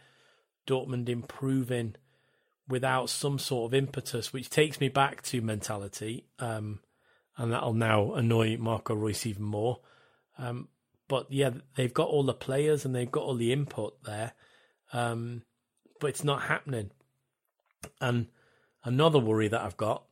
Dortmund 0.66 1.08
improving 1.08 1.96
without 2.68 3.08
some 3.10 3.38
sort 3.38 3.70
of 3.70 3.74
impetus, 3.74 4.32
which 4.32 4.50
takes 4.50 4.80
me 4.80 4.88
back 4.88 5.22
to 5.22 5.40
mentality, 5.40 6.24
um, 6.38 6.80
and 7.36 7.52
that'll 7.52 7.72
now 7.72 8.12
annoy 8.14 8.56
Marco 8.58 8.94
Reus 8.94 9.26
even 9.26 9.44
more. 9.44 9.80
Um, 10.38 10.68
but 11.08 11.26
yeah, 11.30 11.50
they've 11.74 11.92
got 11.94 12.08
all 12.08 12.22
the 12.22 12.34
players 12.34 12.84
and 12.84 12.94
they've 12.94 13.10
got 13.10 13.24
all 13.24 13.34
the 13.34 13.52
input 13.52 14.02
there, 14.04 14.32
um, 14.92 15.42
but 16.00 16.08
it's 16.08 16.24
not 16.24 16.42
happening. 16.42 16.90
And 18.00 18.26
another 18.84 19.18
worry 19.18 19.48
that 19.48 19.60
I've 19.60 19.76
got 19.76 20.04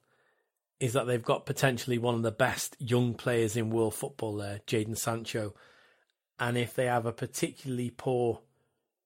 is 0.78 0.92
that 0.92 1.06
they've 1.06 1.22
got 1.22 1.46
potentially 1.46 1.98
one 1.98 2.14
of 2.14 2.22
the 2.22 2.30
best 2.30 2.76
young 2.78 3.14
players 3.14 3.56
in 3.56 3.70
world 3.70 3.94
football 3.94 4.36
there, 4.36 4.60
Jadon 4.66 4.96
Sancho. 4.96 5.54
And 6.38 6.58
if 6.58 6.74
they 6.74 6.86
have 6.86 7.06
a 7.06 7.12
particularly 7.12 7.90
poor 7.90 8.40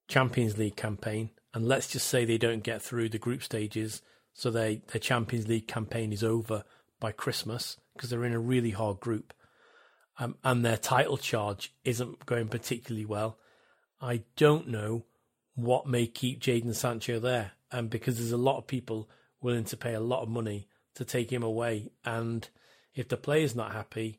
Champions 0.08 0.58
League 0.58 0.76
campaign, 0.76 1.30
and 1.54 1.66
let's 1.66 1.88
just 1.88 2.08
say 2.08 2.24
they 2.24 2.38
don't 2.38 2.64
get 2.64 2.82
through 2.82 3.08
the 3.08 3.18
group 3.18 3.42
stages, 3.42 4.02
so 4.34 4.50
they 4.50 4.82
their 4.92 5.00
Champions 5.00 5.46
League 5.46 5.68
campaign 5.68 6.12
is 6.12 6.24
over 6.24 6.64
by 6.98 7.12
Christmas 7.12 7.76
because 7.94 8.10
they're 8.10 8.24
in 8.24 8.32
a 8.32 8.40
really 8.40 8.70
hard 8.70 8.98
group, 8.98 9.32
um, 10.18 10.36
and 10.42 10.64
their 10.64 10.76
title 10.76 11.16
charge 11.16 11.72
isn't 11.84 12.26
going 12.26 12.48
particularly 12.48 13.06
well. 13.06 13.38
I 14.00 14.22
don't 14.36 14.68
know 14.68 15.04
what 15.54 15.86
may 15.86 16.06
keep 16.06 16.40
Jadon 16.40 16.74
Sancho 16.74 17.18
there, 17.18 17.52
and 17.70 17.90
because 17.90 18.18
there's 18.18 18.32
a 18.32 18.36
lot 18.36 18.58
of 18.58 18.66
people 18.66 19.08
willing 19.40 19.64
to 19.64 19.76
pay 19.76 19.94
a 19.94 20.00
lot 20.00 20.22
of 20.22 20.28
money 20.28 20.68
to 20.94 21.04
take 21.04 21.32
him 21.32 21.42
away. 21.42 21.90
And 22.04 22.48
if 22.94 23.08
the 23.08 23.16
player's 23.16 23.54
not 23.54 23.72
happy, 23.72 24.18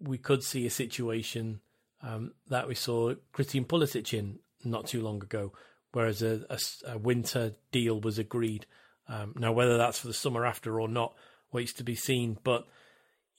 we 0.00 0.18
could 0.18 0.42
see 0.42 0.66
a 0.66 0.70
situation 0.70 1.60
um, 2.02 2.32
that 2.48 2.68
we 2.68 2.74
saw 2.74 3.14
Christian 3.32 3.64
Pulisic 3.64 4.12
in 4.16 4.38
not 4.64 4.86
too 4.86 5.02
long 5.02 5.22
ago, 5.22 5.52
whereas 5.92 6.22
a, 6.22 6.44
a, 6.50 6.58
a 6.92 6.98
winter 6.98 7.52
deal 7.70 8.00
was 8.00 8.18
agreed. 8.18 8.66
Um, 9.08 9.34
now, 9.36 9.52
whether 9.52 9.76
that's 9.76 9.98
for 9.98 10.06
the 10.06 10.14
summer 10.14 10.46
after 10.46 10.80
or 10.80 10.88
not 10.88 11.14
waits 11.52 11.72
to 11.74 11.84
be 11.84 11.94
seen. 11.94 12.38
But 12.42 12.66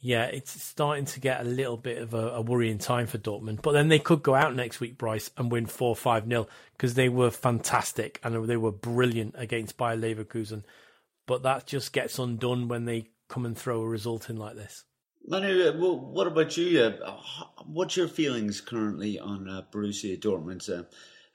yeah, 0.03 0.25
it's 0.25 0.61
starting 0.61 1.05
to 1.05 1.19
get 1.19 1.41
a 1.41 1.45
little 1.45 1.77
bit 1.77 1.97
of 1.97 2.13
a, 2.13 2.27
a, 2.29 2.41
worrying 2.41 2.77
time 2.77 3.07
for 3.07 3.17
Dortmund. 3.17 3.63
But 3.63 3.71
then 3.71 3.87
they 3.87 3.97
could 3.97 4.21
go 4.21 4.35
out 4.35 4.53
next 4.53 4.79
week, 4.79 4.99
Bryce, 4.99 5.31
and 5.37 5.51
win 5.51 5.65
4 5.65 5.95
5 5.95 6.27
0 6.27 6.47
because 6.77 6.93
they 6.93 7.09
were 7.09 7.31
fantastic 7.31 8.19
and 8.23 8.47
they 8.47 8.57
were 8.57 8.71
brilliant 8.71 9.33
against 9.37 9.77
Bayer 9.77 9.97
Leverkusen 9.97 10.63
but 11.25 11.43
that 11.43 11.65
just 11.65 11.93
gets 11.93 12.19
undone 12.19 12.67
when 12.67 12.85
they 12.85 13.07
come 13.27 13.45
and 13.45 13.57
throw 13.57 13.81
a 13.81 13.87
result 13.87 14.29
in 14.29 14.37
like 14.37 14.55
this. 14.55 14.83
Manu, 15.25 15.69
uh, 15.69 15.73
what 15.73 16.27
about 16.27 16.57
you? 16.57 16.79
Uh, 16.81 17.17
what's 17.65 17.95
your 17.95 18.09
feelings 18.09 18.59
currently 18.59 19.19
on 19.19 19.49
uh, 19.49 19.61
Borussia 19.71 20.19
Dortmund? 20.19 20.69
Uh, 20.69 20.83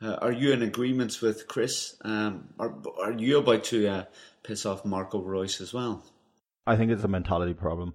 uh, 0.05 0.17
are 0.17 0.33
you 0.33 0.53
in 0.53 0.63
agreement 0.63 1.21
with 1.23 1.49
Chris? 1.49 1.97
Um, 2.03 2.49
are, 2.59 2.75
are 3.01 3.13
you 3.13 3.39
about 3.39 3.65
to 3.65 3.89
uh, 3.89 4.05
piss 4.43 4.67
off 4.67 4.85
Marco 4.85 5.21
Reus 5.21 5.61
as 5.61 5.73
well? 5.73 6.05
I 6.67 6.77
think 6.77 6.93
it's 6.93 7.03
a 7.03 7.09
mentality 7.09 7.55
problem. 7.55 7.95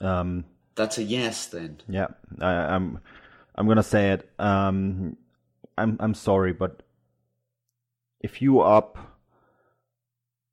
Um, 0.00 0.44
That's 0.74 0.98
a 0.98 1.02
yes, 1.02 1.46
then. 1.46 1.80
Yeah, 1.88 2.08
I, 2.40 2.52
am 2.52 2.70
I'm, 2.72 3.00
I'm 3.56 3.68
gonna 3.68 3.82
say 3.82 4.12
it. 4.12 4.30
Um, 4.38 5.16
I'm 5.76 5.96
I'm 6.00 6.14
sorry, 6.14 6.52
but 6.52 6.82
if 8.20 8.42
you 8.42 8.60
up 8.60 8.98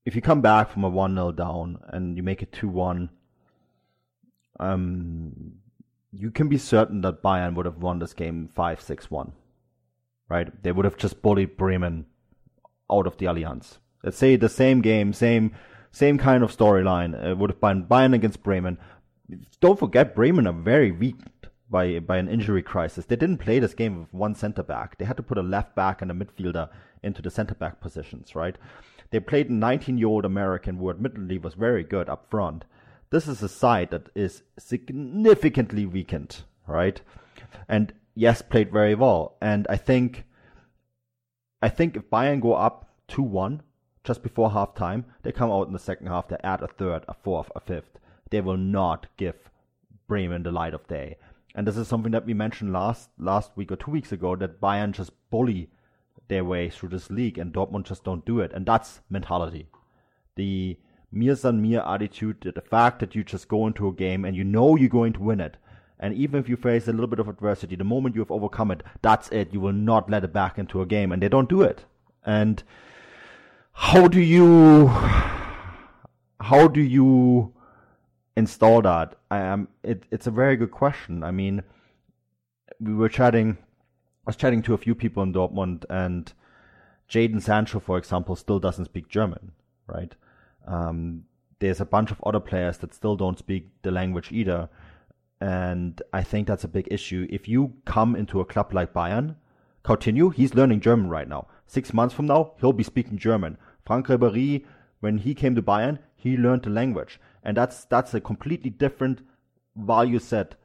if 0.06 0.16
you 0.16 0.22
come 0.22 0.41
back 0.41 0.70
from 0.70 0.84
a 0.84 0.89
1 0.89 1.16
0 1.16 1.32
down 1.32 1.80
and 1.88 2.16
you 2.16 2.24
make 2.24 2.41
it 2.43 2.52
2 2.52 2.70
1, 2.70 3.10
um, 4.60 5.54
you 6.12 6.32
can 6.32 6.48
be 6.48 6.58
certain 6.58 7.02
that 7.02 7.24
Bayern 7.24 7.56
would 7.56 7.66
have 7.66 7.78
won 7.78 8.00
this 8.00 8.14
game 8.14 8.48
5 8.54 8.82
6 8.82 9.12
1. 9.12 9.32
Right? 10.30 10.64
They 10.64 10.72
would 10.72 10.86
have 10.86 10.98
just 10.98 11.22
bullied 11.22 11.58
Bremen 11.58 12.06
out 12.91 13.08
of 13.08 13.18
the 13.18 13.26
Allianz. 13.26 13.78
Let's 14.04 14.18
say 14.18 14.36
the 14.36 14.50
same 14.50 14.82
game, 14.82 15.12
same 15.14 15.52
same 15.91 16.18
kind 16.18 16.43
of 16.43 16.56
storyline. 16.56 17.16
It 17.26 17.38
would 17.38 17.50
have 17.50 17.62
been 17.62 17.86
Bayern 17.86 18.14
against 18.14 18.43
Bremen. 18.43 18.78
Don't 19.59 19.80
forget, 19.80 20.15
Bremen 20.15 20.47
are 20.47 20.53
very 20.53 20.91
weak 20.91 21.15
by 21.69 21.99
by 21.99 22.17
an 22.17 22.28
injury 22.28 22.61
crisis. 22.61 23.05
They 23.05 23.15
didn't 23.15 23.39
play 23.39 23.59
this 23.59 23.73
game 23.73 23.99
with 23.99 24.13
one 24.13 24.36
center 24.36 24.63
back. 24.63 24.97
They 24.97 25.05
had 25.05 25.17
to 25.17 25.23
put 25.23 25.38
a 25.38 25.43
left 25.43 25.76
back 25.76 26.01
and 26.01 26.11
a 26.11 26.13
midfielder 26.13 26.69
into 27.01 27.21
the 27.21 27.32
center 27.32 27.55
back 27.55 27.82
positions, 27.82 28.36
right? 28.36 28.57
They 29.11 29.19
played 29.19 29.49
a 29.49 29.53
19 29.53 29.97
year 29.97 30.07
old 30.07 30.26
American 30.26 30.78
who 30.78 30.89
admittedly 30.89 31.38
was 31.38 31.53
very 31.53 31.84
good 31.84 32.09
up 32.09 32.30
front. 32.30 32.65
This 33.11 33.28
is 33.28 33.41
a 33.41 33.49
side 33.49 33.91
that 33.91 34.09
is 34.15 34.43
significantly 34.57 35.86
weakened, 35.86 36.43
right? 36.67 36.99
And 37.67 37.93
yes, 38.15 38.41
played 38.41 38.71
very 38.71 38.95
well. 38.95 39.38
And 39.41 39.67
I 39.69 39.78
think, 39.78 40.26
I 41.61 41.69
think 41.69 41.95
if 41.95 42.09
Bayern 42.09 42.41
go 42.41 42.53
up 42.53 42.89
2 43.07 43.21
1 43.21 43.61
just 44.03 44.23
before 44.23 44.51
halftime, 44.51 45.05
they 45.23 45.32
come 45.32 45.51
out 45.51 45.67
in 45.67 45.73
the 45.73 45.80
second 45.80 46.07
half, 46.07 46.28
they 46.28 46.38
add 46.43 46.61
a 46.61 46.67
third, 46.67 47.05
a 47.07 47.13
fourth, 47.13 47.51
a 47.55 47.59
fifth. 47.59 47.99
They 48.30 48.41
will 48.41 48.57
not 48.57 49.07
give 49.17 49.36
Bremen 50.07 50.43
the 50.43 50.51
light 50.51 50.73
of 50.73 50.88
day. 50.88 51.17
And 51.55 51.65
this 51.65 51.78
is 51.78 51.88
something 51.88 52.11
that 52.11 52.26
we 52.26 52.34
mentioned 52.34 52.73
last 52.73 53.09
last 53.17 53.51
week 53.55 53.71
or 53.71 53.78
two 53.78 53.91
weeks 53.91 54.11
ago 54.11 54.36
that 54.36 54.59
Bayern 54.59 54.91
just 54.91 55.11
bully 55.30 55.69
their 56.28 56.43
way 56.43 56.69
through 56.69 56.89
this 56.89 57.09
league, 57.09 57.38
and 57.38 57.53
Dortmund 57.53 57.86
just 57.86 58.03
don't 58.03 58.26
do 58.26 58.39
it. 58.39 58.51
And 58.53 58.65
that's 58.65 59.01
mentality. 59.09 59.67
The 60.36 60.78
mir 61.11 61.36
san 61.36 61.61
mir 61.61 61.82
attitude, 61.82 62.51
the 62.53 62.61
fact 62.61 62.99
that 62.99 63.15
you 63.15 63.23
just 63.23 63.47
go 63.47 63.67
into 63.67 63.88
a 63.88 63.93
game 63.93 64.26
and 64.26 64.36
you 64.36 64.43
know 64.43 64.76
you're 64.76 64.89
going 64.89 65.13
to 65.13 65.21
win 65.21 65.39
it. 65.39 65.57
And 65.97 66.13
even 66.13 66.39
if 66.41 66.49
you 66.49 66.57
face 66.57 66.88
a 66.88 66.91
little 66.91 67.07
bit 67.07 67.19
of 67.19 67.30
adversity, 67.30 67.78
the 67.78 67.86
moment 67.86 68.15
you 68.15 68.21
have 68.21 68.32
overcome 68.32 68.71
it, 68.71 68.84
that's 69.01 69.30
it. 69.30 69.53
You 69.53 69.61
will 69.61 69.71
not 69.71 70.09
let 70.09 70.26
it 70.26 70.34
back 70.34 70.57
into 70.57 70.82
a 70.82 70.86
game. 70.86 71.13
And 71.13 71.21
they 71.21 71.30
don't 71.30 71.47
do 71.47 71.61
it. 71.61 71.86
And 72.26 72.61
how 73.71 74.09
do 74.09 74.19
you, 74.19 74.88
how 76.41 76.67
do 76.67 76.82
you 76.82 77.53
install 78.36 78.81
that? 78.83 79.15
I 79.31 79.39
am, 79.39 79.67
it, 79.83 80.03
it's 80.11 80.27
a 80.27 80.31
very 80.31 80.55
good 80.57 80.71
question. 80.71 81.23
I 81.23 81.31
mean, 81.31 81.63
we 82.79 82.93
were 82.93 83.09
chatting 83.09 83.57
I 84.25 84.29
was 84.29 84.38
chatting 84.38 84.63
to 84.63 84.73
a 84.73 84.77
few 84.79 84.95
people 84.95 85.21
in 85.21 85.33
Dortmund, 85.33 85.86
and 85.88 86.33
Jadon 87.07 87.39
Sancho, 87.39 87.79
for 87.79 87.95
example, 87.99 88.36
still 88.36 88.59
doesn't 88.59 88.86
speak 88.86 89.07
German, 89.07 89.51
right? 89.86 90.15
Um, 90.65 91.25
there's 91.59 91.79
a 91.79 91.86
bunch 91.86 92.09
of 92.09 92.19
other 92.23 92.39
players 92.39 92.79
that 92.79 92.95
still 92.95 93.15
don't 93.15 93.38
speak 93.38 93.69
the 93.83 93.91
language 93.91 94.31
either. 94.31 94.67
And 95.39 96.01
I 96.11 96.23
think 96.23 96.47
that's 96.47 96.63
a 96.63 96.67
big 96.67 96.88
issue. 96.89 97.27
If 97.29 97.47
you 97.47 97.73
come 97.86 98.15
into 98.15 98.39
a 98.39 98.45
club 98.45 98.73
like 98.73 98.93
Bayern, 98.93 99.36
Coutinho, 99.83 100.33
he's 100.33 100.55
learning 100.55 100.79
German 100.79 101.07
right 101.07 101.27
now. 101.27 101.47
Six 101.67 101.93
months 101.93 102.15
from 102.15 102.25
now, 102.25 102.53
he'll 102.59 102.73
be 102.73 102.83
speaking 102.83 103.19
German. 103.19 103.59
Franck 103.86 104.07
Ribéry, 104.07 104.65
when 105.01 105.19
he 105.19 105.36
came 105.36 105.53
to 105.53 105.61
Bayern, 105.61 105.99
he 106.15 106.36
learned 106.36 106.63
the 106.63 106.71
language. 106.71 107.19
And 107.46 107.56
that's 107.56 107.86
that's 107.86 108.14
a 108.14 108.20
completely 108.20 108.70
different 108.70 109.22
value 109.78 110.20
set 110.20 110.56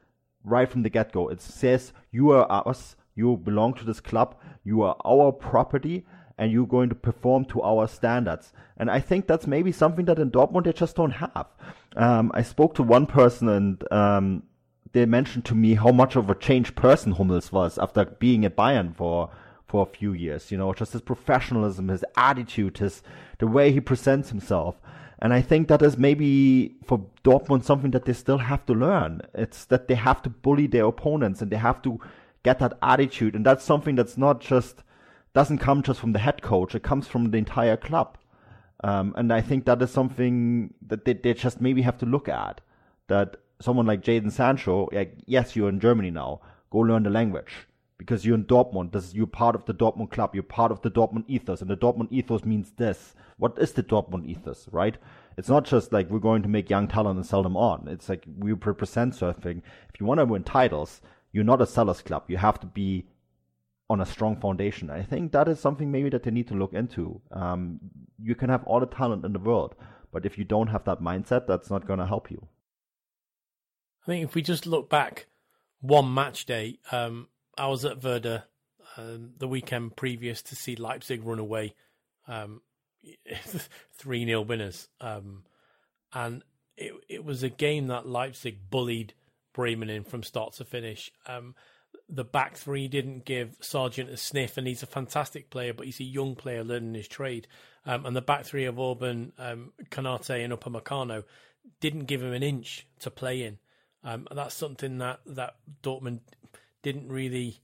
right 0.43 0.69
from 0.69 0.83
the 0.83 0.89
get 0.89 1.11
go. 1.11 1.29
It 1.29 1.41
says 1.41 1.93
you 2.11 2.31
are 2.31 2.67
us 2.67 2.95
you 3.15 3.37
belong 3.37 3.73
to 3.75 3.85
this 3.85 3.99
club, 3.99 4.35
you 4.63 4.81
are 4.81 4.95
our 5.05 5.31
property, 5.31 6.05
and 6.37 6.51
you're 6.51 6.67
going 6.67 6.89
to 6.89 6.95
perform 6.95 7.45
to 7.45 7.61
our 7.61 7.87
standards. 7.87 8.51
And 8.77 8.89
I 8.89 8.99
think 8.99 9.27
that's 9.27 9.45
maybe 9.45 9.71
something 9.71 10.05
that 10.05 10.19
in 10.19 10.31
Dortmund 10.31 10.63
they 10.63 10.73
just 10.73 10.95
don't 10.95 11.11
have. 11.11 11.47
Um, 11.95 12.31
I 12.33 12.41
spoke 12.41 12.73
to 12.75 12.83
one 12.83 13.05
person 13.05 13.49
and 13.49 13.91
um, 13.91 14.43
they 14.93 15.05
mentioned 15.05 15.45
to 15.45 15.55
me 15.55 15.75
how 15.75 15.91
much 15.91 16.15
of 16.15 16.29
a 16.29 16.35
changed 16.35 16.75
person 16.75 17.13
Hummels 17.13 17.51
was 17.51 17.77
after 17.77 18.05
being 18.05 18.45
at 18.45 18.55
Bayern 18.55 18.95
for 18.95 19.29
for 19.67 19.83
a 19.83 19.97
few 19.97 20.13
years. 20.13 20.51
You 20.51 20.57
know, 20.57 20.73
just 20.73 20.93
his 20.93 21.01
professionalism, 21.01 21.89
his 21.89 22.03
attitude, 22.17 22.79
his 22.79 23.03
the 23.37 23.47
way 23.47 23.71
he 23.71 23.79
presents 23.79 24.29
himself. 24.29 24.75
And 25.21 25.33
I 25.33 25.41
think 25.41 25.67
that 25.67 25.83
is 25.83 25.97
maybe 25.97 26.75
for 26.83 27.05
Dortmund 27.23 27.63
something 27.63 27.91
that 27.91 28.05
they 28.05 28.13
still 28.13 28.39
have 28.39 28.65
to 28.65 28.73
learn. 28.73 29.21
It's 29.35 29.65
that 29.65 29.87
they 29.87 29.95
have 29.95 30.21
to 30.23 30.29
bully 30.29 30.65
their 30.65 30.85
opponents 30.85 31.41
and 31.41 31.51
they 31.51 31.57
have 31.57 31.81
to 31.83 31.99
get 32.43 32.59
that 32.59 32.77
attitude. 32.81 33.35
And 33.35 33.45
that's 33.45 33.63
something 33.63 33.95
that's 33.95 34.17
not 34.17 34.41
just, 34.41 34.81
doesn't 35.33 35.59
come 35.59 35.83
just 35.83 35.99
from 35.99 36.13
the 36.13 36.19
head 36.19 36.41
coach, 36.41 36.73
it 36.73 36.81
comes 36.81 37.07
from 37.07 37.29
the 37.29 37.37
entire 37.37 37.77
club. 37.77 38.17
Um, 38.83 39.13
and 39.15 39.31
I 39.31 39.41
think 39.41 39.65
that 39.65 39.79
is 39.81 39.91
something 39.91 40.73
that 40.87 41.05
they, 41.05 41.13
they 41.13 41.35
just 41.35 41.61
maybe 41.61 41.83
have 41.83 41.99
to 41.99 42.07
look 42.07 42.27
at. 42.27 42.61
That 43.07 43.35
someone 43.61 43.85
like 43.85 44.01
Jadon 44.01 44.31
Sancho, 44.31 44.89
like, 44.91 45.17
yes, 45.27 45.55
you're 45.55 45.69
in 45.69 45.79
Germany 45.79 46.09
now, 46.09 46.41
go 46.71 46.79
learn 46.79 47.03
the 47.03 47.11
language. 47.11 47.67
Because 48.01 48.25
you're 48.25 48.33
in 48.33 48.45
Dortmund, 48.45 48.93
this 48.93 49.09
is, 49.09 49.13
you're 49.13 49.27
part 49.27 49.53
of 49.53 49.65
the 49.65 49.75
Dortmund 49.75 50.09
club, 50.09 50.33
you're 50.33 50.41
part 50.41 50.71
of 50.71 50.81
the 50.81 50.89
Dortmund 50.89 51.23
ethos, 51.27 51.61
and 51.61 51.69
the 51.69 51.77
Dortmund 51.77 52.07
ethos 52.09 52.43
means 52.43 52.71
this. 52.71 53.13
What 53.37 53.59
is 53.59 53.73
the 53.73 53.83
Dortmund 53.83 54.25
ethos, 54.25 54.67
right? 54.71 54.97
It's 55.37 55.49
not 55.49 55.65
just 55.65 55.93
like 55.93 56.09
we're 56.09 56.17
going 56.17 56.41
to 56.41 56.49
make 56.49 56.67
young 56.67 56.87
talent 56.87 57.17
and 57.17 57.25
sell 57.27 57.43
them 57.43 57.55
on. 57.55 57.87
It's 57.87 58.09
like 58.09 58.25
we 58.39 58.53
represent 58.53 59.13
something. 59.13 59.61
If 59.93 59.99
you 59.99 60.07
want 60.07 60.17
to 60.17 60.25
win 60.25 60.43
titles, 60.43 60.99
you're 61.31 61.43
not 61.43 61.61
a 61.61 61.67
sellers 61.67 62.01
club. 62.01 62.23
You 62.27 62.37
have 62.37 62.59
to 62.61 62.65
be 62.65 63.05
on 63.87 64.01
a 64.01 64.05
strong 64.07 64.35
foundation. 64.35 64.89
I 64.89 65.03
think 65.03 65.31
that 65.33 65.47
is 65.47 65.59
something 65.59 65.91
maybe 65.91 66.09
that 66.09 66.23
they 66.23 66.31
need 66.31 66.47
to 66.47 66.55
look 66.55 66.73
into. 66.73 67.21
Um, 67.31 67.79
you 68.19 68.33
can 68.33 68.49
have 68.49 68.63
all 68.63 68.79
the 68.79 68.87
talent 68.87 69.25
in 69.25 69.33
the 69.33 69.37
world, 69.37 69.75
but 70.11 70.25
if 70.25 70.39
you 70.39 70.43
don't 70.43 70.69
have 70.69 70.85
that 70.85 71.03
mindset, 71.03 71.45
that's 71.45 71.69
not 71.69 71.85
going 71.85 71.99
to 71.99 72.07
help 72.07 72.31
you. 72.31 72.47
I 74.01 74.05
think 74.07 74.23
if 74.23 74.33
we 74.33 74.41
just 74.41 74.65
look 74.65 74.89
back 74.89 75.27
one 75.81 76.11
match 76.11 76.47
day, 76.47 76.79
um, 76.91 77.27
I 77.57 77.67
was 77.67 77.85
at 77.85 78.03
Werder 78.03 78.43
um, 78.97 79.31
the 79.37 79.47
weekend 79.47 79.95
previous 79.95 80.41
to 80.43 80.55
see 80.55 80.75
Leipzig 80.75 81.23
run 81.23 81.39
away 81.39 81.75
um, 82.27 82.61
3 83.93 84.25
0 84.25 84.41
winners. 84.41 84.87
Um, 84.99 85.43
and 86.13 86.43
it, 86.77 86.93
it 87.07 87.25
was 87.25 87.43
a 87.43 87.49
game 87.49 87.87
that 87.87 88.07
Leipzig 88.07 88.69
bullied 88.69 89.13
Bremen 89.53 89.89
in 89.89 90.03
from 90.03 90.23
start 90.23 90.53
to 90.53 90.65
finish. 90.65 91.11
Um, 91.27 91.55
the 92.09 92.23
back 92.23 92.57
three 92.57 92.87
didn't 92.87 93.25
give 93.25 93.57
Sargent 93.61 94.09
a 94.09 94.17
sniff, 94.17 94.57
and 94.57 94.67
he's 94.67 94.83
a 94.83 94.87
fantastic 94.87 95.49
player, 95.49 95.73
but 95.73 95.85
he's 95.85 95.99
a 95.99 96.05
young 96.05 96.35
player 96.35 96.63
learning 96.63 96.93
his 96.93 97.07
trade. 97.07 97.47
Um, 97.85 98.05
and 98.05 98.15
the 98.15 98.21
back 98.21 98.45
three 98.45 98.65
of 98.65 98.79
Orban, 98.79 99.33
um, 99.37 99.73
Konate, 99.89 100.43
and 100.43 100.53
Upamecano 100.53 101.23
didn't 101.79 102.05
give 102.05 102.21
him 102.21 102.33
an 102.33 102.43
inch 102.43 102.87
to 102.99 103.11
play 103.11 103.43
in. 103.43 103.59
Um, 104.03 104.27
and 104.29 104.37
that's 104.37 104.55
something 104.55 104.97
that, 104.97 105.19
that 105.25 105.55
Dortmund 105.83 106.21
didn't 106.83 107.09
really 107.09 107.61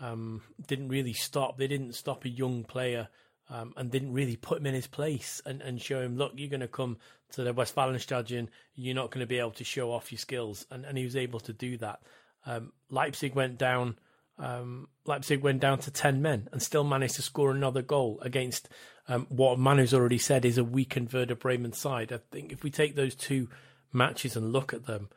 um, 0.00 0.42
didn't 0.66 0.88
really 0.88 1.12
stop. 1.12 1.56
They 1.56 1.66
didn't 1.66 1.94
stop 1.94 2.24
a 2.24 2.28
young 2.28 2.64
player 2.64 3.08
um, 3.48 3.72
and 3.76 3.90
didn't 3.90 4.12
really 4.12 4.36
put 4.36 4.58
him 4.58 4.66
in 4.66 4.74
his 4.74 4.86
place 4.86 5.40
and, 5.46 5.62
and 5.62 5.80
show 5.80 6.00
him, 6.00 6.16
look, 6.16 6.32
you're 6.34 6.50
going 6.50 6.60
to 6.60 6.68
come 6.68 6.98
to 7.32 7.42
the 7.42 7.54
Westfalenstadion, 7.54 8.48
you're 8.74 8.94
not 8.94 9.10
going 9.10 9.20
to 9.20 9.26
be 9.26 9.38
able 9.38 9.50
to 9.52 9.64
show 9.64 9.92
off 9.92 10.12
your 10.12 10.18
skills. 10.18 10.66
And, 10.70 10.84
and 10.84 10.98
he 10.98 11.04
was 11.04 11.16
able 11.16 11.40
to 11.40 11.52
do 11.52 11.76
that. 11.78 12.00
Um, 12.44 12.72
Leipzig 12.90 13.34
went 13.34 13.58
down. 13.58 13.98
Um, 14.38 14.88
Leipzig 15.06 15.42
went 15.42 15.60
down 15.60 15.78
to 15.80 15.90
ten 15.90 16.20
men 16.20 16.48
and 16.52 16.62
still 16.62 16.84
managed 16.84 17.14
to 17.14 17.22
score 17.22 17.50
another 17.50 17.82
goal 17.82 18.18
against 18.20 18.68
um, 19.08 19.26
what 19.30 19.58
Manu's 19.58 19.94
already 19.94 20.18
said 20.18 20.44
is 20.44 20.58
a 20.58 20.64
weakened 20.64 21.12
Werder 21.12 21.34
Bremen 21.34 21.72
side. 21.72 22.12
I 22.12 22.18
think 22.30 22.52
if 22.52 22.62
we 22.62 22.70
take 22.70 22.96
those 22.96 23.14
two 23.14 23.48
matches 23.92 24.36
and 24.36 24.52
look 24.52 24.74
at 24.74 24.86
them, 24.86 25.08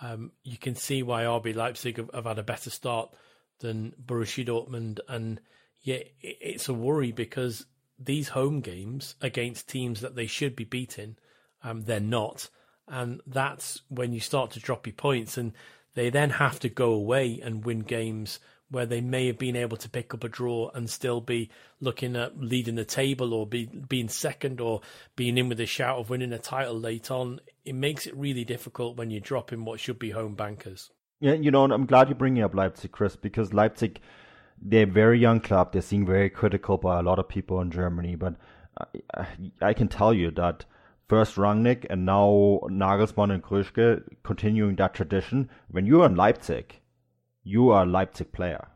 um, 0.00 0.32
you 0.42 0.58
can 0.58 0.74
see 0.74 1.02
why 1.02 1.24
RB 1.24 1.54
Leipzig 1.54 1.96
have, 1.96 2.10
have, 2.12 2.24
had 2.24 2.38
a 2.38 2.42
better 2.42 2.70
start 2.70 3.10
than 3.60 3.94
Borussia 4.04 4.46
Dortmund, 4.46 5.00
and 5.08 5.40
yet 5.80 6.08
it's 6.20 6.68
a 6.68 6.74
worry 6.74 7.12
because 7.12 7.66
these 7.98 8.28
home 8.28 8.60
games 8.60 9.14
against 9.22 9.68
teams 9.68 10.00
that 10.00 10.14
they 10.14 10.26
should 10.26 10.54
be 10.54 10.64
beating, 10.64 11.16
um, 11.62 11.82
they're 11.82 12.00
not, 12.00 12.50
and 12.86 13.20
that's 13.26 13.80
when 13.88 14.12
you 14.12 14.20
start 14.20 14.50
to 14.52 14.60
drop 14.60 14.86
your 14.86 14.94
points, 14.94 15.38
and 15.38 15.52
they 15.94 16.10
then 16.10 16.30
have 16.30 16.60
to 16.60 16.68
go 16.68 16.92
away 16.92 17.40
and 17.42 17.64
win 17.64 17.80
games 17.80 18.38
where 18.70 18.86
they 18.86 19.00
may 19.00 19.28
have 19.28 19.38
been 19.38 19.56
able 19.56 19.76
to 19.76 19.88
pick 19.88 20.12
up 20.12 20.24
a 20.24 20.28
draw 20.28 20.70
and 20.74 20.90
still 20.90 21.20
be 21.20 21.48
looking 21.80 22.16
at 22.16 22.40
leading 22.40 22.74
the 22.74 22.84
table 22.84 23.32
or 23.32 23.46
be 23.46 23.66
being 23.66 24.08
second 24.08 24.60
or 24.60 24.80
being 25.14 25.38
in 25.38 25.48
with 25.48 25.60
a 25.60 25.66
shout 25.66 25.98
of 25.98 26.10
winning 26.10 26.32
a 26.32 26.38
title 26.38 26.78
late 26.78 27.10
on. 27.10 27.40
It 27.64 27.74
makes 27.74 28.06
it 28.06 28.16
really 28.16 28.44
difficult 28.44 28.96
when 28.96 29.10
you're 29.10 29.20
dropping 29.20 29.64
what 29.64 29.78
should 29.78 29.98
be 29.98 30.10
home 30.10 30.34
bankers. 30.34 30.90
Yeah, 31.20 31.34
you 31.34 31.50
know, 31.50 31.64
I'm 31.64 31.86
glad 31.86 32.08
you're 32.08 32.16
bringing 32.16 32.42
up 32.42 32.54
Leipzig, 32.54 32.92
Chris, 32.92 33.16
because 33.16 33.54
Leipzig, 33.54 34.00
they're 34.60 34.82
a 34.82 34.86
very 34.86 35.18
young 35.18 35.40
club. 35.40 35.72
They're 35.72 35.82
seen 35.82 36.04
very 36.04 36.28
critical 36.28 36.76
by 36.76 36.98
a 36.98 37.02
lot 37.02 37.18
of 37.18 37.28
people 37.28 37.60
in 37.60 37.70
Germany, 37.70 38.16
but 38.16 38.34
I, 39.14 39.26
I 39.62 39.72
can 39.72 39.88
tell 39.88 40.12
you 40.12 40.30
that 40.32 40.64
first 41.08 41.36
Rangnick 41.36 41.86
and 41.88 42.04
now 42.04 42.60
Nagelsmann 42.64 43.32
and 43.32 43.42
Krösche 43.42 44.02
continuing 44.24 44.76
that 44.76 44.92
tradition. 44.92 45.48
When 45.70 45.86
you're 45.86 46.04
in 46.04 46.16
Leipzig, 46.16 46.80
you 47.46 47.70
are 47.70 47.84
a 47.84 47.86
Leipzig 47.86 48.32
player. 48.32 48.68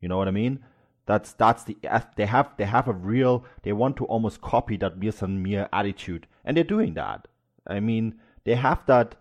You 0.00 0.08
know 0.08 0.18
what 0.18 0.28
I 0.28 0.32
mean? 0.32 0.58
That's 1.06 1.32
that's 1.32 1.64
the 1.64 1.76
uh, 1.88 2.00
they 2.16 2.26
have 2.26 2.50
they 2.58 2.66
have 2.66 2.88
a 2.88 2.92
real 2.92 3.44
they 3.62 3.72
want 3.72 3.96
to 3.96 4.04
almost 4.04 4.42
copy 4.42 4.76
that 4.78 4.98
mir 4.98 5.12
san 5.12 5.42
mir 5.42 5.68
attitude, 5.72 6.26
and 6.44 6.56
they're 6.56 6.64
doing 6.64 6.94
that. 6.94 7.28
I 7.66 7.80
mean, 7.80 8.16
they 8.44 8.56
have 8.56 8.84
that 8.86 9.14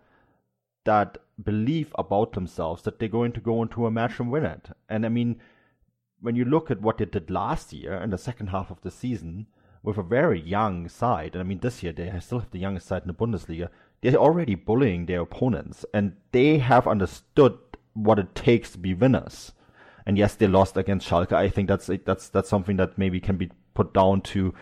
that 0.83 1.17
belief 1.41 1.91
about 1.97 2.33
themselves 2.33 2.81
that 2.83 2.99
they're 2.99 3.07
going 3.07 3.31
to 3.33 3.39
go 3.39 3.61
into 3.61 3.85
a 3.85 3.91
match 3.91 4.19
and 4.19 4.31
win 4.31 4.45
it. 4.45 4.69
And 4.89 5.05
I 5.05 5.09
mean, 5.09 5.39
when 6.19 6.35
you 6.35 6.45
look 6.45 6.71
at 6.71 6.81
what 6.81 6.97
they 6.97 7.05
did 7.05 7.29
last 7.29 7.71
year 7.71 7.93
in 7.93 8.09
the 8.09 8.17
second 8.17 8.47
half 8.47 8.71
of 8.71 8.81
the 8.81 8.91
season 8.91 9.47
with 9.83 9.97
a 9.97 10.03
very 10.03 10.41
young 10.41 10.89
side, 10.89 11.33
and 11.33 11.41
I 11.41 11.43
mean 11.43 11.59
this 11.59 11.83
year 11.83 11.93
they 11.93 12.11
still 12.19 12.39
have 12.39 12.51
the 12.51 12.59
youngest 12.59 12.87
side 12.87 13.03
in 13.03 13.07
the 13.07 13.13
Bundesliga. 13.13 13.69
They're 14.01 14.15
already 14.15 14.55
bullying 14.55 15.05
their 15.05 15.21
opponents, 15.21 15.85
and 15.93 16.17
they 16.31 16.57
have 16.57 16.87
understood 16.87 17.66
what 17.97 18.19
it 18.19 18.35
takes 18.35 18.71
to 18.71 18.77
be 18.77 18.93
winners. 18.93 19.51
And 20.05 20.17
yes, 20.17 20.35
they 20.35 20.47
lost 20.47 20.77
against 20.77 21.07
Schalke. 21.09 21.33
I 21.33 21.49
think 21.49 21.67
that's 21.67 21.89
that's 22.05 22.29
that's 22.29 22.49
something 22.49 22.77
that 22.77 22.97
maybe 22.97 23.19
can 23.19 23.37
be 23.37 23.51
put 23.73 23.93
down 23.93 24.21
to 24.21 24.53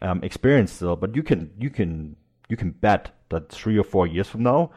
um, 0.00 0.22
experience 0.22 0.72
still. 0.72 0.96
But 0.96 1.14
you 1.14 1.22
can 1.22 1.50
you 1.58 1.68
can 1.68 2.16
you 2.48 2.56
can 2.56 2.70
bet 2.70 3.10
that 3.28 3.50
three 3.50 3.78
or 3.78 3.84
four 3.84 4.06
years 4.06 4.28
from 4.28 4.42
now, 4.42 4.70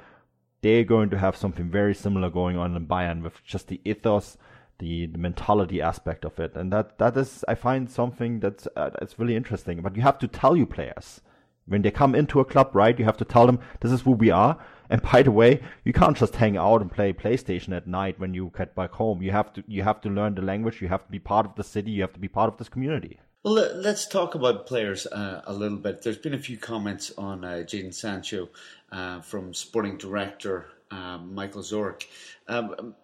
they're 0.61 0.83
going 0.83 1.09
to 1.11 1.17
have 1.17 1.37
something 1.37 1.69
very 1.69 1.95
similar 1.95 2.29
going 2.29 2.57
on 2.57 2.75
in 2.75 2.85
Bayern 2.85 3.21
with 3.21 3.43
just 3.45 3.67
the 3.67 3.79
ethos, 3.85 4.37
the, 4.79 5.05
the 5.05 5.17
mentality 5.17 5.81
aspect 5.81 6.25
of 6.25 6.37
it, 6.39 6.55
and 6.55 6.73
that 6.73 6.97
that 6.97 7.15
is 7.15 7.45
I 7.47 7.55
find 7.55 7.89
something 7.89 8.41
that's 8.41 8.67
uh, 8.75 8.89
that's 8.99 9.19
really 9.19 9.35
interesting. 9.35 9.81
But 9.81 9.95
you 9.95 10.01
have 10.01 10.19
to 10.19 10.27
tell 10.27 10.57
your 10.57 10.67
players 10.67 11.21
when 11.65 11.81
they 11.81 11.91
come 11.91 12.15
into 12.15 12.39
a 12.39 12.45
club, 12.45 12.75
right? 12.75 12.97
You 12.97 13.05
have 13.05 13.17
to 13.17 13.25
tell 13.25 13.45
them 13.45 13.59
this 13.79 13.91
is 13.91 14.01
who 14.01 14.11
we 14.11 14.31
are. 14.31 14.57
And 14.89 15.01
by 15.01 15.21
the 15.21 15.31
way, 15.31 15.61
you 15.83 15.93
can't 15.93 16.17
just 16.17 16.35
hang 16.35 16.57
out 16.57 16.81
and 16.81 16.91
play 16.91 17.13
PlayStation 17.13 17.75
at 17.75 17.87
night 17.87 18.19
when 18.19 18.33
you 18.33 18.51
get 18.57 18.75
back 18.75 18.91
home. 18.91 19.21
You 19.21 19.31
have 19.31 19.53
to 19.53 19.63
you 19.67 19.83
have 19.83 20.01
to 20.01 20.09
learn 20.09 20.35
the 20.35 20.41
language. 20.41 20.81
You 20.81 20.87
have 20.87 21.05
to 21.05 21.11
be 21.11 21.19
part 21.19 21.45
of 21.45 21.55
the 21.55 21.63
city. 21.63 21.91
You 21.91 22.01
have 22.01 22.13
to 22.13 22.19
be 22.19 22.27
part 22.27 22.51
of 22.51 22.57
this 22.57 22.69
community. 22.69 23.19
Well, 23.43 23.73
let's 23.75 24.05
talk 24.05 24.35
about 24.35 24.65
players 24.65 25.05
uh, 25.07 25.41
a 25.45 25.53
little 25.53 25.77
bit. 25.77 26.01
There's 26.01 26.17
been 26.17 26.33
a 26.33 26.39
few 26.39 26.57
comments 26.57 27.13
on 27.17 27.45
uh, 27.45 27.63
Jadon 27.65 27.93
Sancho 27.93 28.49
uh, 28.91 29.21
from 29.21 29.53
sporting 29.53 29.97
director 29.97 30.65
um, 30.91 31.33
Michael 31.33 31.61
Zorc. 31.61 32.05
Um, 32.47 32.95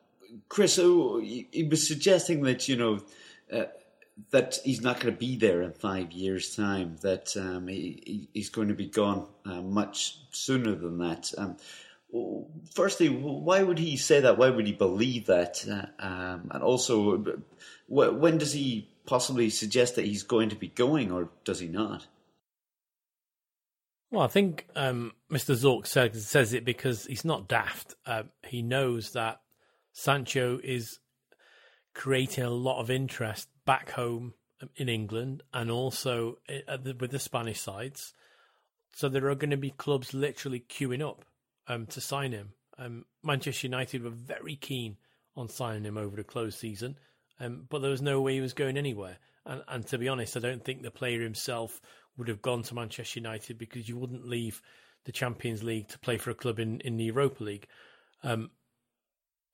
Chris, 0.50 0.76
he 0.76 1.68
was 1.70 1.88
suggesting 1.88 2.42
that 2.44 2.68
you 2.68 2.76
know 2.76 3.00
uh, 3.52 3.66
that 4.32 4.60
he's 4.64 4.82
not 4.82 5.00
going 5.00 5.14
to 5.14 5.20
be 5.20 5.36
there 5.36 5.62
in 5.62 5.74
five 5.74 6.12
years' 6.12 6.56
time. 6.56 6.98
That 7.02 7.36
um, 7.38 7.68
he, 7.68 8.30
he's 8.34 8.50
going 8.50 8.70
to 8.70 8.74
be 8.74 8.88
gone 8.88 9.28
uh, 9.46 9.62
much 9.62 10.18
sooner 10.32 10.76
than 10.76 10.98
that. 11.00 11.34
Um, 11.38 11.58
firstly, 12.74 13.10
why 13.10 13.62
would 13.62 13.80
he 13.80 13.98
say 13.98 14.22
that? 14.22 14.38
Why 14.38 14.50
would 14.50 14.66
he 14.66 14.74
believe 14.74 15.26
that? 15.28 15.66
Uh, 15.70 16.04
um, 16.06 16.52
and 16.52 16.64
also, 16.64 17.44
when 17.88 18.38
does 18.38 18.54
he 18.54 18.90
possibly 19.06 19.50
suggest 19.50 19.96
that 19.96 20.06
he's 20.06 20.24
going 20.24 20.50
to 20.50 20.56
be 20.56 20.68
going, 20.68 21.12
or 21.12 21.30
does 21.44 21.60
he 21.60 21.68
not? 21.68 22.08
Well, 24.12 24.24
I 24.24 24.28
think 24.28 24.68
um, 24.76 25.14
Mr. 25.30 25.56
Zorc 25.56 25.88
says, 25.88 26.26
says 26.26 26.54
it 26.54 26.64
because 26.64 27.06
he's 27.06 27.26
not 27.26 27.50
daft. 27.50 27.96
Uh, 28.06 28.24
he 28.48 28.62
knows 28.62 29.12
that 29.12 29.42
Sancho 29.92 30.60
is 30.64 31.00
creating 31.94 32.44
a 32.44 32.50
lot 32.50 32.80
of 32.80 32.90
interest 32.90 33.50
back 33.66 33.92
home 33.92 34.34
in 34.76 34.90
England 34.90 35.44
and 35.54 35.70
also 35.70 36.38
the, 36.48 36.96
with 37.00 37.12
the 37.12 37.20
Spanish 37.20 37.60
sides. 37.60 38.14
So 38.94 39.10
there 39.10 39.30
are 39.30 39.36
going 39.36 39.52
to 39.52 39.58
be 39.58 39.72
clubs 39.72 40.14
literally 40.14 40.62
queuing 40.62 41.08
up 41.08 41.26
um, 41.68 41.86
to 41.88 42.02
sign 42.02 42.32
him. 42.32 42.54
Um, 42.78 43.06
Manchester 43.24 43.68
United 43.68 44.04
were 44.04 44.10
very 44.10 44.56
keen 44.56 44.98
on 45.36 45.50
signing 45.50 45.84
him 45.84 45.98
over 45.98 46.16
the 46.16 46.24
close 46.24 46.56
season, 46.56 46.98
um, 47.40 47.66
but 47.70 47.80
there 47.80 47.92
was 47.92 48.02
no 48.02 48.22
way 48.22 48.36
he 48.36 48.42
was 48.42 48.54
going 48.54 48.78
anywhere. 48.78 49.18
And, 49.46 49.64
and, 49.68 49.88
to 49.88 49.98
be 49.98 50.08
honest, 50.08 50.36
I 50.36 50.40
don't 50.40 50.64
think 50.64 50.82
the 50.82 50.92
player 50.92 51.22
himself 51.22 51.82
would 52.18 52.28
have 52.28 52.42
gone 52.42 52.64
to 52.64 52.76
Manchester 52.76 53.20
United 53.20 53.58
because 53.58 53.88
you 53.88 53.98
wouldn't 53.98 54.28
leave 54.28 54.62
the 55.04 55.12
Champions 55.12 55.62
League 55.64 55.90
to 55.90 56.00
play 56.00 56.18
for 56.18 56.32
a 56.32 56.36
club 56.36 56.60
in, 56.60 56.80
in 56.82 56.98
the 56.98 57.06
Europa 57.06 57.44
League. 57.44 57.68
Um, 58.24 58.50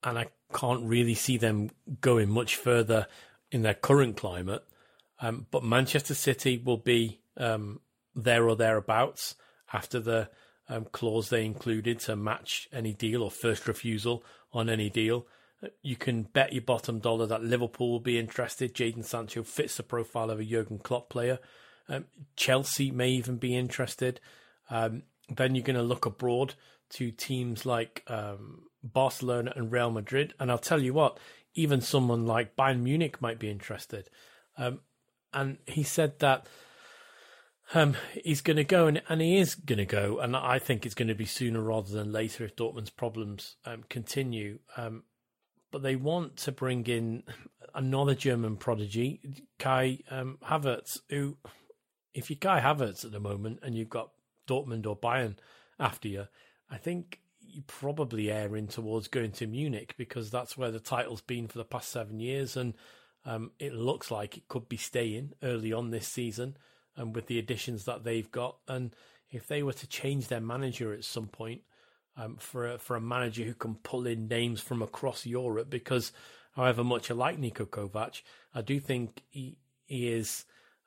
and 0.02 0.18
I 0.18 0.28
can't 0.54 0.84
really 0.84 1.14
see 1.14 1.36
them 1.36 1.70
going 2.00 2.30
much 2.30 2.56
further 2.56 3.06
in 3.52 3.62
their 3.62 3.74
current 3.74 4.16
climate. 4.16 4.64
Um, 5.20 5.46
but 5.52 5.62
Manchester 5.62 6.14
City 6.14 6.60
will 6.62 6.78
be 6.78 7.20
um, 7.36 7.80
there 8.16 8.48
or 8.48 8.56
thereabouts 8.56 9.36
after 9.72 10.00
the 10.00 10.30
um, 10.68 10.86
clause 10.86 11.28
they 11.28 11.44
included 11.44 12.00
to 12.00 12.16
match 12.16 12.68
any 12.72 12.92
deal 12.92 13.22
or 13.22 13.30
first 13.30 13.68
refusal 13.68 14.24
on 14.52 14.68
any 14.68 14.90
deal. 14.90 15.26
You 15.82 15.94
can 15.94 16.24
bet 16.24 16.52
your 16.52 16.62
bottom 16.62 16.98
dollar 16.98 17.26
that 17.26 17.44
Liverpool 17.44 17.92
will 17.92 18.00
be 18.00 18.18
interested. 18.18 18.74
Jadon 18.74 19.04
Sancho 19.04 19.44
fits 19.44 19.76
the 19.76 19.84
profile 19.84 20.30
of 20.30 20.40
a 20.40 20.44
Jurgen 20.44 20.78
Klopp 20.78 21.08
player. 21.08 21.38
Um, 21.88 22.06
Chelsea 22.34 22.90
may 22.90 23.10
even 23.10 23.36
be 23.36 23.56
interested. 23.56 24.18
Um, 24.70 25.02
then 25.28 25.54
you're 25.54 25.64
going 25.64 25.76
to 25.76 25.82
look 25.82 26.06
abroad 26.06 26.54
to 26.90 27.10
teams 27.10 27.64
like 27.64 28.02
um, 28.08 28.62
Barcelona 28.82 29.52
and 29.54 29.70
Real 29.70 29.90
Madrid. 29.90 30.34
And 30.40 30.50
I'll 30.50 30.58
tell 30.58 30.82
you 30.82 30.94
what, 30.94 31.18
even 31.54 31.80
someone 31.80 32.26
like 32.26 32.56
Bayern 32.56 32.82
Munich 32.82 33.20
might 33.20 33.38
be 33.38 33.50
interested. 33.50 34.08
Um, 34.56 34.80
and 35.32 35.58
he 35.66 35.82
said 35.82 36.18
that 36.20 36.46
um, 37.74 37.96
he's 38.22 38.40
going 38.40 38.56
to 38.56 38.64
go, 38.64 38.86
and, 38.86 39.02
and 39.08 39.20
he 39.20 39.38
is 39.38 39.54
going 39.54 39.78
to 39.78 39.86
go. 39.86 40.18
And 40.18 40.36
I 40.36 40.58
think 40.58 40.84
it's 40.84 40.94
going 40.94 41.08
to 41.08 41.14
be 41.14 41.24
sooner 41.24 41.60
rather 41.60 41.90
than 41.90 42.12
later 42.12 42.44
if 42.44 42.56
Dortmund's 42.56 42.90
problems 42.90 43.56
um, 43.64 43.84
continue. 43.88 44.58
Um, 44.76 45.04
but 45.70 45.82
they 45.82 45.96
want 45.96 46.36
to 46.38 46.52
bring 46.52 46.84
in 46.86 47.22
another 47.74 48.14
German 48.14 48.56
prodigy, 48.56 49.20
Kai 49.58 50.00
um, 50.10 50.38
Havertz, 50.44 51.00
who, 51.08 51.38
if 52.14 52.28
you're 52.30 52.38
Kai 52.38 52.60
Havertz 52.60 53.04
at 53.04 53.12
the 53.12 53.20
moment 53.20 53.60
and 53.62 53.74
you've 53.74 53.88
got 53.88 54.10
Dortmund 54.46 54.86
or 54.86 54.96
Bayern 54.96 55.36
after 55.80 56.08
you, 56.08 56.26
I 56.70 56.76
think 56.76 57.20
you 57.52 57.62
probably 57.66 58.30
erring 58.30 58.66
towards 58.68 59.08
going 59.08 59.32
to 59.32 59.46
Munich 59.46 59.94
because 59.96 60.30
that's 60.30 60.56
where 60.56 60.70
the 60.70 60.80
title's 60.80 61.20
been 61.20 61.48
for 61.48 61.58
the 61.58 61.64
past 61.64 61.90
seven 61.90 62.20
years, 62.20 62.56
and 62.56 62.74
um, 63.24 63.52
it 63.58 63.74
looks 63.74 64.10
like 64.10 64.36
it 64.36 64.48
could 64.48 64.68
be 64.68 64.76
staying 64.76 65.32
early 65.42 65.72
on 65.72 65.90
this 65.90 66.08
season, 66.08 66.56
and 66.96 67.08
um, 67.08 67.12
with 67.12 67.26
the 67.26 67.38
additions 67.38 67.84
that 67.84 68.04
they've 68.04 68.30
got. 68.30 68.56
And 68.66 68.94
if 69.30 69.46
they 69.46 69.62
were 69.62 69.72
to 69.74 69.86
change 69.86 70.28
their 70.28 70.40
manager 70.40 70.92
at 70.92 71.04
some 71.04 71.26
point 71.26 71.62
um, 72.16 72.36
for 72.36 72.72
a, 72.72 72.78
for 72.78 72.96
a 72.96 73.00
manager 73.00 73.44
who 73.44 73.54
can 73.54 73.76
pull 73.76 74.06
in 74.06 74.28
names 74.28 74.60
from 74.60 74.82
across 74.82 75.24
Europe, 75.26 75.70
because 75.70 76.12
however 76.56 76.82
much 76.84 77.10
I 77.10 77.14
like 77.14 77.40
Niko 77.40 77.66
Kovac, 77.66 78.22
I 78.54 78.62
do 78.62 78.80
think 78.80 79.22
he 79.28 79.58
he 79.86 80.08
is. 80.12 80.44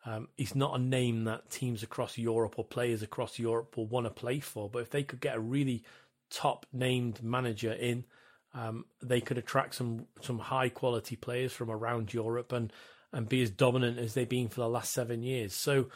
Um, 0.08 0.28
he's 0.38 0.54
not 0.54 0.80
a 0.80 0.84
name 0.84 1.24
that 1.24 1.50
teams 1.50 1.82
across 1.82 2.16
Europe 2.16 2.60
or 2.60 2.64
players 2.64 3.02
across 3.02 3.40
Europe 3.40 3.76
will 3.76 3.88
want 3.88 4.06
to 4.06 4.12
play 4.12 4.40
for. 4.40 4.70
But 4.70 4.84
if 4.84 4.92
they 4.92 5.02
could 5.02 5.20
get 5.20 5.36
a 5.36 5.40
really 5.40 5.84
top 6.36 6.66
named 6.74 7.24
manager 7.24 7.72
in, 7.72 8.04
um, 8.54 8.86
they 9.02 9.22
could 9.22 9.38
attract 9.38 9.76
some 9.76 10.06
some 10.22 10.40
high 10.40 10.70
quality 10.70 11.16
players 11.16 11.54
from 11.54 11.72
around 11.72 12.14
Europe 12.14 12.52
and 12.52 12.72
and 13.12 13.30
be 13.30 13.42
as 13.42 13.50
dominant 13.50 13.98
as 13.98 14.14
they've 14.14 14.28
been 14.28 14.50
for 14.50 14.62
the 14.62 14.70
last 14.70 14.94
seven 14.94 15.24
years. 15.24 15.54
So 15.54 15.88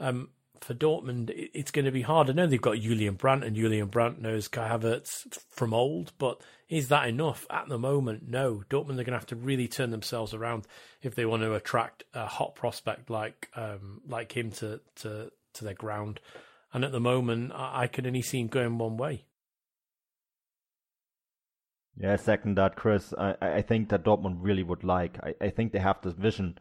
um, 0.00 0.30
for 0.60 0.74
Dortmund, 0.74 1.30
it's 1.52 1.70
going 1.70 1.84
to 1.84 1.92
be 1.92 2.02
hard. 2.02 2.28
I 2.28 2.32
know 2.32 2.46
they've 2.46 2.60
got 2.60 2.78
Julian 2.78 3.14
Brandt, 3.14 3.44
and 3.44 3.54
Julian 3.54 3.88
Brandt 3.88 4.20
knows 4.20 4.48
Kai 4.48 4.68
Havertz 4.68 5.38
from 5.50 5.72
old, 5.72 6.12
but 6.18 6.40
is 6.68 6.88
that 6.88 7.06
enough 7.06 7.46
at 7.50 7.68
the 7.68 7.78
moment? 7.78 8.28
No. 8.28 8.64
Dortmund 8.70 8.98
are 8.98 9.04
going 9.04 9.06
to 9.06 9.12
have 9.12 9.26
to 9.26 9.36
really 9.36 9.68
turn 9.68 9.90
themselves 9.90 10.34
around 10.34 10.66
if 11.02 11.14
they 11.14 11.26
want 11.26 11.42
to 11.42 11.54
attract 11.54 12.04
a 12.14 12.26
hot 12.26 12.54
prospect 12.54 13.10
like 13.10 13.48
um, 13.54 14.00
like 14.08 14.36
him 14.36 14.50
to, 14.52 14.80
to 14.96 15.30
to 15.54 15.64
their 15.64 15.74
ground. 15.74 16.20
And 16.72 16.84
at 16.84 16.92
the 16.92 17.00
moment, 17.00 17.52
I, 17.54 17.82
I 17.82 17.86
can 17.86 18.06
only 18.06 18.22
see 18.22 18.40
him 18.40 18.48
going 18.48 18.78
one 18.78 18.96
way. 18.96 19.24
Yeah, 21.96 22.16
second 22.16 22.56
that, 22.56 22.76
Chris. 22.76 23.14
I, 23.16 23.36
I 23.40 23.62
think 23.62 23.88
that 23.90 24.04
Dortmund 24.04 24.38
really 24.40 24.64
would 24.64 24.82
like. 24.82 25.18
I, 25.22 25.34
I 25.40 25.50
think 25.50 25.72
they 25.72 25.78
have 25.78 26.00
this 26.02 26.14
vision, 26.14 26.58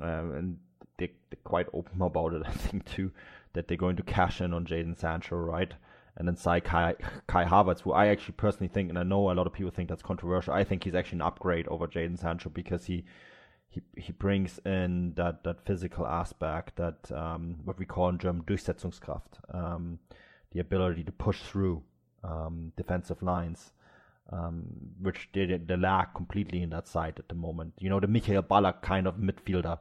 um, 0.00 0.32
and 0.32 0.58
they, 0.98 1.12
they're 1.30 1.38
quite 1.44 1.68
open 1.72 2.02
about 2.02 2.34
it. 2.34 2.42
I 2.46 2.50
think 2.50 2.84
too 2.84 3.12
that 3.52 3.68
they're 3.68 3.76
going 3.76 3.96
to 3.96 4.02
cash 4.02 4.40
in 4.40 4.52
on 4.52 4.66
Jadon 4.66 4.98
Sancho, 4.98 5.36
right? 5.36 5.72
And 6.16 6.28
then 6.28 6.36
Sai 6.36 6.60
Kai, 6.60 6.94
Kai 7.26 7.44
Havertz, 7.44 7.80
who 7.80 7.92
I 7.92 8.08
actually 8.08 8.34
personally 8.34 8.68
think, 8.68 8.88
and 8.88 8.98
I 8.98 9.02
know 9.02 9.30
a 9.30 9.34
lot 9.34 9.46
of 9.46 9.52
people 9.52 9.70
think 9.70 9.88
that's 9.88 10.02
controversial. 10.02 10.52
I 10.52 10.64
think 10.64 10.84
he's 10.84 10.94
actually 10.94 11.18
an 11.18 11.22
upgrade 11.22 11.66
over 11.68 11.86
Jadon 11.86 12.18
Sancho 12.18 12.50
because 12.50 12.84
he 12.84 13.04
he 13.68 13.82
he 13.96 14.12
brings 14.12 14.58
in 14.64 15.14
that 15.14 15.44
that 15.44 15.64
physical 15.64 16.06
aspect, 16.06 16.76
that 16.76 17.10
um, 17.12 17.56
what 17.64 17.78
we 17.78 17.86
call 17.86 18.08
in 18.08 18.18
German 18.18 18.42
Durchsetzungskraft, 18.42 19.54
um, 19.54 19.98
the 20.52 20.60
ability 20.60 21.04
to 21.04 21.12
push 21.12 21.40
through 21.40 21.82
um, 22.22 22.72
defensive 22.76 23.22
lines 23.22 23.72
um, 24.30 24.64
which 25.00 25.28
they, 25.32 25.46
they 25.46 25.76
lack 25.76 26.14
completely 26.14 26.62
in 26.62 26.70
that 26.70 26.88
side 26.88 27.14
at 27.18 27.28
the 27.28 27.34
moment. 27.34 27.74
You 27.78 27.90
know, 27.90 28.00
the 28.00 28.08
Michael 28.08 28.42
Ballack 28.42 28.82
kind 28.82 29.06
of 29.06 29.16
midfielder 29.16 29.78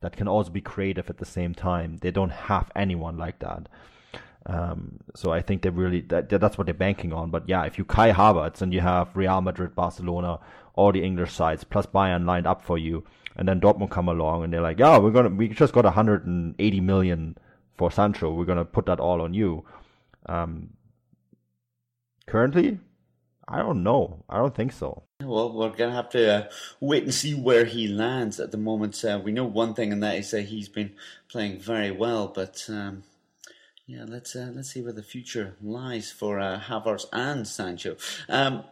that 0.00 0.16
can 0.16 0.28
also 0.28 0.50
be 0.50 0.60
creative 0.60 1.10
at 1.10 1.18
the 1.18 1.24
same 1.24 1.54
time. 1.54 1.98
They 2.00 2.10
don't 2.10 2.30
have 2.30 2.70
anyone 2.76 3.16
like 3.16 3.40
that. 3.40 3.68
Um, 4.46 5.00
so 5.14 5.32
I 5.32 5.42
think 5.42 5.62
they 5.62 5.70
really 5.70 6.00
that, 6.02 6.28
that's 6.30 6.56
what 6.56 6.66
they're 6.66 6.74
banking 6.74 7.12
on. 7.12 7.30
But 7.30 7.48
yeah, 7.48 7.64
if 7.64 7.76
you 7.76 7.84
Kai 7.84 8.12
Havertz 8.12 8.62
and 8.62 8.72
you 8.72 8.80
have 8.80 9.14
Real 9.14 9.40
Madrid, 9.40 9.74
Barcelona, 9.74 10.38
all 10.74 10.92
the 10.92 11.02
English 11.04 11.32
sides 11.32 11.64
plus 11.64 11.86
Bayern 11.86 12.24
lined 12.24 12.46
up 12.46 12.62
for 12.62 12.78
you, 12.78 13.04
and 13.36 13.46
then 13.46 13.60
Dortmund 13.60 13.90
come 13.90 14.08
along 14.08 14.44
and 14.44 14.52
they're 14.52 14.62
like, 14.62 14.78
yeah, 14.78 14.96
we're 14.98 15.10
gonna 15.10 15.28
we 15.28 15.48
just 15.48 15.72
got 15.72 15.84
180 15.84 16.80
million 16.80 17.36
for 17.76 17.90
Sancho. 17.90 18.32
We're 18.32 18.46
gonna 18.46 18.64
put 18.64 18.86
that 18.86 19.00
all 19.00 19.20
on 19.20 19.34
you. 19.34 19.64
Um, 20.26 20.70
currently, 22.26 22.78
I 23.50 23.58
don't 23.58 23.82
know. 23.82 24.24
I 24.28 24.36
don't 24.38 24.54
think 24.54 24.72
so. 24.72 25.04
Well, 25.22 25.52
we're 25.52 25.70
going 25.70 25.90
to 25.90 25.96
have 25.96 26.10
to 26.10 26.34
uh, 26.34 26.48
wait 26.80 27.04
and 27.04 27.14
see 27.14 27.34
where 27.34 27.64
he 27.64 27.88
lands 27.88 28.38
at 28.38 28.50
the 28.50 28.58
moment. 28.58 29.02
Uh, 29.02 29.20
we 29.22 29.32
know 29.32 29.44
one 29.44 29.74
thing, 29.74 29.92
and 29.92 30.02
that 30.02 30.16
is 30.16 30.30
that 30.32 30.42
he's 30.42 30.68
been 30.68 30.92
playing 31.28 31.58
very 31.58 31.90
well. 31.90 32.28
But 32.28 32.64
um, 32.68 33.04
yeah, 33.86 34.04
let's 34.06 34.36
uh, 34.36 34.52
let's 34.54 34.70
see 34.70 34.82
where 34.82 34.92
the 34.92 35.02
future 35.02 35.56
lies 35.62 36.12
for 36.12 36.38
uh, 36.38 36.60
Havertz 36.60 37.06
and 37.10 37.48
Sancho. 37.48 37.96
Um, 38.28 38.64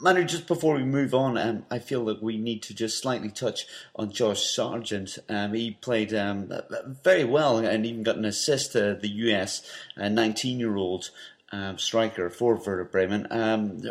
Manu, 0.00 0.24
just 0.24 0.46
before 0.46 0.74
we 0.74 0.84
move 0.84 1.14
on, 1.14 1.38
um, 1.38 1.66
I 1.70 1.78
feel 1.78 2.04
that 2.06 2.22
we 2.22 2.36
need 2.36 2.62
to 2.64 2.74
just 2.74 2.98
slightly 2.98 3.30
touch 3.30 3.66
on 3.96 4.10
Josh 4.10 4.42
Sargent. 4.42 5.18
Um, 5.28 5.54
he 5.54 5.72
played 5.72 6.12
um, 6.14 6.50
very 7.02 7.24
well 7.24 7.58
and 7.58 7.84
even 7.84 8.02
got 8.02 8.16
an 8.16 8.24
assist 8.24 8.72
to 8.72 8.98
the 9.00 9.08
US 9.08 9.62
19 9.96 10.58
year 10.58 10.76
old 10.76 11.10
um, 11.52 11.78
striker 11.78 12.30
for 12.30 12.56
Werder 12.56 12.84
Bremen. 12.84 13.26
Um, 13.30 13.82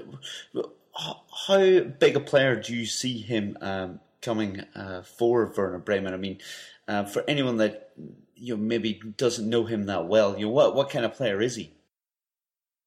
how 1.47 1.79
big 1.79 2.15
a 2.15 2.19
player 2.19 2.55
do 2.59 2.75
you 2.75 2.85
see 2.85 3.19
him 3.19 3.57
um, 3.61 3.99
coming 4.21 4.61
uh, 4.75 5.03
for 5.03 5.53
Werder 5.55 5.79
Bremen? 5.79 6.13
I 6.13 6.17
mean, 6.17 6.39
uh, 6.87 7.05
for 7.05 7.23
anyone 7.27 7.57
that 7.57 7.91
you 8.35 8.55
know, 8.55 8.61
maybe 8.61 9.01
doesn't 9.17 9.49
know 9.49 9.65
him 9.65 9.85
that 9.85 10.07
well, 10.07 10.37
you 10.37 10.45
know, 10.45 10.51
what 10.51 10.75
what 10.75 10.89
kind 10.89 11.05
of 11.05 11.13
player 11.13 11.41
is 11.41 11.55
he? 11.55 11.73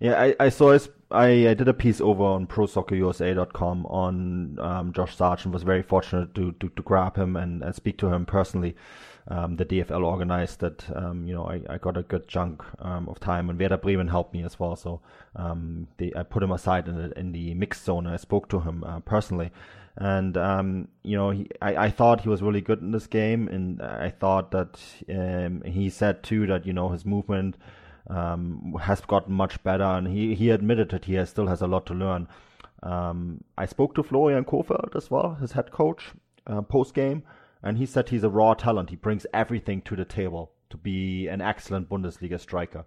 Yeah, 0.00 0.20
I, 0.20 0.34
I 0.40 0.48
saw 0.48 0.72
his. 0.72 0.88
I, 1.10 1.48
I 1.48 1.54
did 1.54 1.68
a 1.68 1.74
piece 1.74 2.00
over 2.00 2.22
on 2.22 2.46
ProSoccerUSA.com 2.46 3.84
on 3.86 4.58
um, 4.60 4.92
Josh 4.92 5.16
Sargent. 5.16 5.52
Was 5.52 5.62
very 5.62 5.82
fortunate 5.82 6.34
to, 6.36 6.52
to, 6.52 6.68
to 6.70 6.82
grab 6.82 7.16
him 7.16 7.36
and, 7.36 7.62
and 7.62 7.74
speak 7.74 7.98
to 7.98 8.12
him 8.12 8.24
personally 8.24 8.76
um, 9.28 9.56
the 9.56 9.64
DFL 9.64 10.04
organized 10.04 10.60
that 10.60 10.84
um, 10.96 11.26
you 11.26 11.34
know 11.34 11.44
I, 11.44 11.60
I 11.68 11.78
got 11.78 11.96
a 11.96 12.02
good 12.02 12.26
chunk 12.28 12.62
um, 12.80 13.08
of 13.08 13.20
time 13.20 13.50
and 13.50 13.58
Werder 13.58 13.76
Bremen 13.76 14.08
helped 14.08 14.32
me 14.32 14.42
as 14.42 14.58
well. 14.58 14.76
So 14.76 15.00
um, 15.36 15.88
they, 15.98 16.12
I 16.16 16.22
put 16.22 16.42
him 16.42 16.52
aside 16.52 16.88
in 16.88 16.96
the 16.96 17.18
in 17.18 17.32
the 17.32 17.54
mixed 17.54 17.84
zone. 17.84 18.06
I 18.06 18.16
spoke 18.16 18.48
to 18.50 18.60
him 18.60 18.82
uh, 18.84 19.00
personally, 19.00 19.50
and 19.96 20.36
um, 20.36 20.88
you 21.02 21.16
know 21.16 21.30
he, 21.30 21.48
I, 21.60 21.86
I 21.86 21.90
thought 21.90 22.22
he 22.22 22.28
was 22.28 22.42
really 22.42 22.60
good 22.60 22.80
in 22.80 22.92
this 22.92 23.06
game, 23.06 23.48
and 23.48 23.82
I 23.82 24.10
thought 24.10 24.50
that 24.52 24.80
um, 25.08 25.62
he 25.62 25.90
said 25.90 26.22
too 26.22 26.46
that 26.46 26.66
you 26.66 26.72
know 26.72 26.88
his 26.88 27.04
movement 27.04 27.56
has 28.08 29.00
gotten 29.02 29.34
much 29.34 29.62
better, 29.62 29.84
and 29.84 30.08
he 30.08 30.34
he 30.34 30.50
admitted 30.50 30.90
that 30.90 31.04
he 31.04 31.14
has, 31.14 31.30
still 31.30 31.46
has 31.46 31.60
a 31.60 31.66
lot 31.66 31.86
to 31.86 31.94
learn. 31.94 32.26
I 32.82 33.66
spoke 33.66 33.94
to 33.94 34.02
Florian 34.02 34.44
Kohfeldt 34.44 34.96
as 34.96 35.10
well, 35.10 35.34
his 35.34 35.52
head 35.52 35.70
coach, 35.70 36.12
uh, 36.46 36.62
post 36.62 36.94
game 36.94 37.22
and 37.62 37.78
he 37.78 37.86
said 37.86 38.08
he's 38.08 38.24
a 38.24 38.30
raw 38.30 38.54
talent. 38.54 38.90
He 38.90 38.96
brings 38.96 39.26
everything 39.32 39.82
to 39.82 39.96
the 39.96 40.04
table 40.04 40.52
to 40.70 40.76
be 40.76 41.28
an 41.28 41.40
excellent 41.40 41.88
Bundesliga 41.88 42.40
striker. 42.40 42.84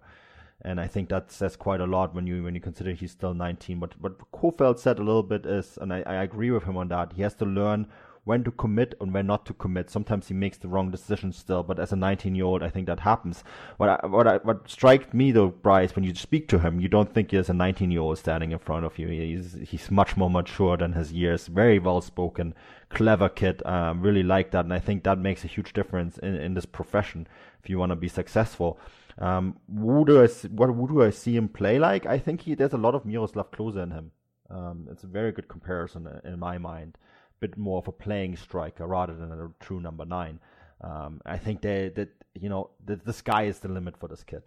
And 0.62 0.80
I 0.80 0.86
think 0.86 1.08
that 1.10 1.30
says 1.30 1.56
quite 1.56 1.80
a 1.80 1.86
lot 1.86 2.14
when 2.14 2.26
you 2.26 2.42
when 2.42 2.54
you 2.54 2.60
consider 2.60 2.92
he's 2.92 3.10
still 3.10 3.34
19. 3.34 3.78
But 3.78 4.00
what 4.00 4.18
Kohfeldt 4.32 4.78
said 4.78 4.98
a 4.98 5.04
little 5.04 5.22
bit 5.22 5.44
is, 5.44 5.78
and 5.80 5.92
I, 5.92 6.02
I 6.06 6.22
agree 6.22 6.50
with 6.50 6.64
him 6.64 6.76
on 6.76 6.88
that. 6.88 7.12
He 7.14 7.22
has 7.22 7.34
to 7.36 7.44
learn 7.44 7.86
when 8.24 8.42
to 8.42 8.50
commit 8.50 8.94
and 9.00 9.12
when 9.12 9.26
not 9.26 9.44
to 9.46 9.52
commit. 9.52 9.90
Sometimes 9.90 10.28
he 10.28 10.34
makes 10.34 10.56
the 10.58 10.68
wrong 10.68 10.90
decision 10.90 11.32
still, 11.32 11.62
but 11.62 11.78
as 11.78 11.92
a 11.92 11.96
19 11.96 12.34
year 12.34 12.46
old, 12.46 12.62
I 12.62 12.70
think 12.70 12.86
that 12.86 13.00
happens. 13.00 13.44
What 13.76 13.88
I, 13.90 14.06
what 14.06 14.26
I, 14.26 14.36
what 14.38 14.68
struck 14.68 15.12
me 15.12 15.30
though, 15.30 15.48
Bryce, 15.48 15.94
when 15.94 16.04
you 16.04 16.14
speak 16.14 16.48
to 16.48 16.58
him, 16.58 16.80
you 16.80 16.88
don't 16.88 17.12
think 17.12 17.30
he's 17.30 17.50
a 17.50 17.54
19 17.54 17.90
year 17.90 18.00
old 18.00 18.18
standing 18.18 18.52
in 18.52 18.58
front 18.58 18.86
of 18.86 18.98
you. 18.98 19.08
He's 19.08 19.56
he's 19.68 19.90
much 19.90 20.16
more 20.16 20.30
mature 20.30 20.76
than 20.76 20.94
his 20.94 21.12
years. 21.12 21.46
Very 21.46 21.78
well 21.78 22.00
spoken, 22.00 22.54
clever 22.94 23.28
kid. 23.28 23.62
Really 23.64 24.22
like 24.22 24.50
that, 24.52 24.64
and 24.64 24.72
I 24.72 24.78
think 24.78 25.04
that 25.04 25.18
makes 25.18 25.44
a 25.44 25.48
huge 25.48 25.72
difference 25.72 26.18
in, 26.18 26.34
in 26.36 26.54
this 26.54 26.66
profession 26.66 27.26
if 27.62 27.70
you 27.70 27.78
want 27.78 27.90
to 27.90 27.96
be 27.96 28.08
successful. 28.08 28.78
Um, 29.18 29.56
who 29.72 30.04
do 30.04 30.22
I 30.22 30.26
what 30.48 30.66
who 30.66 30.88
do 30.88 31.02
I 31.02 31.10
see 31.10 31.36
him 31.36 31.48
play 31.48 31.78
like? 31.78 32.06
I 32.06 32.18
think 32.18 32.42
he 32.42 32.54
there's 32.54 32.72
a 32.72 32.78
lot 32.78 32.94
of 32.94 33.04
Miroslav 33.04 33.50
Klose 33.50 33.82
in 33.82 33.90
him. 33.90 34.10
Um, 34.50 34.88
it's 34.90 35.04
a 35.04 35.06
very 35.06 35.32
good 35.32 35.48
comparison 35.48 36.08
in 36.24 36.38
my 36.38 36.58
mind 36.58 36.98
bit 37.44 37.58
more 37.58 37.78
of 37.78 37.88
a 37.88 37.92
playing 37.92 38.36
striker 38.36 38.86
rather 38.86 39.14
than 39.14 39.30
a 39.32 39.50
true 39.60 39.80
number 39.80 40.06
nine. 40.06 40.40
Um, 40.80 41.20
I 41.26 41.36
think 41.36 41.60
they, 41.60 41.90
that 41.94 42.10
you 42.34 42.48
know 42.48 42.70
the, 42.84 42.96
the 42.96 43.12
sky 43.12 43.44
is 43.44 43.58
the 43.58 43.68
limit 43.68 43.98
for 43.98 44.08
this 44.08 44.22
kid. 44.22 44.44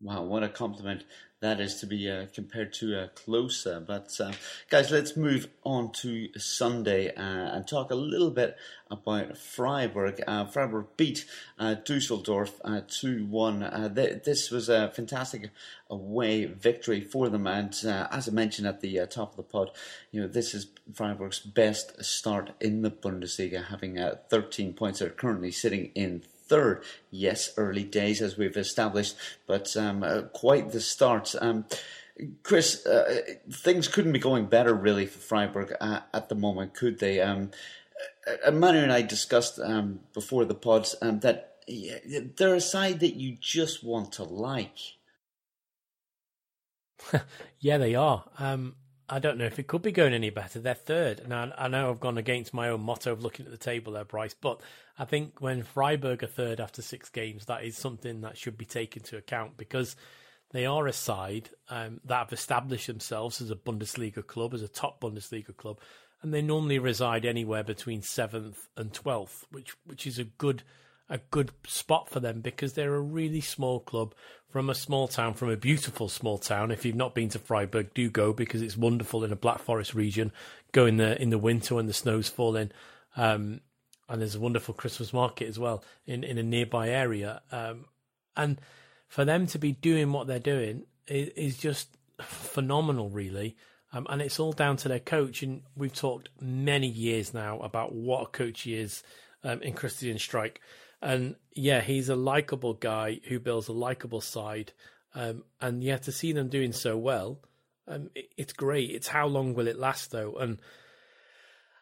Wow, 0.00 0.22
what 0.22 0.42
a 0.42 0.48
compliment 0.48 1.04
that 1.40 1.58
is 1.58 1.76
to 1.76 1.86
be 1.86 2.10
uh, 2.10 2.26
compared 2.34 2.72
to 2.74 2.98
uh, 2.98 3.08
Klose. 3.08 3.86
But 3.86 4.14
uh, 4.20 4.32
guys, 4.68 4.90
let's 4.90 5.16
move 5.16 5.48
on 5.64 5.90
to 5.92 6.28
Sunday 6.38 7.14
uh, 7.14 7.22
and 7.22 7.66
talk 7.66 7.90
a 7.90 7.94
little 7.94 8.30
bit 8.30 8.56
about 8.90 9.38
Freiburg. 9.38 10.22
Uh, 10.26 10.44
Freiburg 10.44 10.86
beat 10.98 11.24
uh, 11.58 11.74
Dusseldorf 11.74 12.60
2 12.88 13.24
1. 13.24 13.94
Th- 13.94 14.22
this 14.22 14.50
was 14.50 14.68
a 14.68 14.90
fantastic 14.90 15.50
away 15.88 16.44
victory 16.44 17.00
for 17.00 17.30
them. 17.30 17.46
And 17.46 17.74
as 17.84 18.28
I 18.28 18.32
mentioned 18.32 18.68
at 18.68 18.82
the 18.82 19.06
top 19.06 19.30
of 19.30 19.36
the 19.36 19.42
pod, 19.42 19.70
you 20.10 20.20
know, 20.20 20.28
this 20.28 20.54
is 20.54 20.66
Freiburg's 20.92 21.40
best 21.40 22.04
start 22.04 22.50
in 22.60 22.82
the 22.82 22.90
Bundesliga, 22.90 23.66
having 23.68 23.98
13 24.28 24.74
points. 24.74 24.98
They're 24.98 25.08
currently 25.08 25.52
sitting 25.52 25.90
in 25.94 26.22
third. 26.50 26.82
Yes, 27.10 27.50
early 27.56 27.84
days 27.84 28.20
as 28.20 28.36
we've 28.36 28.56
established, 28.56 29.16
but 29.46 29.74
um, 29.76 30.02
uh, 30.02 30.22
quite 30.34 30.72
the 30.72 30.80
start. 30.80 31.34
Um, 31.40 31.64
Chris, 32.42 32.84
uh, 32.84 33.22
things 33.50 33.88
couldn't 33.88 34.12
be 34.12 34.18
going 34.18 34.46
better 34.46 34.74
really 34.74 35.06
for 35.06 35.20
Freiburg 35.20 35.74
uh, 35.80 36.00
at 36.12 36.28
the 36.28 36.34
moment, 36.34 36.74
could 36.74 36.98
they? 36.98 37.20
Um, 37.20 37.52
uh, 38.46 38.50
Manu 38.50 38.80
and 38.80 38.92
I 38.92 39.02
discussed 39.02 39.58
um, 39.62 40.00
before 40.12 40.44
the 40.44 40.54
pods 40.54 40.96
um, 41.00 41.20
that 41.20 41.46
they're 42.36 42.56
a 42.56 42.60
side 42.60 43.00
that 43.00 43.14
you 43.14 43.36
just 43.40 43.84
want 43.84 44.12
to 44.14 44.24
like. 44.24 44.76
yeah, 47.60 47.78
they 47.78 47.94
are. 47.94 48.24
Um, 48.38 48.74
I 49.12 49.18
don't 49.18 49.38
know 49.38 49.44
if 49.44 49.58
it 49.58 49.66
could 49.66 49.82
be 49.82 49.90
going 49.90 50.14
any 50.14 50.30
better. 50.30 50.60
They're 50.60 50.72
third. 50.74 51.28
Now, 51.28 51.52
I 51.58 51.66
know 51.66 51.90
I've 51.90 51.98
gone 51.98 52.16
against 52.16 52.54
my 52.54 52.68
own 52.68 52.82
motto 52.82 53.10
of 53.10 53.22
looking 53.22 53.44
at 53.44 53.50
the 53.50 53.58
table 53.58 53.92
there, 53.92 54.04
Bryce, 54.04 54.34
but 54.34 54.60
I 54.96 55.04
think 55.04 55.40
when 55.40 55.64
Freiburg 55.64 56.22
are 56.22 56.28
third 56.28 56.60
after 56.60 56.80
six 56.80 57.10
games, 57.10 57.46
that 57.46 57.64
is 57.64 57.76
something 57.76 58.20
that 58.20 58.38
should 58.38 58.56
be 58.56 58.64
taken 58.64 59.02
into 59.02 59.16
account 59.16 59.56
because 59.56 59.96
they 60.52 60.64
are 60.64 60.86
a 60.86 60.92
side 60.92 61.50
um, 61.68 62.00
that 62.04 62.18
have 62.18 62.32
established 62.32 62.86
themselves 62.86 63.40
as 63.40 63.50
a 63.50 63.56
Bundesliga 63.56 64.24
club, 64.24 64.54
as 64.54 64.62
a 64.62 64.68
top 64.68 65.00
Bundesliga 65.00 65.56
club, 65.56 65.80
and 66.22 66.32
they 66.32 66.42
normally 66.42 66.78
reside 66.78 67.24
anywhere 67.24 67.64
between 67.64 68.02
seventh 68.02 68.68
and 68.76 68.92
twelfth, 68.92 69.44
which 69.50 69.76
which 69.86 70.06
is 70.06 70.18
a 70.18 70.24
good 70.24 70.62
a 71.10 71.18
good 71.30 71.50
spot 71.66 72.08
for 72.08 72.20
them 72.20 72.40
because 72.40 72.72
they're 72.72 72.94
a 72.94 73.00
really 73.00 73.40
small 73.40 73.80
club 73.80 74.14
from 74.48 74.70
a 74.70 74.74
small 74.74 75.08
town, 75.08 75.34
from 75.34 75.50
a 75.50 75.56
beautiful 75.56 76.08
small 76.08 76.38
town. 76.38 76.70
If 76.70 76.84
you've 76.84 76.96
not 76.96 77.14
been 77.14 77.28
to 77.30 77.38
Freiburg, 77.38 77.92
do 77.94 78.08
go 78.08 78.32
because 78.32 78.62
it's 78.62 78.76
wonderful 78.76 79.24
in 79.24 79.32
a 79.32 79.36
Black 79.36 79.58
Forest 79.58 79.94
region. 79.94 80.32
Go 80.72 80.86
in 80.86 80.96
the 80.96 81.20
in 81.20 81.30
the 81.30 81.38
winter 81.38 81.74
when 81.74 81.86
the 81.86 81.92
snow's 81.92 82.28
falling. 82.28 82.70
Um, 83.16 83.60
and 84.08 84.20
there's 84.20 84.34
a 84.34 84.40
wonderful 84.40 84.74
Christmas 84.74 85.12
market 85.12 85.48
as 85.48 85.58
well 85.58 85.84
in, 86.04 86.24
in 86.24 86.36
a 86.36 86.42
nearby 86.42 86.88
area. 86.88 87.42
Um, 87.52 87.84
and 88.36 88.60
for 89.08 89.24
them 89.24 89.46
to 89.48 89.58
be 89.58 89.72
doing 89.72 90.12
what 90.12 90.26
they're 90.26 90.40
doing 90.40 90.84
is, 91.06 91.28
is 91.30 91.58
just 91.58 91.96
phenomenal, 92.20 93.08
really. 93.08 93.56
Um, 93.92 94.06
and 94.10 94.20
it's 94.20 94.40
all 94.40 94.52
down 94.52 94.76
to 94.78 94.88
their 94.88 95.00
coach. 95.00 95.42
And 95.42 95.62
we've 95.76 95.94
talked 95.94 96.28
many 96.40 96.88
years 96.88 97.32
now 97.32 97.60
about 97.60 97.94
what 97.94 98.22
a 98.22 98.26
coach 98.26 98.66
is 98.66 99.04
um, 99.44 99.62
in 99.62 99.74
Christian 99.74 100.16
Streich. 100.16 100.56
And 101.02 101.36
yeah, 101.52 101.80
he's 101.80 102.08
a 102.08 102.16
likable 102.16 102.74
guy 102.74 103.20
who 103.28 103.40
builds 103.40 103.68
a 103.68 103.72
likable 103.72 104.20
side. 104.20 104.72
Um, 105.14 105.44
and 105.60 105.82
yeah, 105.82 105.98
to 105.98 106.12
see 106.12 106.32
them 106.32 106.48
doing 106.48 106.72
so 106.72 106.96
well, 106.96 107.40
um, 107.88 108.10
it, 108.14 108.30
it's 108.36 108.52
great. 108.52 108.90
It's 108.90 109.08
how 109.08 109.26
long 109.26 109.54
will 109.54 109.66
it 109.66 109.78
last, 109.78 110.10
though? 110.10 110.34
And 110.34 110.60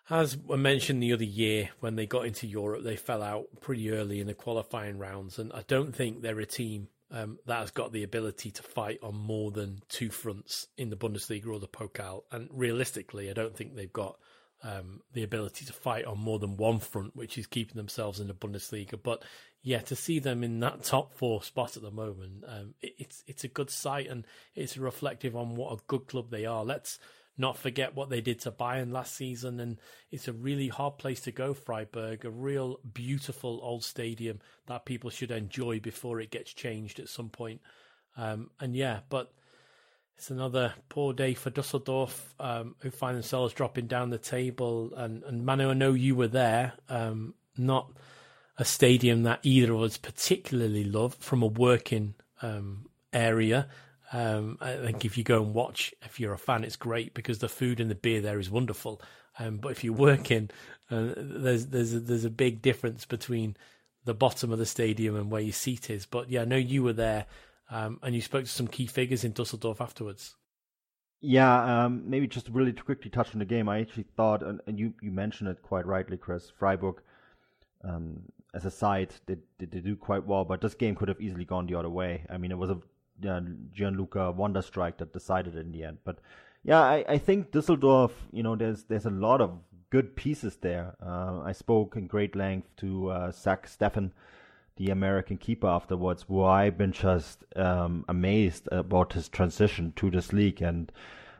as 0.08 0.38
I 0.50 0.56
mentioned 0.56 1.02
the 1.02 1.12
other 1.12 1.24
year, 1.24 1.70
when 1.80 1.96
they 1.96 2.06
got 2.06 2.26
into 2.26 2.46
Europe, 2.46 2.84
they 2.84 2.96
fell 2.96 3.22
out 3.22 3.46
pretty 3.60 3.90
early 3.90 4.20
in 4.20 4.26
the 4.26 4.34
qualifying 4.34 4.98
rounds. 4.98 5.38
And 5.38 5.52
I 5.52 5.64
don't 5.66 5.94
think 5.94 6.22
they're 6.22 6.40
a 6.40 6.46
team 6.46 6.88
um, 7.10 7.38
that 7.46 7.60
has 7.60 7.70
got 7.70 7.92
the 7.92 8.04
ability 8.04 8.50
to 8.52 8.62
fight 8.62 8.98
on 9.02 9.14
more 9.14 9.50
than 9.50 9.82
two 9.88 10.10
fronts 10.10 10.68
in 10.76 10.90
the 10.90 10.96
Bundesliga 10.96 11.46
or 11.46 11.58
the 11.58 11.68
Pokal. 11.68 12.22
And 12.30 12.48
realistically, 12.52 13.30
I 13.30 13.32
don't 13.32 13.56
think 13.56 13.74
they've 13.74 13.92
got 13.92 14.18
um, 14.62 15.00
the 15.12 15.22
ability 15.22 15.64
to 15.64 15.72
fight 15.72 16.04
on 16.04 16.18
more 16.18 16.38
than 16.38 16.56
one 16.56 16.80
front, 16.80 17.14
which 17.14 17.38
is 17.38 17.46
keeping 17.46 17.76
themselves 17.76 18.20
in 18.20 18.28
the 18.28 18.34
Bundesliga. 18.34 18.98
But 19.02 19.22
yeah, 19.62 19.80
to 19.80 19.96
see 19.96 20.18
them 20.18 20.42
in 20.42 20.60
that 20.60 20.84
top 20.84 21.14
four 21.14 21.42
spot 21.42 21.76
at 21.76 21.82
the 21.82 21.90
moment, 21.90 22.44
um, 22.46 22.74
it, 22.80 22.94
it's 22.98 23.24
it's 23.26 23.44
a 23.44 23.48
good 23.48 23.70
sight 23.70 24.08
and 24.08 24.24
it's 24.54 24.76
reflective 24.76 25.36
on 25.36 25.54
what 25.54 25.72
a 25.72 25.82
good 25.86 26.06
club 26.06 26.30
they 26.30 26.46
are. 26.46 26.64
Let's 26.64 26.98
not 27.40 27.56
forget 27.56 27.94
what 27.94 28.10
they 28.10 28.20
did 28.20 28.40
to 28.40 28.50
Bayern 28.50 28.90
last 28.92 29.14
season, 29.14 29.60
and 29.60 29.78
it's 30.10 30.26
a 30.26 30.32
really 30.32 30.68
hard 30.68 30.98
place 30.98 31.20
to 31.20 31.32
go, 31.32 31.54
Freiburg. 31.54 32.24
A 32.24 32.30
real 32.30 32.80
beautiful 32.92 33.60
old 33.62 33.84
stadium 33.84 34.40
that 34.66 34.84
people 34.84 35.10
should 35.10 35.30
enjoy 35.30 35.78
before 35.78 36.20
it 36.20 36.32
gets 36.32 36.52
changed 36.52 36.98
at 36.98 37.08
some 37.08 37.28
point. 37.28 37.60
Um, 38.16 38.50
and 38.58 38.74
yeah, 38.74 39.00
but 39.08 39.32
it's 40.18 40.30
another 40.30 40.74
poor 40.88 41.12
day 41.12 41.32
for 41.32 41.48
Dusseldorf, 41.48 42.34
um, 42.40 42.74
who 42.80 42.90
find 42.90 43.14
themselves 43.14 43.54
dropping 43.54 43.86
down 43.86 44.10
the 44.10 44.18
table. 44.18 44.92
And, 44.96 45.22
and 45.22 45.46
Manu, 45.46 45.70
I 45.70 45.74
know 45.74 45.92
you 45.92 46.16
were 46.16 46.26
there. 46.26 46.72
Um, 46.88 47.34
not 47.56 47.92
a 48.58 48.64
stadium 48.64 49.22
that 49.22 49.38
either 49.44 49.72
of 49.72 49.82
us 49.82 49.96
particularly 49.96 50.82
love 50.82 51.14
from 51.14 51.44
a 51.44 51.46
working 51.46 52.14
um, 52.42 52.88
area. 53.12 53.68
Um, 54.12 54.58
I 54.60 54.74
think 54.78 55.04
if 55.04 55.16
you 55.16 55.22
go 55.22 55.40
and 55.40 55.54
watch, 55.54 55.94
if 56.02 56.18
you're 56.18 56.32
a 56.32 56.38
fan, 56.38 56.64
it's 56.64 56.74
great 56.74 57.14
because 57.14 57.38
the 57.38 57.48
food 57.48 57.78
and 57.78 57.88
the 57.88 57.94
beer 57.94 58.20
there 58.20 58.40
is 58.40 58.50
wonderful. 58.50 59.00
Um, 59.38 59.58
but 59.58 59.68
if 59.68 59.84
you're 59.84 59.92
working, 59.94 60.50
uh, 60.90 61.12
there's 61.16 61.66
there's 61.66 61.94
a, 61.94 62.00
there's 62.00 62.24
a 62.24 62.30
big 62.30 62.60
difference 62.60 63.04
between 63.04 63.56
the 64.04 64.14
bottom 64.14 64.50
of 64.50 64.58
the 64.58 64.66
stadium 64.66 65.14
and 65.14 65.30
where 65.30 65.42
your 65.42 65.52
seat 65.52 65.90
is. 65.90 66.06
But 66.06 66.28
yeah, 66.28 66.42
I 66.42 66.44
know 66.44 66.56
you 66.56 66.82
were 66.82 66.92
there 66.92 67.26
um, 67.70 67.98
and 68.02 68.14
you 68.14 68.20
spoke 68.20 68.44
to 68.44 68.50
some 68.50 68.68
key 68.68 68.86
figures 68.86 69.24
in 69.24 69.32
Dusseldorf 69.32 69.80
afterwards. 69.80 70.36
Yeah, 71.20 71.84
um, 71.84 72.08
maybe 72.08 72.28
just 72.28 72.48
really 72.48 72.72
to 72.72 72.82
quickly 72.82 73.10
touch 73.10 73.32
on 73.34 73.40
the 73.40 73.44
game. 73.44 73.68
I 73.68 73.80
actually 73.80 74.06
thought, 74.16 74.42
and, 74.42 74.60
and 74.66 74.78
you, 74.78 74.94
you 75.02 75.10
mentioned 75.10 75.50
it 75.50 75.62
quite 75.62 75.84
rightly, 75.84 76.16
Chris. 76.16 76.48
Freiburg, 76.48 77.02
um, 77.82 78.22
as 78.54 78.64
a 78.64 78.70
side, 78.70 79.12
they, 79.26 79.36
they, 79.58 79.66
they 79.66 79.80
do 79.80 79.96
quite 79.96 80.24
well, 80.24 80.44
but 80.44 80.60
this 80.60 80.74
game 80.74 80.94
could 80.94 81.08
have 81.08 81.20
easily 81.20 81.44
gone 81.44 81.66
the 81.66 81.74
other 81.74 81.90
way. 81.90 82.24
I 82.30 82.38
mean, 82.38 82.52
it 82.52 82.58
was 82.58 82.70
a 82.70 82.78
uh, 83.28 83.40
Gianluca 83.72 84.30
wonder 84.30 84.62
strike 84.62 84.98
that 84.98 85.12
decided 85.12 85.56
in 85.56 85.72
the 85.72 85.84
end. 85.84 85.98
But 86.04 86.18
yeah, 86.62 86.80
I, 86.80 87.04
I 87.08 87.18
think 87.18 87.50
Düsseldorf, 87.50 88.12
you 88.32 88.42
know, 88.42 88.54
there's 88.54 88.84
there's 88.84 89.06
a 89.06 89.10
lot 89.10 89.40
of 89.40 89.58
good 89.90 90.16
pieces 90.16 90.56
there. 90.56 90.94
Uh, 91.04 91.40
I 91.44 91.52
spoke 91.52 91.96
in 91.96 92.06
great 92.06 92.36
length 92.36 92.68
to 92.78 93.10
uh, 93.10 93.32
Zach 93.32 93.66
Steffen, 93.66 94.12
the 94.78 94.90
American 94.90 95.36
keeper 95.36 95.66
afterwards, 95.66 96.24
who 96.28 96.42
I've 96.42 96.78
been 96.78 96.92
just 96.92 97.44
um, 97.56 98.04
amazed 98.08 98.68
about 98.72 99.12
his 99.12 99.28
transition 99.28 99.92
to 99.96 100.10
this 100.10 100.32
league 100.32 100.62
and 100.62 100.90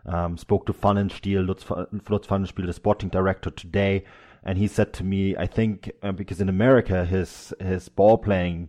um, 0.05 0.36
spoke 0.36 0.66
to 0.66 0.72
Pfannenstiel, 0.72 1.47
Lutz, 1.47 1.64
Lutz 2.11 2.26
Pfannenstiel, 2.26 2.66
the 2.66 2.72
sporting 2.72 3.09
director 3.09 3.51
today, 3.51 4.05
and 4.43 4.59
he 4.59 4.66
said 4.66 4.93
to 4.95 5.05
me, 5.05 5.36
I 5.36 5.47
think 5.47 5.91
uh, 6.03 6.12
because 6.12 6.41
in 6.41 6.49
America 6.49 7.05
his 7.05 7.53
his 7.61 7.89
ball 7.89 8.18
playing 8.18 8.68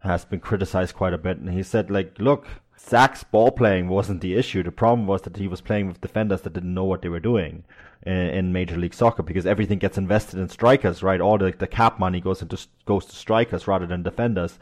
has 0.00 0.24
been 0.24 0.40
criticized 0.40 0.94
quite 0.94 1.12
a 1.12 1.18
bit, 1.18 1.38
and 1.38 1.50
he 1.50 1.62
said 1.62 1.90
like, 1.90 2.18
look, 2.18 2.46
Zach's 2.78 3.24
ball 3.24 3.50
playing 3.50 3.88
wasn't 3.88 4.20
the 4.20 4.34
issue. 4.34 4.62
The 4.62 4.70
problem 4.70 5.06
was 5.06 5.22
that 5.22 5.36
he 5.36 5.48
was 5.48 5.60
playing 5.60 5.88
with 5.88 6.00
defenders 6.00 6.42
that 6.42 6.52
didn't 6.52 6.74
know 6.74 6.84
what 6.84 7.02
they 7.02 7.08
were 7.08 7.20
doing 7.20 7.64
in, 8.02 8.12
in 8.12 8.52
Major 8.52 8.76
League 8.76 8.94
Soccer 8.94 9.22
because 9.22 9.46
everything 9.46 9.78
gets 9.78 9.98
invested 9.98 10.38
in 10.38 10.48
strikers, 10.48 11.02
right? 11.02 11.20
All 11.20 11.38
the, 11.38 11.52
the 11.56 11.66
cap 11.66 11.98
money 11.98 12.20
goes 12.20 12.40
into 12.40 12.58
goes 12.86 13.06
to 13.06 13.16
strikers 13.16 13.66
rather 13.66 13.86
than 13.86 14.02
defenders. 14.02 14.58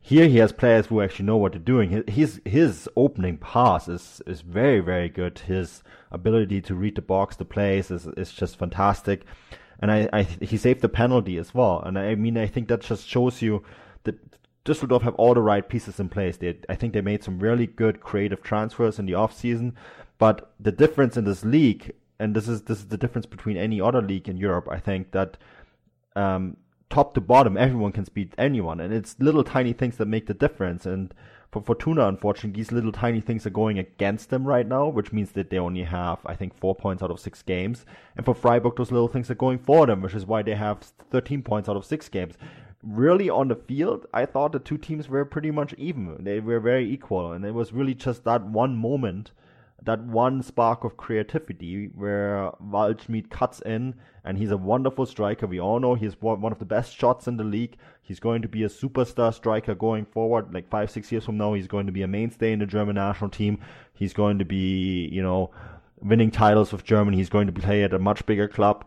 Here 0.00 0.28
he 0.28 0.38
has 0.38 0.52
players 0.52 0.86
who 0.86 1.02
actually 1.02 1.26
know 1.26 1.36
what 1.36 1.52
they're 1.52 1.60
doing. 1.60 2.04
His 2.08 2.40
his 2.44 2.88
opening 2.96 3.36
pass 3.36 3.88
is 3.88 4.22
is 4.26 4.40
very 4.40 4.80
very 4.80 5.08
good. 5.08 5.40
His 5.40 5.82
ability 6.10 6.60
to 6.62 6.74
read 6.74 6.94
the 6.94 7.02
box, 7.02 7.36
the 7.36 7.44
plays 7.44 7.90
is 7.90 8.06
is 8.16 8.32
just 8.32 8.58
fantastic, 8.58 9.24
and 9.80 9.90
I, 9.90 10.08
I 10.12 10.22
he 10.22 10.56
saved 10.56 10.80
the 10.80 10.88
penalty 10.88 11.36
as 11.36 11.52
well. 11.52 11.82
And 11.84 11.98
I 11.98 12.14
mean 12.14 12.38
I 12.38 12.46
think 12.46 12.68
that 12.68 12.80
just 12.80 13.08
shows 13.08 13.42
you 13.42 13.62
that 14.04 14.16
Düsseldorf 14.70 15.02
have 15.02 15.16
all 15.16 15.34
the 15.34 15.42
right 15.42 15.68
pieces 15.68 15.98
in 15.98 16.08
place. 16.08 16.36
They, 16.36 16.56
I 16.68 16.76
think 16.76 16.92
they 16.92 17.00
made 17.00 17.24
some 17.24 17.40
really 17.40 17.66
good 17.66 18.00
creative 18.00 18.40
transfers 18.40 19.00
in 19.00 19.06
the 19.06 19.12
offseason. 19.12 19.72
But 20.18 20.52
the 20.60 20.70
difference 20.70 21.16
in 21.16 21.24
this 21.24 21.44
league, 21.44 21.92
and 22.20 22.36
this 22.36 22.46
is 22.46 22.62
this 22.62 22.78
is 22.78 22.86
the 22.86 22.96
difference 22.96 23.26
between 23.26 23.56
any 23.56 23.80
other 23.80 24.00
league 24.00 24.28
in 24.28 24.36
Europe, 24.36 24.68
I 24.70 24.78
think 24.78 25.10
that 25.10 25.38
um, 26.14 26.56
top 26.88 27.14
to 27.14 27.20
bottom, 27.20 27.56
everyone 27.56 27.90
can 27.90 28.06
beat 28.14 28.32
anyone, 28.38 28.78
and 28.80 28.92
it's 28.94 29.16
little 29.18 29.42
tiny 29.42 29.72
things 29.72 29.96
that 29.96 30.06
make 30.06 30.26
the 30.26 30.34
difference. 30.34 30.86
And 30.86 31.12
for 31.50 31.62
Fortuna, 31.62 32.06
unfortunately, 32.06 32.60
these 32.60 32.70
little 32.70 32.92
tiny 32.92 33.20
things 33.20 33.44
are 33.46 33.50
going 33.50 33.78
against 33.78 34.30
them 34.30 34.46
right 34.46 34.68
now, 34.68 34.86
which 34.86 35.12
means 35.12 35.32
that 35.32 35.50
they 35.50 35.58
only 35.58 35.82
have, 35.82 36.18
I 36.24 36.36
think, 36.36 36.54
four 36.54 36.76
points 36.76 37.02
out 37.02 37.10
of 37.10 37.18
six 37.18 37.42
games. 37.42 37.84
And 38.16 38.24
for 38.24 38.34
Freiburg, 38.34 38.76
those 38.76 38.92
little 38.92 39.08
things 39.08 39.30
are 39.30 39.42
going 39.46 39.58
for 39.58 39.86
them, 39.86 40.00
which 40.02 40.14
is 40.14 40.26
why 40.26 40.42
they 40.42 40.54
have 40.54 40.78
13 41.10 41.42
points 41.42 41.68
out 41.68 41.76
of 41.76 41.84
six 41.84 42.08
games 42.08 42.34
really 42.82 43.28
on 43.28 43.48
the 43.48 43.56
field, 43.56 44.06
I 44.12 44.26
thought 44.26 44.52
the 44.52 44.58
two 44.58 44.78
teams 44.78 45.08
were 45.08 45.24
pretty 45.24 45.50
much 45.50 45.74
even. 45.74 46.24
They 46.24 46.40
were 46.40 46.60
very 46.60 46.90
equal, 46.90 47.32
and 47.32 47.44
it 47.44 47.54
was 47.54 47.72
really 47.72 47.94
just 47.94 48.24
that 48.24 48.42
one 48.44 48.76
moment, 48.76 49.32
that 49.82 50.00
one 50.00 50.42
spark 50.42 50.84
of 50.84 50.96
creativity 50.96 51.86
where 51.86 52.52
Waldschmidt 52.62 53.30
cuts 53.30 53.60
in, 53.60 53.94
and 54.24 54.38
he's 54.38 54.50
a 54.50 54.56
wonderful 54.56 55.06
striker. 55.06 55.46
We 55.46 55.60
all 55.60 55.80
know 55.80 55.94
he's 55.94 56.20
one 56.20 56.52
of 56.52 56.58
the 56.58 56.64
best 56.64 56.96
shots 56.96 57.26
in 57.26 57.36
the 57.36 57.44
league. 57.44 57.76
He's 58.02 58.20
going 58.20 58.42
to 58.42 58.48
be 58.48 58.64
a 58.64 58.68
superstar 58.68 59.32
striker 59.32 59.74
going 59.74 60.04
forward. 60.04 60.52
Like 60.52 60.68
five, 60.68 60.90
six 60.90 61.10
years 61.12 61.24
from 61.24 61.38
now, 61.38 61.54
he's 61.54 61.68
going 61.68 61.86
to 61.86 61.92
be 61.92 62.02
a 62.02 62.08
mainstay 62.08 62.52
in 62.52 62.58
the 62.58 62.66
German 62.66 62.96
national 62.96 63.30
team. 63.30 63.60
He's 63.94 64.12
going 64.12 64.38
to 64.38 64.44
be, 64.44 65.08
you 65.12 65.22
know, 65.22 65.50
winning 66.00 66.30
titles 66.30 66.72
with 66.72 66.84
Germany. 66.84 67.16
He's 67.16 67.28
going 67.28 67.46
to 67.46 67.52
play 67.52 67.82
at 67.82 67.94
a 67.94 67.98
much 67.98 68.24
bigger 68.26 68.48
club 68.48 68.84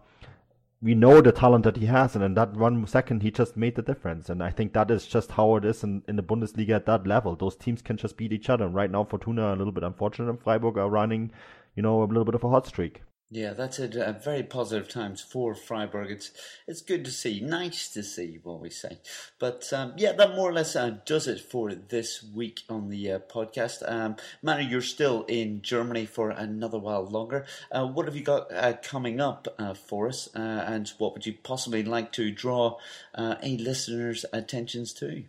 we 0.84 0.94
know 0.94 1.22
the 1.22 1.32
talent 1.32 1.64
that 1.64 1.78
he 1.78 1.86
has, 1.86 2.14
and 2.14 2.24
in 2.24 2.34
that 2.34 2.58
one 2.58 2.86
second, 2.86 3.24
he 3.24 3.32
just 3.32 3.56
made 3.56 3.76
the 3.76 3.82
difference. 3.82 4.30
And 4.30 4.44
I 4.44 4.50
think 4.52 4.74
that 4.74 4.92
is 4.92 5.08
just 5.08 5.32
how 5.32 5.56
it 5.56 5.64
is 5.64 5.82
in, 5.82 6.04
in 6.10 6.18
the 6.18 6.24
Bundesliga 6.24 6.72
at 6.72 6.86
that 6.88 7.08
level. 7.08 7.38
Those 7.38 7.56
teams 7.56 7.82
can 7.82 7.96
just 7.96 8.18
beat 8.18 8.34
each 8.34 8.50
other. 8.50 8.66
And 8.66 8.76
right 8.76 8.92
now, 8.92 9.06
Fortuna 9.06 9.54
a 9.54 9.56
little 9.56 9.72
bit 9.72 9.86
unfortunate, 9.86 10.30
and 10.30 10.44
Freiburg 10.44 10.78
are 10.78 10.90
running, 10.90 11.32
you 11.76 11.84
know, 11.84 12.04
a 12.04 12.06
little 12.06 12.26
bit 12.26 12.36
of 12.36 12.44
a 12.44 12.50
hot 12.50 12.68
streak. 12.68 13.02
Yeah, 13.34 13.54
that's 13.54 13.80
a, 13.80 13.90
a, 14.00 14.14
very 14.14 14.44
positive 14.44 14.88
times 14.88 15.20
for 15.20 15.56
Freiburg. 15.56 16.12
It's 16.12 16.30
it's 16.68 16.84
good 16.84 17.04
to 17.06 17.10
see, 17.10 17.40
nice 17.40 17.90
to 17.94 18.04
see, 18.04 18.40
what 18.44 18.62
we 18.62 18.70
say. 18.70 19.00
But 19.40 19.74
um, 19.74 19.94
yeah, 19.98 20.12
that 20.12 20.36
more 20.36 20.52
or 20.52 20.54
less 20.54 20.76
uh, 20.76 20.98
does 21.04 21.28
it 21.28 21.40
for 21.40 21.74
this 21.74 22.24
week 22.24 22.62
on 22.70 22.90
the 22.90 23.14
uh, 23.14 23.18
podcast. 23.18 23.82
Um, 23.92 24.18
Manu, 24.44 24.62
you're 24.62 24.82
still 24.82 25.24
in 25.24 25.64
Germany 25.64 26.06
for 26.06 26.30
another 26.30 26.78
while 26.78 27.08
longer. 27.08 27.48
Uh, 27.72 27.88
what 27.88 28.06
have 28.06 28.16
you 28.16 28.22
got 28.22 28.54
uh, 28.54 28.74
coming 28.84 29.20
up 29.20 29.48
uh, 29.58 29.74
for 29.74 30.08
us, 30.08 30.30
uh, 30.36 30.66
and 30.68 30.94
what 31.00 31.14
would 31.14 31.26
you 31.26 31.34
possibly 31.34 31.82
like 31.82 32.12
to 32.12 32.30
draw 32.30 32.78
any 33.18 33.58
listeners' 33.58 34.26
attentions 34.32 34.94
to? 34.94 35.24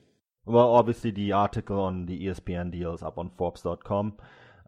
Well, 0.44 0.74
obviously 0.74 1.10
the 1.10 1.32
article 1.32 1.80
on 1.80 2.04
the 2.04 2.26
ESPN 2.26 2.70
deals 2.70 3.02
up 3.02 3.16
on 3.16 3.30
Forbes.com. 3.38 4.18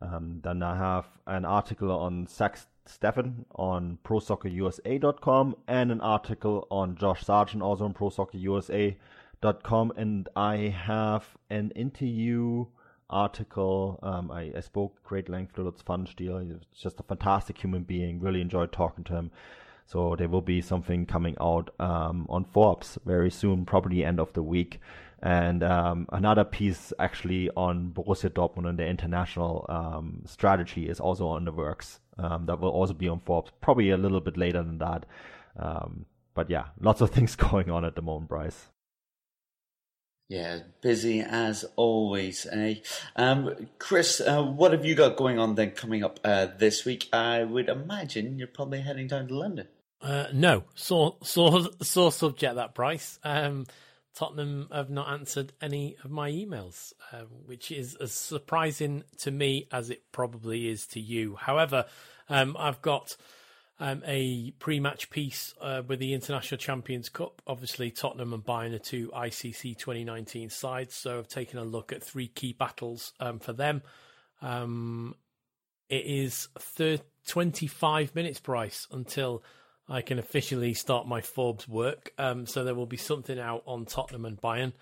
Um, 0.00 0.40
then 0.42 0.62
I 0.62 0.76
have 0.76 1.06
an 1.26 1.44
article 1.44 1.90
on 1.90 2.26
Zach 2.28 2.58
Steffen 2.88 3.44
on 3.54 3.98
ProSoccerUSA.com 4.04 5.56
and 5.66 5.90
an 5.92 6.00
article 6.00 6.66
on 6.70 6.96
Josh 6.96 7.24
Sargent 7.24 7.62
also 7.62 7.84
on 7.84 7.94
ProSoccerUSA.com. 7.94 9.92
And 9.96 10.28
I 10.34 10.56
have 10.56 11.36
an 11.50 11.70
interview 11.72 12.66
article. 13.08 13.98
Um, 14.02 14.30
I, 14.30 14.52
I 14.56 14.60
spoke 14.60 15.02
great 15.04 15.28
length 15.28 15.54
to 15.54 15.62
Lutz 15.62 15.82
Pfannenstiel. 15.82 16.44
He's 16.44 16.56
just 16.80 17.00
a 17.00 17.02
fantastic 17.02 17.58
human 17.58 17.82
being. 17.82 18.20
Really 18.20 18.40
enjoyed 18.40 18.72
talking 18.72 19.04
to 19.04 19.14
him. 19.14 19.30
So 19.86 20.16
there 20.16 20.28
will 20.28 20.42
be 20.42 20.60
something 20.60 21.06
coming 21.06 21.36
out 21.40 21.70
um, 21.78 22.26
on 22.28 22.44
Forbes 22.44 22.98
very 23.06 23.30
soon, 23.30 23.64
probably 23.64 24.04
end 24.04 24.18
of 24.18 24.32
the 24.32 24.42
week. 24.42 24.80
And 25.22 25.62
um, 25.62 26.06
another 26.12 26.44
piece 26.44 26.92
actually 26.98 27.50
on 27.56 27.92
Borussia 27.94 28.28
Dortmund 28.28 28.68
and 28.68 28.78
their 28.78 28.88
international 28.88 29.64
um, 29.68 30.22
strategy 30.26 30.88
is 30.88 31.00
also 31.00 31.28
on 31.28 31.44
the 31.44 31.52
works. 31.52 32.00
Um, 32.18 32.46
that 32.46 32.60
will 32.60 32.70
also 32.70 32.94
be 32.94 33.08
on 33.08 33.20
Forbes, 33.20 33.50
probably 33.60 33.90
a 33.90 33.96
little 33.96 34.20
bit 34.20 34.36
later 34.36 34.62
than 34.62 34.78
that. 34.78 35.04
Um, 35.58 36.06
but 36.34 36.48
yeah, 36.50 36.66
lots 36.80 37.00
of 37.00 37.10
things 37.12 37.36
going 37.36 37.70
on 37.70 37.84
at 37.84 37.94
the 37.94 38.02
moment, 38.02 38.28
Bryce. 38.28 38.68
Yeah, 40.28 40.60
busy 40.80 41.20
as 41.20 41.64
always. 41.76 42.46
Eh? 42.50 42.76
Um, 43.14 43.68
Chris, 43.78 44.20
uh, 44.20 44.42
what 44.42 44.72
have 44.72 44.84
you 44.84 44.96
got 44.96 45.16
going 45.16 45.38
on 45.38 45.54
then 45.54 45.70
coming 45.70 46.02
up 46.02 46.18
uh, 46.24 46.48
this 46.58 46.84
week? 46.84 47.08
I 47.12 47.44
would 47.44 47.68
imagine 47.68 48.38
you're 48.38 48.48
probably 48.48 48.80
heading 48.80 49.06
down 49.06 49.28
to 49.28 49.38
London. 49.38 49.68
Uh, 50.00 50.26
no, 50.32 50.64
sore, 50.74 51.16
sore, 51.22 51.68
sore 51.82 52.10
subject 52.10 52.56
that 52.56 52.74
Bryce. 52.74 53.20
Um, 53.22 53.66
Tottenham 54.16 54.68
have 54.72 54.88
not 54.88 55.10
answered 55.10 55.52
any 55.60 55.96
of 56.02 56.10
my 56.10 56.30
emails, 56.30 56.94
uh, 57.12 57.24
which 57.44 57.70
is 57.70 57.94
as 57.96 58.12
surprising 58.12 59.04
to 59.18 59.30
me 59.30 59.68
as 59.70 59.90
it 59.90 60.10
probably 60.10 60.68
is 60.68 60.86
to 60.88 61.00
you. 61.00 61.36
However, 61.36 61.84
um, 62.30 62.56
I've 62.58 62.80
got 62.80 63.14
um, 63.78 64.02
a 64.06 64.52
pre-match 64.52 65.10
piece 65.10 65.52
uh, 65.60 65.82
with 65.86 65.98
the 65.98 66.14
International 66.14 66.56
Champions 66.56 67.10
Cup. 67.10 67.42
Obviously, 67.46 67.90
Tottenham 67.90 68.32
and 68.32 68.42
Bayern 68.42 68.74
are 68.74 68.78
two 68.78 69.10
ICC 69.14 69.76
2019 69.76 70.48
sides, 70.48 70.94
so 70.94 71.18
I've 71.18 71.28
taken 71.28 71.58
a 71.58 71.64
look 71.64 71.92
at 71.92 72.02
three 72.02 72.28
key 72.28 72.54
battles 72.54 73.12
um, 73.20 73.38
for 73.38 73.52
them. 73.52 73.82
Um, 74.40 75.14
it 75.90 76.06
is 76.06 76.48
30, 76.58 77.02
25 77.26 78.14
minutes 78.14 78.40
Bryce, 78.40 78.86
until 78.90 79.42
I 79.88 80.02
can 80.02 80.18
officially 80.18 80.74
start 80.74 81.06
my 81.06 81.20
Forbes 81.20 81.68
work. 81.68 82.12
Um, 82.18 82.46
so 82.46 82.64
there 82.64 82.74
will 82.74 82.86
be 82.86 82.96
something 82.96 83.38
out 83.38 83.62
on 83.66 83.86
Tottenham 83.86 84.24
and 84.24 84.40
Bayern 84.40 84.72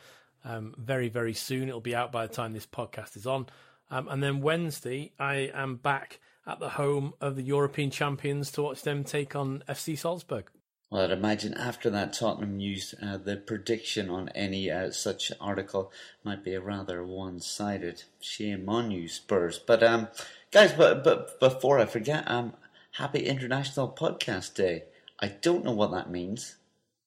um, 0.44 0.74
very, 0.78 1.09
very 1.09 1.34
soon. 1.34 1.68
It'll 1.68 1.80
be 1.80 1.94
out 1.94 2.12
by 2.12 2.26
the 2.26 2.34
time 2.34 2.52
this 2.52 2.66
podcast 2.66 3.16
is 3.16 3.26
on. 3.26 3.46
Um, 3.90 4.09
and 4.09 4.22
then 4.22 4.40
Wednesday, 4.40 5.12
I 5.18 5.50
am 5.55 5.76
back 5.76 6.20
at 6.46 6.59
the 6.59 6.70
home 6.70 7.14
of 7.20 7.36
the 7.36 7.42
European 7.42 7.90
champions 7.90 8.50
to 8.52 8.62
watch 8.62 8.82
them 8.82 9.05
take 9.05 9.36
on 9.36 9.62
FC 9.68 9.96
Salzburg. 9.96 10.50
Well, 10.90 11.02
I'd 11.02 11.11
imagine 11.11 11.55
after 11.55 11.90
that 11.90 12.12
Tottenham 12.12 12.57
news, 12.57 12.94
uh, 13.02 13.16
the 13.16 13.36
prediction 13.36 14.11
on 14.11 14.28
any 14.30 14.70
uh, 14.70 14.90
such 14.90 15.32
article 15.40 15.90
might 16.22 16.44
be 16.44 16.57
rather 16.57 17.05
one-sided. 17.05 18.05
Shame 18.20 18.68
on 18.68 18.90
you, 18.90 19.09
Spurs. 19.09 19.59
But 19.59 19.82
um, 19.82 20.09
guys, 20.50 20.72
but 20.72 21.02
but 21.02 21.40
before 21.40 21.78
I 21.78 21.86
forget, 21.86 22.30
um, 22.30 22.52
happy 22.92 23.26
International 23.26 23.88
Podcast 23.88 24.55
Day. 24.55 24.84
I 25.20 25.28
don't 25.28 25.64
know 25.64 25.72
what 25.72 25.92
that 25.92 26.10
means, 26.10 26.56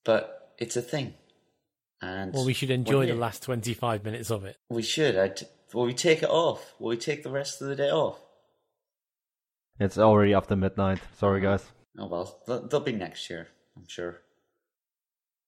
but 0.05 0.53
it's 0.57 0.77
a 0.77 0.81
thing. 0.81 1.13
And 2.01 2.33
well, 2.33 2.45
we 2.45 2.53
should 2.53 2.69
enjoy 2.69 3.07
the 3.07 3.15
last 3.15 3.43
twenty-five 3.43 4.03
minutes 4.03 4.29
of 4.29 4.45
it. 4.45 4.55
We 4.69 4.83
should. 4.83 5.17
I'd, 5.17 5.41
will 5.73 5.85
we 5.85 5.93
take 5.93 6.21
it 6.23 6.29
off? 6.29 6.73
Will 6.79 6.89
we 6.89 6.97
take 6.97 7.23
the 7.23 7.31
rest 7.31 7.61
of 7.61 7.67
the 7.67 7.75
day 7.75 7.89
off? 7.89 8.19
It's 9.79 9.97
already 9.97 10.33
after 10.33 10.55
midnight. 10.55 10.99
Sorry, 11.17 11.41
guys. 11.41 11.65
Oh 11.97 12.07
well, 12.07 12.39
they'll 12.69 12.79
be 12.79 12.91
next 12.91 13.29
year, 13.29 13.47
I'm 13.75 13.87
sure. 13.87 14.21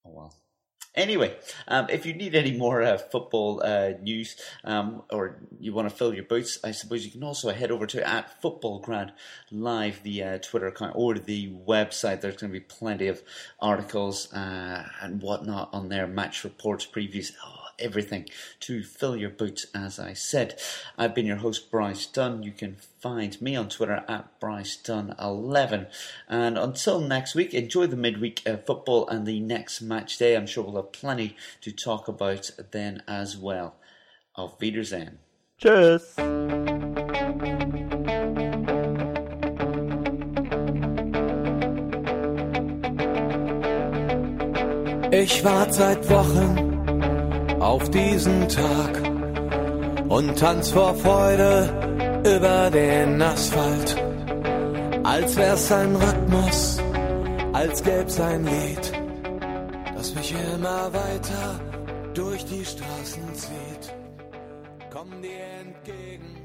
Oh 0.06 0.12
well. 0.12 0.36
Anyway, 0.96 1.36
um, 1.68 1.88
if 1.90 2.06
you 2.06 2.14
need 2.14 2.36
any 2.36 2.52
more 2.52 2.82
uh, 2.82 2.98
football 2.98 3.62
uh, 3.64 3.92
news 4.02 4.36
um, 4.64 5.04
or 5.12 5.38
you 5.60 5.74
want 5.74 5.90
to 5.90 5.96
fill 5.96 6.14
your 6.14 6.24
boots, 6.24 6.60
I 6.64 6.72
suppose 6.72 7.06
you 7.06 7.12
can 7.12 7.24
also 7.24 7.52
head 7.52 7.72
over 7.72 7.86
to 7.88 8.08
at 8.08 8.42
Football 8.42 8.60
Futbolgrad 8.60 9.12
Live, 9.52 10.04
the 10.04 10.24
uh, 10.24 10.38
Twitter 10.40 10.68
account 10.68 10.94
or 10.96 11.16
the 11.16 11.52
website. 11.68 12.22
There's 12.22 12.38
going 12.38 12.52
to 12.52 12.60
be 12.60 12.66
plenty 12.66 13.08
of 13.08 13.22
articles 13.60 14.32
uh, 14.34 14.86
and 15.02 15.22
whatnot 15.22 15.70
on 15.74 15.90
there, 15.90 16.08
match 16.08 16.44
reports, 16.44 16.86
previews. 16.86 17.32
Oh, 17.44 17.59
everything 17.80 18.28
to 18.62 18.84
fill 18.84 19.16
your 19.16 19.30
boots, 19.30 19.66
as 19.74 20.00
I 20.00 20.14
said. 20.14 20.60
I've 20.98 21.16
been 21.16 21.26
your 21.26 21.38
host, 21.38 21.72
Bryce 21.72 22.06
Dunn. 22.06 22.44
You 22.44 22.52
can 22.52 22.76
find 23.00 23.42
me 23.42 23.56
on 23.56 23.70
Twitter 23.70 24.04
at 24.08 24.40
Bryce 24.40 24.78
Dunn11. 24.78 25.88
And 26.28 26.58
until 26.58 27.00
next 27.00 27.36
week, 27.36 27.54
enjoy 27.54 27.88
the 27.88 27.96
midweek 27.96 28.42
uh, 28.46 28.58
football 28.58 29.08
and 29.08 29.26
the 29.26 29.40
next 29.40 29.82
match 29.82 30.18
day. 30.18 30.36
I'm 30.36 30.48
sure 30.48 30.64
we'll 30.64 30.76
have 30.82 30.92
plenty 30.92 31.36
to 31.62 31.72
talk 31.72 32.08
about 32.08 32.52
then 32.72 33.04
as 33.08 33.38
well. 33.38 33.76
Auf 34.36 34.60
Wiedersehen. 34.60 35.20
Cheers. 35.58 36.16
Ich 45.12 45.44
warte 45.44 45.74
seit 45.74 46.10
Wochen 46.10 46.69
auf 47.60 47.90
diesen 47.92 48.48
Tag 48.48 49.02
und 50.10 50.38
tanz 50.40 50.72
vor 50.72 50.96
Freude 50.96 52.22
über 52.26 52.70
den 52.72 53.22
Asphalt, 53.22 53.96
als 55.04 55.36
wär's 55.36 55.72
ein 55.72 55.96
Rhythmus, 55.96 56.80
als 57.54 57.84
gäb's 57.84 58.20
ein 58.20 58.46
Lied, 58.46 58.92
das 59.96 60.16
mich 60.16 60.34
immer 60.54 60.94
weiter 60.94 61.60
durch 62.14 62.46
die 62.46 62.66
Straßen 62.66 63.36
zieht. 63.36 63.96
Komm 64.92 65.22
dir 65.22 65.30
entgegen. 65.62 66.36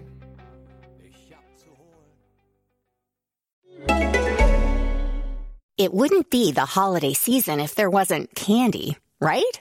It 5.76 5.92
wouldn't 5.92 6.30
be 6.30 6.52
the 6.52 6.64
holiday 6.64 7.14
season 7.14 7.58
if 7.58 7.74
there 7.74 7.90
wasn't 7.90 8.32
candy, 8.36 8.96
right? 9.20 9.60